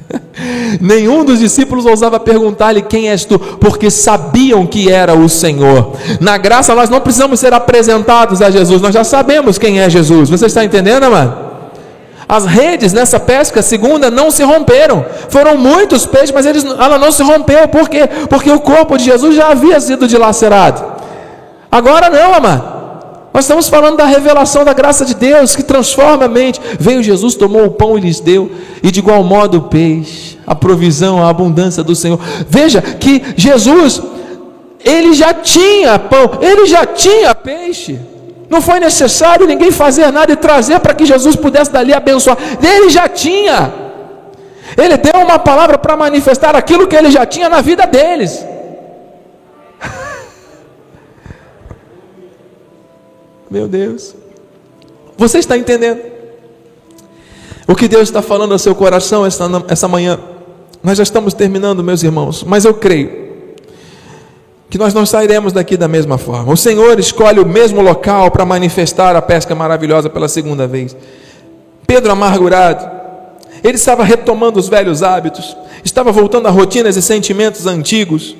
Nenhum 0.78 1.24
dos 1.24 1.38
discípulos 1.38 1.86
ousava 1.86 2.20
perguntar-lhe 2.20 2.82
quem 2.82 3.08
és 3.08 3.24
tu, 3.24 3.38
porque 3.38 3.90
sabiam 3.90 4.66
que 4.66 4.90
era 4.90 5.14
o 5.14 5.26
Senhor. 5.26 5.94
Na 6.20 6.36
graça, 6.36 6.74
nós 6.74 6.90
não 6.90 7.00
precisamos 7.00 7.40
ser 7.40 7.54
apresentados 7.54 8.42
a 8.42 8.50
Jesus, 8.50 8.82
nós 8.82 8.92
já 8.92 9.04
sabemos 9.04 9.56
quem 9.56 9.80
é 9.80 9.88
Jesus. 9.88 10.28
Você 10.28 10.44
está 10.44 10.62
entendendo, 10.62 11.04
amado? 11.04 11.45
As 12.28 12.44
redes 12.44 12.92
nessa 12.92 13.20
pesca 13.20 13.62
segunda 13.62 14.10
não 14.10 14.30
se 14.30 14.42
romperam. 14.42 15.04
Foram 15.28 15.56
muitos 15.56 16.06
peixes, 16.06 16.32
mas 16.32 16.44
eles, 16.44 16.64
ela 16.64 16.98
não 16.98 17.12
se 17.12 17.22
rompeu. 17.22 17.68
Por 17.68 17.88
quê? 17.88 18.08
Porque 18.28 18.50
o 18.50 18.60
corpo 18.60 18.96
de 18.96 19.04
Jesus 19.04 19.36
já 19.36 19.48
havia 19.50 19.78
sido 19.80 20.08
dilacerado. 20.08 20.84
Agora 21.70 22.10
não, 22.10 22.34
amado. 22.34 22.76
Nós 23.32 23.44
estamos 23.44 23.68
falando 23.68 23.98
da 23.98 24.06
revelação 24.06 24.64
da 24.64 24.72
graça 24.72 25.04
de 25.04 25.14
Deus 25.14 25.54
que 25.54 25.62
transforma 25.62 26.24
a 26.24 26.28
mente. 26.28 26.60
Veio 26.80 27.02
Jesus, 27.02 27.34
tomou 27.34 27.66
o 27.66 27.70
pão 27.70 27.96
e 27.96 28.00
lhes 28.00 28.18
deu, 28.18 28.50
e 28.82 28.90
de 28.90 29.00
igual 29.00 29.22
modo 29.22 29.58
o 29.58 29.62
peixe, 29.62 30.38
a 30.46 30.54
provisão, 30.54 31.22
a 31.22 31.28
abundância 31.28 31.84
do 31.84 31.94
Senhor. 31.94 32.18
Veja 32.48 32.80
que 32.80 33.22
Jesus, 33.36 34.00
ele 34.82 35.12
já 35.12 35.34
tinha 35.34 35.98
pão, 35.98 36.38
ele 36.40 36.64
já 36.64 36.86
tinha 36.86 37.34
peixe. 37.34 38.00
Não 38.48 38.60
foi 38.60 38.78
necessário 38.78 39.46
ninguém 39.46 39.70
fazer 39.70 40.10
nada 40.12 40.32
e 40.32 40.36
trazer 40.36 40.78
para 40.80 40.94
que 40.94 41.04
Jesus 41.04 41.34
pudesse 41.36 41.70
dali 41.70 41.92
abençoar. 41.92 42.36
Ele 42.62 42.90
já 42.90 43.08
tinha. 43.08 43.72
Ele 44.76 44.96
deu 44.96 45.20
uma 45.20 45.38
palavra 45.38 45.78
para 45.78 45.96
manifestar 45.96 46.54
aquilo 46.54 46.86
que 46.86 46.94
ele 46.94 47.10
já 47.10 47.26
tinha 47.26 47.48
na 47.48 47.60
vida 47.60 47.86
deles. 47.86 48.44
Meu 53.50 53.66
Deus. 53.66 54.14
Você 55.16 55.38
está 55.38 55.56
entendendo? 55.56 56.00
O 57.66 57.74
que 57.74 57.88
Deus 57.88 58.04
está 58.04 58.22
falando 58.22 58.52
ao 58.52 58.58
seu 58.58 58.74
coração 58.74 59.26
essa, 59.26 59.48
essa 59.68 59.88
manhã? 59.88 60.20
Nós 60.82 60.98
já 60.98 61.02
estamos 61.02 61.34
terminando, 61.34 61.82
meus 61.82 62.04
irmãos, 62.04 62.44
mas 62.44 62.64
eu 62.64 62.74
creio 62.74 63.15
que 64.76 64.78
nós 64.78 64.92
não 64.92 65.06
sairemos 65.06 65.54
daqui 65.54 65.74
da 65.74 65.88
mesma 65.88 66.18
forma. 66.18 66.52
O 66.52 66.56
Senhor 66.56 67.00
escolhe 67.00 67.40
o 67.40 67.46
mesmo 67.46 67.80
local 67.80 68.30
para 68.30 68.44
manifestar 68.44 69.16
a 69.16 69.22
pesca 69.22 69.54
maravilhosa 69.54 70.10
pela 70.10 70.28
segunda 70.28 70.66
vez. 70.66 70.94
Pedro, 71.86 72.12
amargurado, 72.12 72.86
ele 73.64 73.76
estava 73.76 74.04
retomando 74.04 74.60
os 74.60 74.68
velhos 74.68 75.02
hábitos, 75.02 75.56
estava 75.82 76.12
voltando 76.12 76.46
a 76.46 76.50
rotinas 76.50 76.94
e 76.94 77.00
sentimentos 77.00 77.66
antigos. 77.66 78.36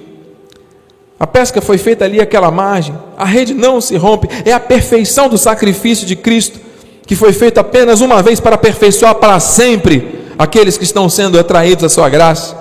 A 1.18 1.26
pesca 1.26 1.62
foi 1.62 1.78
feita 1.78 2.04
ali 2.04 2.20
àquela 2.20 2.50
margem, 2.50 2.94
a 3.16 3.24
rede 3.24 3.54
não 3.54 3.80
se 3.80 3.96
rompe, 3.96 4.28
é 4.44 4.52
a 4.52 4.60
perfeição 4.60 5.30
do 5.30 5.38
sacrifício 5.38 6.06
de 6.06 6.14
Cristo, 6.14 6.60
que 7.06 7.16
foi 7.16 7.32
feito 7.32 7.56
apenas 7.56 8.02
uma 8.02 8.22
vez 8.22 8.40
para 8.40 8.56
aperfeiçoar 8.56 9.14
para 9.14 9.40
sempre 9.40 10.26
aqueles 10.38 10.76
que 10.76 10.84
estão 10.84 11.08
sendo 11.08 11.40
atraídos 11.40 11.84
à 11.84 11.88
sua 11.88 12.10
graça. 12.10 12.54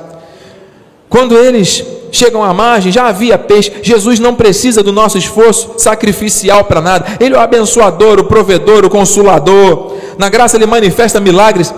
Quando 1.09 1.37
eles 1.37 1.83
chegam 2.15 2.43
à 2.43 2.53
margem, 2.53 2.91
já 2.91 3.07
havia 3.07 3.37
peixe. 3.37 3.71
Jesus 3.81 4.19
não 4.19 4.33
precisa 4.33 4.81
do 4.81 4.91
nosso 4.91 5.17
esforço 5.17 5.73
sacrificial 5.77 6.63
para 6.63 6.81
nada. 6.81 7.05
Ele 7.19 7.35
é 7.35 7.37
o 7.37 7.41
abençoador, 7.41 8.19
o 8.19 8.23
provedor, 8.23 8.85
o 8.85 8.89
consolador. 8.89 9.93
Na 10.17 10.29
graça 10.29 10.57
ele 10.57 10.65
manifesta 10.65 11.19
milagres, 11.19 11.73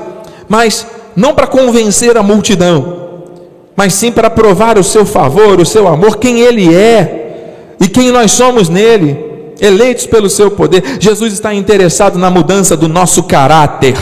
mas 0.47 0.85
não 1.15 1.33
para 1.33 1.47
convencer 1.47 2.15
a 2.17 2.23
multidão, 2.23 2.97
mas 3.75 3.93
sim 3.93 4.11
para 4.11 4.29
provar 4.29 4.77
o 4.77 4.83
seu 4.83 5.05
favor, 5.05 5.59
o 5.59 5.65
seu 5.65 5.88
amor, 5.88 6.17
quem 6.17 6.39
ele 6.39 6.73
é 6.73 7.75
e 7.79 7.88
quem 7.88 8.11
nós 8.11 8.31
somos 8.31 8.69
nele, 8.69 9.53
eleitos 9.59 10.05
pelo 10.05 10.29
seu 10.29 10.51
poder. 10.51 10.83
Jesus 10.99 11.33
está 11.33 11.53
interessado 11.53 12.19
na 12.19 12.29
mudança 12.29 12.77
do 12.77 12.88
nosso 12.88 13.23
caráter 13.23 13.95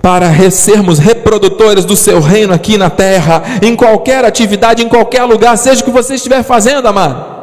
para 0.00 0.50
sermos 0.50 0.98
reprodutores 0.98 1.84
do 1.84 1.96
seu 1.96 2.20
reino 2.20 2.54
aqui 2.54 2.78
na 2.78 2.88
terra, 2.88 3.42
em 3.62 3.74
qualquer 3.74 4.24
atividade, 4.24 4.84
em 4.84 4.88
qualquer 4.88 5.24
lugar, 5.24 5.56
seja 5.58 5.82
o 5.82 5.84
que 5.84 5.90
você 5.90 6.14
estiver 6.14 6.42
fazendo, 6.42 6.86
amado. 6.86 7.38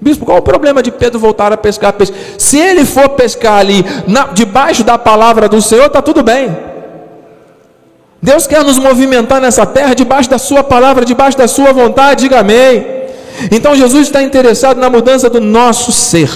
Bispo, 0.00 0.24
qual 0.24 0.38
o 0.38 0.42
problema 0.42 0.82
de 0.82 0.92
Pedro 0.92 1.18
voltar 1.18 1.52
a 1.52 1.56
pescar 1.56 1.92
peixe? 1.92 2.12
Se 2.38 2.58
ele 2.58 2.84
for 2.84 3.08
pescar 3.10 3.58
ali, 3.58 3.84
na, 4.06 4.26
debaixo 4.26 4.84
da 4.84 4.96
palavra 4.96 5.48
do 5.48 5.60
Senhor, 5.60 5.86
está 5.86 6.00
tudo 6.00 6.22
bem. 6.22 6.56
Deus 8.22 8.46
quer 8.46 8.64
nos 8.64 8.78
movimentar 8.78 9.40
nessa 9.40 9.66
terra, 9.66 9.94
debaixo 9.94 10.30
da 10.30 10.38
Sua 10.38 10.62
palavra, 10.62 11.04
debaixo 11.04 11.36
da 11.36 11.48
Sua 11.48 11.72
vontade, 11.72 12.22
diga 12.22 12.40
amém. 12.40 12.86
Então 13.50 13.74
Jesus 13.74 14.06
está 14.06 14.22
interessado 14.22 14.78
na 14.78 14.88
mudança 14.88 15.28
do 15.28 15.40
nosso 15.40 15.90
ser. 15.90 16.30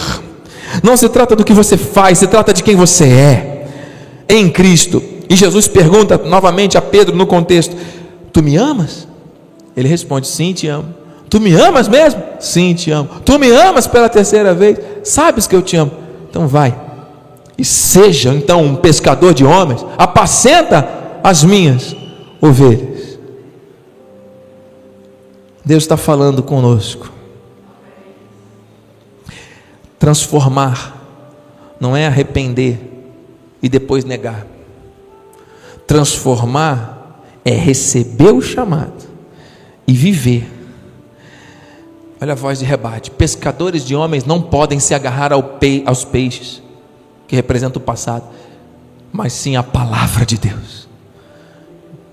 Não 0.83 0.97
se 0.97 1.09
trata 1.09 1.37
do 1.37 1.45
que 1.45 1.53
você 1.53 1.77
faz, 1.77 2.19
se 2.19 2.27
trata 2.27 2.53
de 2.53 2.63
quem 2.63 2.75
você 2.75 3.05
é 3.05 3.67
em 4.29 4.49
Cristo. 4.49 5.03
E 5.33 5.37
Jesus 5.37 5.67
pergunta 5.67 6.19
novamente 6.19 6.77
a 6.77 6.83
Pedro 6.83 7.17
no 7.17 7.27
contexto: 7.27 7.75
Tu 8.31 8.43
me 8.43 8.55
amas? 8.59 9.09
Ele 9.75 9.89
responde: 9.89 10.29
Sim, 10.29 10.53
te 10.53 10.69
amo. 10.69 10.95
Tu 11.31 11.41
me 11.41 11.55
amas 11.55 11.89
mesmo? 11.89 12.23
Sim, 12.39 12.75
te 12.75 12.91
amo. 12.91 13.09
Tu 13.25 13.39
me 13.39 13.51
amas 13.51 13.87
pela 13.87 14.11
terceira 14.11 14.53
vez? 14.53 14.79
Sabes 15.03 15.47
que 15.47 15.57
eu 15.57 15.63
te 15.63 15.75
amo. 15.75 15.91
Então 16.29 16.47
vai. 16.47 16.79
E 17.57 17.65
seja 17.65 18.35
então 18.35 18.63
um 18.63 18.77
pescador 18.77 19.33
de 19.33 19.43
homens, 19.43 19.83
apacenta 19.97 20.87
as 21.25 21.43
minhas 21.43 21.97
ovelhas. 22.39 23.19
Deus 25.65 25.83
está 25.83 25.97
falando 25.97 26.43
conosco. 26.43 27.11
Transformar 29.99 31.01
não 31.81 31.97
é 31.97 32.07
arrepender 32.07 32.79
e 33.63 33.69
depois 33.71 34.05
negar. 34.05 34.52
Transformar 35.87 37.23
é 37.45 37.53
receber 37.53 38.33
o 38.33 38.41
chamado 38.41 39.03
e 39.87 39.93
viver 39.93 40.49
Olha 42.23 42.35
a 42.35 42.37
voz 42.37 42.61
de 42.61 42.65
rebate. 42.65 43.11
Pescadores 43.11 43.85
de 43.85 43.97
homens 43.97 44.25
não 44.25 44.41
podem 44.41 44.79
se 44.79 44.95
agarrar 44.95 45.33
ao 45.33 45.59
aos 45.85 46.05
peixes, 46.05 46.63
que 47.27 47.35
representa 47.35 47.81
o 47.81 47.83
passado, 47.83 48.27
mas 49.13 49.33
sim 49.33 49.57
a 49.57 49.63
palavra 49.65 50.25
de 50.25 50.39
Deus. 50.39 50.89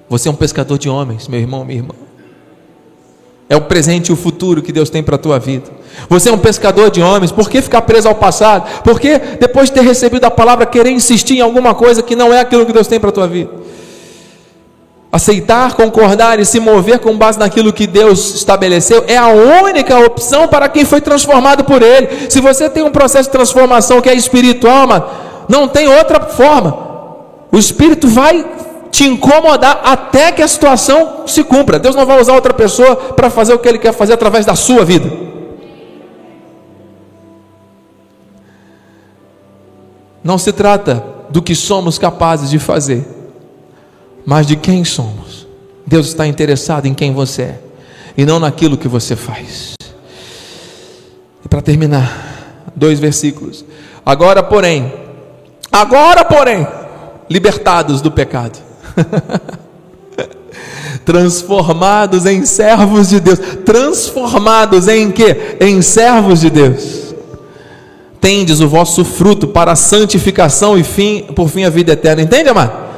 Você 0.10 0.28
é 0.28 0.32
um 0.32 0.36
pescador 0.36 0.80
de 0.80 0.90
homens, 0.90 1.28
meu 1.28 1.40
irmão, 1.40 1.64
minha 1.64 1.78
irmã. 1.78 1.94
É 3.50 3.56
o 3.56 3.62
presente 3.62 4.10
e 4.10 4.14
o 4.14 4.16
futuro 4.16 4.62
que 4.62 4.72
Deus 4.72 4.92
tem 4.92 5.02
para 5.02 5.16
a 5.16 5.18
tua 5.18 5.40
vida. 5.40 5.72
Você 6.08 6.30
é 6.30 6.32
um 6.32 6.38
pescador 6.38 6.92
de 6.92 7.02
homens, 7.02 7.32
por 7.32 7.50
que 7.50 7.62
ficar 7.64 7.82
preso 7.82 8.08
ao 8.08 8.14
passado? 8.14 8.84
Por 8.84 9.00
que 9.00 9.18
depois 9.40 9.70
de 9.70 9.76
ter 9.76 9.82
recebido 9.82 10.24
a 10.26 10.32
palavra 10.32 10.68
querer 10.68 10.92
insistir 10.92 11.38
em 11.38 11.42
alguma 11.42 11.74
coisa 11.74 12.04
que 12.04 12.16
não 12.16 12.32
é 12.32 12.40
aquilo 12.40 12.64
que 12.64 12.72
Deus 12.72 12.88
tem 12.88 13.00
para 13.00 13.10
a 13.10 13.12
tua 13.12 13.28
vida? 13.28 13.50
Aceitar, 15.12 15.74
concordar 15.74 16.40
e 16.40 16.46
se 16.46 16.60
mover 16.60 17.00
com 17.00 17.18
base 17.18 17.40
naquilo 17.40 17.74
que 17.74 17.88
Deus 17.88 18.36
estabeleceu 18.36 19.04
é 19.08 19.18
a 19.18 19.30
única 19.30 19.98
opção 20.06 20.48
para 20.48 20.70
quem 20.70 20.86
foi 20.86 21.02
transformado 21.02 21.64
por 21.64 21.82
Ele. 21.82 22.30
Se 22.30 22.40
você 22.40 22.70
tem 22.70 22.84
um 22.84 22.92
processo 22.92 23.30
de 23.30 23.32
transformação 23.32 24.00
que 24.00 24.10
é 24.10 24.14
espiritual, 24.14 25.48
não 25.50 25.68
tem 25.68 25.88
outra 25.88 26.20
forma. 26.20 26.78
O 27.52 27.58
Espírito 27.58 28.08
vai 28.08 28.46
te 28.92 29.06
incomodar 29.06 29.82
até 29.84 30.32
que 30.32 30.42
a 30.42 30.48
situação 30.48 31.28
se 31.28 31.44
cumpra. 31.44 31.80
Deus 31.80 31.96
não 31.96 32.06
vai 32.06 32.20
usar 32.20 32.34
outra 32.34 32.54
pessoa 32.54 32.96
para 32.96 33.30
fazer 33.30 33.54
o 33.54 33.60
que 33.60 33.68
Ele 33.68 33.80
quer 33.80 33.94
fazer 33.94 34.14
através 34.14 34.46
da 34.46 34.56
sua 34.56 34.84
vida. 34.84 35.10
Não 40.24 40.38
se 40.38 40.52
trata 40.52 41.04
do 41.30 41.42
que 41.42 41.56
somos 41.56 41.98
capazes 41.98 42.50
de 42.50 42.60
fazer 42.60 43.20
mas 44.30 44.46
de 44.46 44.56
quem 44.56 44.86
somos. 44.86 45.48
Deus 45.88 46.06
está 46.06 46.28
interessado 46.28 46.86
em 46.86 46.94
quem 46.94 47.12
você 47.12 47.42
é 47.42 47.60
e 48.16 48.24
não 48.26 48.40
naquilo 48.40 48.78
que 48.78 48.88
você 48.88 49.16
faz. 49.16 49.74
E 51.44 51.48
para 51.48 51.64
terminar, 51.64 52.64
dois 52.76 53.00
versículos. 53.00 53.66
Agora, 54.06 54.44
porém, 54.44 54.94
agora, 55.72 56.24
porém, 56.24 56.68
libertados 57.28 58.02
do 58.02 58.12
pecado. 58.12 58.60
transformados 61.06 62.26
em 62.26 62.46
servos 62.46 63.10
de 63.10 63.20
Deus, 63.20 63.40
transformados 63.66 64.88
em 64.88 65.12
quê? 65.12 65.58
Em 65.60 65.82
servos 65.82 66.42
de 66.42 66.50
Deus. 66.50 67.16
Tendes 68.22 68.60
o 68.60 68.68
vosso 68.68 69.06
fruto 69.06 69.48
para 69.48 69.72
a 69.72 69.76
santificação 69.76 70.78
e 70.78 70.84
fim, 70.84 71.24
por 71.36 71.50
fim 71.50 71.64
a 71.64 71.70
vida 71.70 71.94
eterna. 71.94 72.22
Entende, 72.22 72.50
amado? 72.50 72.90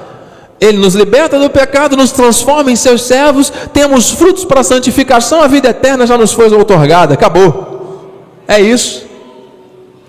Ele 0.59 0.77
nos 0.77 0.93
liberta 0.93 1.39
do 1.39 1.49
pecado, 1.49 1.97
nos 1.97 2.11
transforma 2.11 2.71
em 2.71 2.75
seus 2.75 3.01
servos, 3.01 3.51
temos 3.73 4.11
frutos 4.11 4.45
para 4.45 4.59
a 4.59 4.63
santificação, 4.63 5.41
a 5.41 5.47
vida 5.47 5.69
eterna 5.69 6.05
já 6.05 6.15
nos 6.17 6.33
foi 6.33 6.53
outorgada, 6.53 7.13
acabou. 7.15 8.05
É 8.47 8.59
isso. 8.59 9.05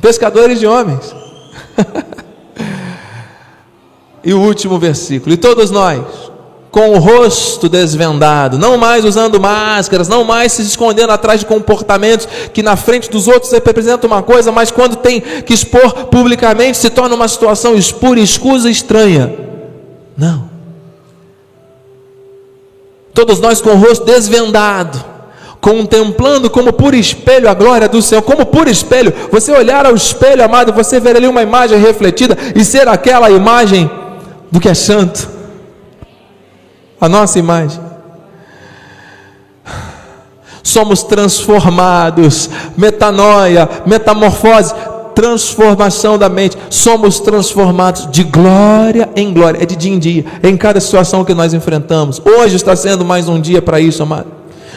Pescadores 0.00 0.60
de 0.60 0.66
homens. 0.66 1.14
e 4.24 4.32
o 4.32 4.40
último 4.40 4.78
versículo: 4.78 5.34
E 5.34 5.36
todos 5.36 5.70
nós, 5.70 6.00
com 6.70 6.90
o 6.90 6.98
rosto 6.98 7.68
desvendado, 7.68 8.58
não 8.58 8.78
mais 8.78 9.04
usando 9.04 9.40
máscaras, 9.40 10.08
não 10.08 10.24
mais 10.24 10.52
se 10.52 10.62
escondendo 10.62 11.10
atrás 11.10 11.40
de 11.40 11.46
comportamentos 11.46 12.26
que 12.52 12.62
na 12.62 12.76
frente 12.76 13.10
dos 13.10 13.28
outros 13.28 13.52
representam 13.52 14.08
uma 14.08 14.22
coisa, 14.22 14.50
mas 14.50 14.70
quando 14.70 14.96
tem 14.96 15.20
que 15.20 15.52
expor 15.52 16.06
publicamente 16.06 16.78
se 16.78 16.88
torna 16.88 17.14
uma 17.14 17.28
situação 17.28 17.74
espura, 17.74 18.18
escusa 18.20 18.70
estranha. 18.70 19.34
Não. 20.16 20.50
Todos 23.12 23.38
nós 23.40 23.60
com 23.60 23.70
o 23.70 23.76
rosto 23.76 24.06
desvendado, 24.06 25.04
contemplando 25.60 26.48
como 26.48 26.72
por 26.72 26.94
espelho 26.94 27.50
a 27.50 27.54
glória 27.54 27.86
do 27.86 28.00
Senhor, 28.00 28.22
como 28.22 28.46
por 28.46 28.66
espelho, 28.66 29.12
você 29.30 29.52
olhar 29.52 29.84
ao 29.84 29.94
espelho, 29.94 30.42
amado, 30.42 30.72
você 30.72 30.98
ver 30.98 31.16
ali 31.16 31.28
uma 31.28 31.42
imagem 31.42 31.78
refletida 31.78 32.36
e 32.56 32.64
ser 32.64 32.88
aquela 32.88 33.30
imagem 33.30 33.90
do 34.52 34.60
que 34.60 34.68
é 34.68 34.74
santo, 34.74 35.30
a 37.00 37.08
nossa 37.08 37.38
imagem. 37.38 37.80
Somos 40.62 41.02
transformados, 41.02 42.50
metanoia, 42.76 43.68
metamorfose, 43.86 44.74
transformação 45.14 46.18
da 46.18 46.28
mente, 46.28 46.56
somos 46.68 47.18
transformados 47.18 48.10
de 48.10 48.22
glória 48.24 49.08
em 49.16 49.32
glória, 49.32 49.62
é 49.62 49.66
de 49.66 49.74
dia 49.74 49.92
em 49.92 49.98
dia, 49.98 50.24
em 50.42 50.56
cada 50.56 50.80
situação 50.80 51.24
que 51.24 51.34
nós 51.34 51.54
enfrentamos. 51.54 52.20
Hoje 52.24 52.56
está 52.56 52.76
sendo 52.76 53.04
mais 53.06 53.28
um 53.28 53.40
dia 53.40 53.62
para 53.62 53.80
isso, 53.80 54.02
amado. 54.02 54.30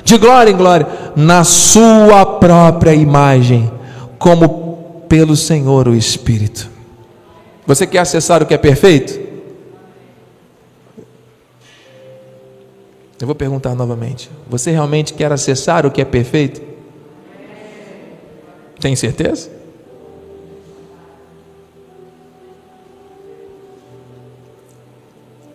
De 0.05 0.17
glória 0.17 0.51
em 0.51 0.55
glória, 0.55 0.87
na 1.15 1.43
Sua 1.43 2.25
própria 2.25 2.93
imagem, 2.93 3.69
como 4.17 5.03
pelo 5.09 5.35
Senhor 5.35 5.87
o 5.87 5.95
Espírito. 5.95 6.69
Você 7.67 7.85
quer 7.85 7.99
acessar 7.99 8.41
o 8.41 8.45
que 8.45 8.53
é 8.53 8.57
perfeito? 8.57 9.24
Eu 13.19 13.27
vou 13.27 13.35
perguntar 13.35 13.73
novamente. 13.75 14.29
Você 14.47 14.71
realmente 14.71 15.13
quer 15.13 15.31
acessar 15.31 15.85
o 15.85 15.91
que 15.91 16.01
é 16.01 16.05
perfeito? 16.05 16.61
Tem 18.79 18.95
certeza? 18.95 19.49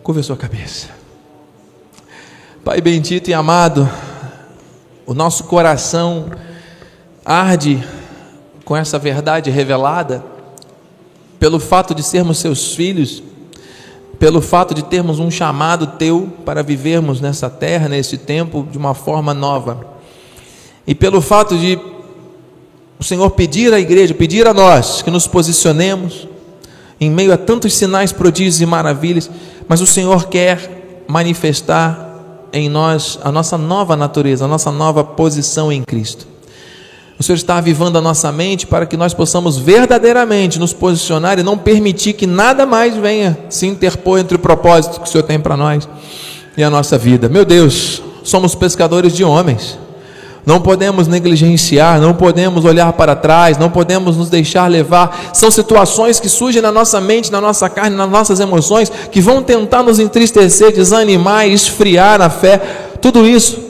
Curva 0.01 0.23
sua 0.23 0.35
cabeça. 0.35 0.89
Pai 2.63 2.81
bendito 2.81 3.29
e 3.29 3.33
amado, 3.33 3.89
o 5.05 5.13
nosso 5.13 5.43
coração 5.45 6.31
arde 7.23 7.83
com 8.65 8.75
essa 8.75 8.97
verdade 8.97 9.49
revelada, 9.49 10.23
pelo 11.39 11.59
fato 11.59 11.93
de 11.93 12.03
sermos 12.03 12.37
seus 12.37 12.73
filhos, 12.73 13.23
pelo 14.21 14.39
fato 14.39 14.75
de 14.75 14.83
termos 14.83 15.17
um 15.17 15.31
chamado 15.31 15.87
teu 15.97 16.31
para 16.45 16.61
vivermos 16.61 17.19
nessa 17.19 17.49
terra, 17.49 17.89
nesse 17.89 18.19
tempo, 18.19 18.67
de 18.69 18.77
uma 18.77 18.93
forma 18.93 19.33
nova, 19.33 19.83
e 20.85 20.93
pelo 20.93 21.19
fato 21.21 21.57
de 21.57 21.79
o 22.99 23.03
Senhor 23.03 23.31
pedir 23.31 23.73
à 23.73 23.79
igreja, 23.79 24.13
pedir 24.13 24.47
a 24.47 24.53
nós 24.53 25.01
que 25.01 25.09
nos 25.09 25.25
posicionemos 25.25 26.27
em 26.99 27.09
meio 27.09 27.33
a 27.33 27.37
tantos 27.37 27.73
sinais, 27.73 28.11
prodígios 28.11 28.61
e 28.61 28.65
maravilhas 28.67 29.27
mas 29.67 29.81
o 29.81 29.87
Senhor 29.87 30.27
quer 30.27 31.05
manifestar 31.07 32.45
em 32.53 32.69
nós 32.69 33.17
a 33.23 33.31
nossa 33.31 33.57
nova 33.57 33.95
natureza, 33.95 34.45
a 34.45 34.47
nossa 34.47 34.71
nova 34.71 35.03
posição 35.03 35.71
em 35.71 35.81
Cristo. 35.81 36.27
O 37.21 37.23
Senhor 37.23 37.35
está 37.35 37.57
avivando 37.57 37.99
a 37.99 38.01
nossa 38.01 38.31
mente 38.31 38.65
para 38.65 38.83
que 38.83 38.97
nós 38.97 39.13
possamos 39.13 39.55
verdadeiramente 39.55 40.57
nos 40.57 40.73
posicionar 40.73 41.37
e 41.37 41.43
não 41.43 41.55
permitir 41.55 42.13
que 42.13 42.25
nada 42.25 42.65
mais 42.65 42.95
venha 42.95 43.37
se 43.47 43.67
interpor 43.67 44.17
entre 44.17 44.37
o 44.37 44.39
propósito 44.39 44.99
que 44.99 45.07
o 45.07 45.11
Senhor 45.11 45.21
tem 45.21 45.39
para 45.39 45.55
nós 45.55 45.87
e 46.57 46.63
a 46.63 46.69
nossa 46.71 46.97
vida. 46.97 47.29
Meu 47.29 47.45
Deus, 47.45 48.01
somos 48.23 48.55
pescadores 48.55 49.13
de 49.13 49.23
homens. 49.23 49.77
Não 50.43 50.59
podemos 50.59 51.07
negligenciar, 51.07 52.01
não 52.01 52.15
podemos 52.15 52.65
olhar 52.65 52.91
para 52.93 53.15
trás, 53.15 53.55
não 53.55 53.69
podemos 53.69 54.17
nos 54.17 54.31
deixar 54.31 54.65
levar. 54.65 55.29
São 55.31 55.51
situações 55.51 56.19
que 56.19 56.27
surgem 56.27 56.59
na 56.59 56.71
nossa 56.71 56.99
mente, 56.99 57.31
na 57.31 57.39
nossa 57.39 57.69
carne, 57.69 57.95
nas 57.95 58.09
nossas 58.09 58.39
emoções, 58.39 58.91
que 59.11 59.21
vão 59.21 59.43
tentar 59.43 59.83
nos 59.83 59.99
entristecer, 59.99 60.73
desanimar, 60.73 61.47
esfriar 61.47 62.19
a 62.19 62.31
fé. 62.31 62.57
Tudo 62.99 63.27
isso 63.27 63.60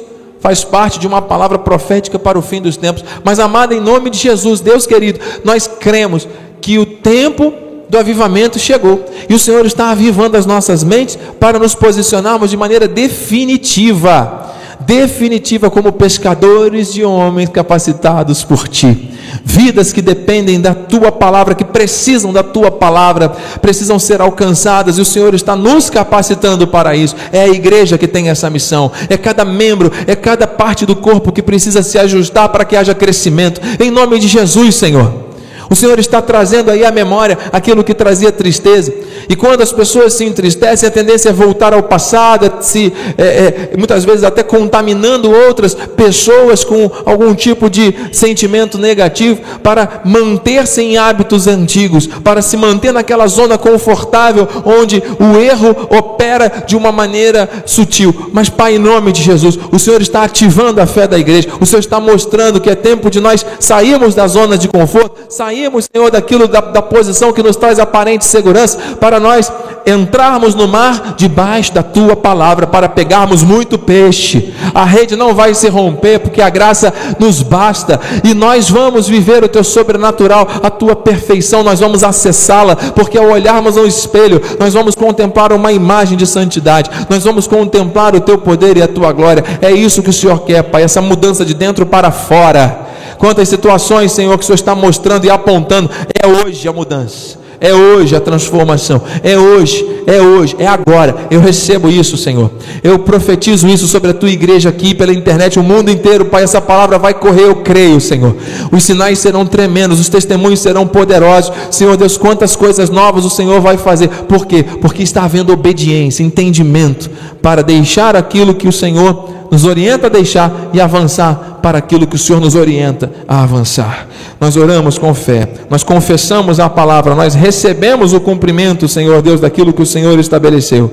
faz 0.41 0.63
parte 0.63 0.99
de 0.99 1.07
uma 1.07 1.21
palavra 1.21 1.57
profética 1.57 2.19
para 2.19 2.37
o 2.37 2.41
fim 2.41 2.61
dos 2.61 2.75
tempos. 2.75 3.05
Mas, 3.23 3.39
amada, 3.39 3.73
em 3.73 3.79
nome 3.79 4.09
de 4.09 4.17
Jesus, 4.17 4.59
Deus 4.59 4.85
querido, 4.85 5.19
nós 5.45 5.67
cremos 5.67 6.27
que 6.59 6.77
o 6.77 6.85
tempo 6.85 7.53
do 7.87 7.97
avivamento 7.97 8.57
chegou 8.57 9.05
e 9.29 9.33
o 9.33 9.39
Senhor 9.39 9.65
está 9.65 9.91
avivando 9.91 10.35
as 10.35 10.45
nossas 10.45 10.83
mentes 10.83 11.17
para 11.39 11.59
nos 11.59 11.75
posicionarmos 11.75 12.49
de 12.49 12.57
maneira 12.57 12.87
definitiva 12.87 14.51
definitiva 14.91 15.71
como 15.71 15.93
pescadores 15.93 16.93
de 16.93 17.01
homens 17.01 17.47
capacitados 17.47 18.43
por 18.43 18.67
ti. 18.67 19.09
Vidas 19.41 19.93
que 19.93 20.01
dependem 20.01 20.59
da 20.59 20.73
tua 20.73 21.13
palavra, 21.13 21.55
que 21.55 21.63
precisam 21.63 22.33
da 22.33 22.43
tua 22.43 22.69
palavra, 22.69 23.29
precisam 23.61 23.97
ser 23.97 24.19
alcançadas 24.19 24.97
e 24.97 25.01
o 25.01 25.05
Senhor 25.05 25.33
está 25.33 25.55
nos 25.55 25.89
capacitando 25.89 26.67
para 26.67 26.93
isso. 26.93 27.15
É 27.31 27.43
a 27.43 27.47
igreja 27.47 27.97
que 27.97 28.07
tem 28.07 28.27
essa 28.27 28.49
missão, 28.49 28.91
é 29.07 29.15
cada 29.15 29.45
membro, 29.45 29.89
é 30.05 30.13
cada 30.13 30.45
parte 30.45 30.85
do 30.85 30.97
corpo 30.97 31.31
que 31.31 31.41
precisa 31.41 31.81
se 31.81 31.97
ajustar 31.97 32.49
para 32.49 32.65
que 32.65 32.75
haja 32.75 32.93
crescimento. 32.93 33.61
Em 33.79 33.89
nome 33.89 34.19
de 34.19 34.27
Jesus, 34.27 34.75
Senhor. 34.75 35.30
O 35.72 35.76
Senhor 35.76 35.97
está 35.99 36.22
trazendo 36.22 36.69
aí 36.69 36.84
à 36.84 36.91
memória 36.91 37.38
aquilo 37.49 37.82
que 37.82 37.93
trazia 37.93 38.30
tristeza. 38.30 38.93
E 39.30 39.38
quando 39.38 39.61
as 39.61 39.72
pessoas 39.72 40.11
se 40.11 40.26
entristecem, 40.26 40.89
a 40.89 40.91
tendência 40.91 41.30
é 41.30 41.32
voltar 41.32 41.74
ao 41.74 41.84
passado, 41.84 42.61
se, 42.61 42.91
é, 43.17 43.24
é, 43.24 43.78
muitas 43.78 44.03
vezes 44.03 44.26
até 44.26 44.43
contaminando 44.43 45.32
outras 45.32 45.74
pessoas 45.74 46.65
com 46.65 46.91
algum 47.05 47.34
tipo 47.34 47.69
de 47.69 47.95
sentimento 48.11 48.78
negativo, 48.78 49.39
para 49.63 50.01
manter-se 50.03 50.82
em 50.82 50.97
hábitos 50.97 51.47
antigos, 51.47 52.05
para 52.05 52.41
se 52.41 52.57
manter 52.57 52.91
naquela 52.91 53.26
zona 53.28 53.57
confortável 53.57 54.45
onde 54.65 55.01
o 55.22 55.38
erro 55.39 55.88
opera 55.89 56.65
de 56.67 56.76
uma 56.76 56.91
maneira 56.91 57.49
sutil. 57.65 58.30
Mas, 58.34 58.49
Pai, 58.49 58.76
em 58.76 58.80
nome 58.80 59.13
de 59.13 59.24
Jesus, 59.24 59.57
o 59.72 59.80
Senhor 59.80 60.01
está 60.01 60.24
ativando 60.24 60.82
a 60.82 60.86
fé 60.86 61.07
da 61.07 61.17
igreja, 61.17 61.47
o 61.61 61.65
Senhor 61.65 61.80
está 61.80 61.97
mostrando 61.97 62.59
que 62.59 62.69
é 62.69 62.76
tempo 62.76 63.09
de 63.09 63.22
nós 63.22 63.45
sairmos 63.57 64.13
da 64.13 64.28
zona 64.28 64.57
de 64.57 64.67
conforto, 64.67 65.17
sairmos 65.30 65.61
sairmos, 65.62 65.88
Senhor, 65.93 66.09
daquilo 66.09 66.47
da, 66.47 66.59
da 66.59 66.82
posição 66.82 67.32
que 67.32 67.43
nos 67.43 67.55
traz 67.55 67.78
aparente 67.78 68.26
segurança, 68.26 68.78
para 68.99 69.20
nós 69.20 69.51
entrarmos 69.86 70.55
no 70.55 70.68
mar 70.68 71.16
debaixo 71.16 71.74
da 71.74 71.84
tua 71.84 72.16
palavra, 72.16 72.68
para 72.68 72.89
pegarmos 72.89 73.43
muito 73.43 73.78
peixe. 73.78 74.53
A 74.74 74.84
rede 74.84 75.16
não 75.16 75.34
vai 75.34 75.53
se 75.53 75.68
romper, 75.70 76.20
porque 76.20 76.41
a 76.41 76.49
graça 76.49 76.93
nos 77.20 77.41
basta, 77.41 77.99
e 78.24 78.34
nós 78.34 78.70
vamos 78.70 79.07
viver 79.07 79.43
o 79.43 79.47
teu 79.47 79.64
sobrenatural, 79.64 80.47
a 80.64 80.70
tua 80.70 80.95
perfeição, 80.95 81.64
nós 81.64 81.80
vamos 81.80 82.03
acessá-la, 82.03 82.76
porque 82.76 83.18
ao 83.18 83.30
olharmos 83.30 83.78
ao 83.78 83.86
espelho, 83.86 84.41
nós 84.59 84.74
vamos 84.74 84.95
contemplar 84.95 85.53
uma 85.53 85.72
imagem 85.72 86.18
de 86.18 86.26
santidade, 86.26 86.89
nós 87.09 87.24
vamos 87.24 87.47
contemplar 87.47 88.16
o 88.16 88.22
teu 88.22 88.38
poder 88.38 88.78
e 88.78 88.82
a 88.82 88.88
tua 88.88 89.12
glória. 89.12 89.43
É 89.62 89.72
isso 89.72 90.01
que 90.01 90.09
o 90.09 90.14
Senhor 90.14 90.41
quer, 90.41 90.64
Pai, 90.64 90.84
essa 90.84 91.01
mudança 91.01 91.45
de 91.45 91.53
dentro 91.53 91.86
para 91.86 92.12
fora. 92.12 92.90
Quantas 93.22 93.47
situações, 93.49 94.11
Senhor, 94.13 94.36
que 94.36 94.43
o 94.43 94.47
Senhor 94.47 94.55
está 94.55 94.74
mostrando 94.74 95.26
e 95.26 95.30
apontando, 95.30 95.91
é 96.11 96.26
hoje 96.26 96.67
a 96.67 96.74
mudança. 96.74 97.39
É 97.59 97.72
hoje 97.72 98.15
a 98.15 98.19
transformação. 98.19 98.99
É 99.22 99.38
hoje, 99.38 99.86
é 100.07 100.19
hoje, 100.19 100.55
é 100.57 100.65
agora. 100.65 101.28
Eu 101.30 101.39
recebo 101.39 101.88
isso, 101.88 102.17
Senhor. 102.17 102.49
Eu 102.84 102.97
profetizo 102.97 103.67
isso 103.67 103.88
sobre 103.88 104.09
a 104.09 104.13
tua 104.15 104.32
igreja 104.32 104.69
aqui 104.69 104.95
pela 104.95 105.13
internet, 105.13 105.59
o 105.59 105.63
mundo 105.63 105.91
inteiro, 105.91 106.26
Pai. 106.26 106.41
Essa 106.41 106.59
palavra 106.59 106.97
vai 106.97 107.13
correr, 107.13 107.43
eu 107.43 107.57
creio, 107.57 108.01
Senhor. 108.01 108.36
Os 108.72 108.84
sinais 108.84 109.19
serão 109.19 109.45
tremendos, 109.45 109.99
os 109.99 110.09
testemunhos 110.09 110.59
serão 110.59 110.88
poderosos. 110.88 111.53
Senhor 111.69 111.95
Deus, 111.97 112.17
quantas 112.17 112.55
coisas 112.55 112.89
novas 112.89 113.24
o 113.24 113.30
Senhor 113.30 113.61
vai 113.61 113.78
fazer. 113.78 114.07
Por 114.07 114.47
quê? 114.47 114.65
Porque 114.82 115.03
está 115.03 115.26
havendo 115.26 115.53
obediência, 115.53 116.24
entendimento 116.24 117.07
para 117.39 117.61
deixar 117.61 118.15
aquilo 118.15 118.55
que 118.55 118.67
o 118.67 118.72
Senhor 118.72 119.40
nos 119.51 119.65
orienta 119.65 120.07
a 120.07 120.09
deixar 120.09 120.69
e 120.73 120.79
avançar 120.79 121.59
para 121.61 121.77
aquilo 121.77 122.07
que 122.07 122.15
o 122.15 122.19
Senhor 122.19 122.39
nos 122.39 122.55
orienta 122.55 123.11
a 123.27 123.43
avançar. 123.43 124.07
Nós 124.39 124.55
oramos 124.55 124.97
com 124.97 125.13
fé, 125.13 125.47
nós 125.69 125.83
confessamos 125.83 126.59
a 126.59 126.69
palavra, 126.69 127.13
nós 127.13 127.35
recebemos 127.35 128.13
o 128.13 128.21
cumprimento, 128.21 128.87
Senhor 128.87 129.21
Deus, 129.21 129.41
daquilo 129.41 129.73
que 129.73 129.81
o 129.81 129.85
Senhor 129.85 130.17
estabeleceu. 130.17 130.89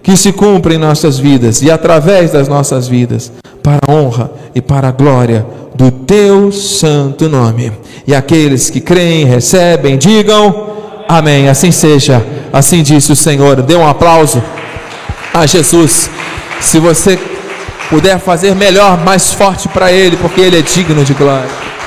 Que 0.00 0.16
se 0.16 0.32
cumpra 0.32 0.72
em 0.72 0.78
nossas 0.78 1.18
vidas 1.18 1.60
e 1.60 1.70
através 1.70 2.30
das 2.30 2.46
nossas 2.46 2.86
vidas, 2.86 3.32
para 3.62 3.78
a 3.86 3.92
honra 3.92 4.30
e 4.54 4.62
para 4.62 4.88
a 4.88 4.92
glória 4.92 5.44
do 5.74 5.90
teu 5.90 6.52
santo 6.52 7.28
nome. 7.28 7.72
E 8.06 8.14
aqueles 8.14 8.70
que 8.70 8.80
creem, 8.80 9.24
recebem, 9.24 9.98
digam 9.98 10.68
amém. 11.08 11.48
Assim 11.48 11.72
seja, 11.72 12.24
assim 12.52 12.82
disse 12.82 13.10
o 13.10 13.16
Senhor. 13.16 13.60
Dê 13.62 13.74
um 13.74 13.86
aplauso 13.86 14.42
a 15.34 15.44
Jesus. 15.46 16.08
Se 16.60 16.78
você 16.78 17.18
puder 17.88 18.18
fazer 18.18 18.54
melhor, 18.54 18.98
mais 18.98 19.32
forte 19.32 19.68
para 19.68 19.90
Ele, 19.90 20.16
porque 20.16 20.40
Ele 20.40 20.58
é 20.58 20.62
digno 20.62 21.04
de 21.04 21.14
glória. 21.14 21.77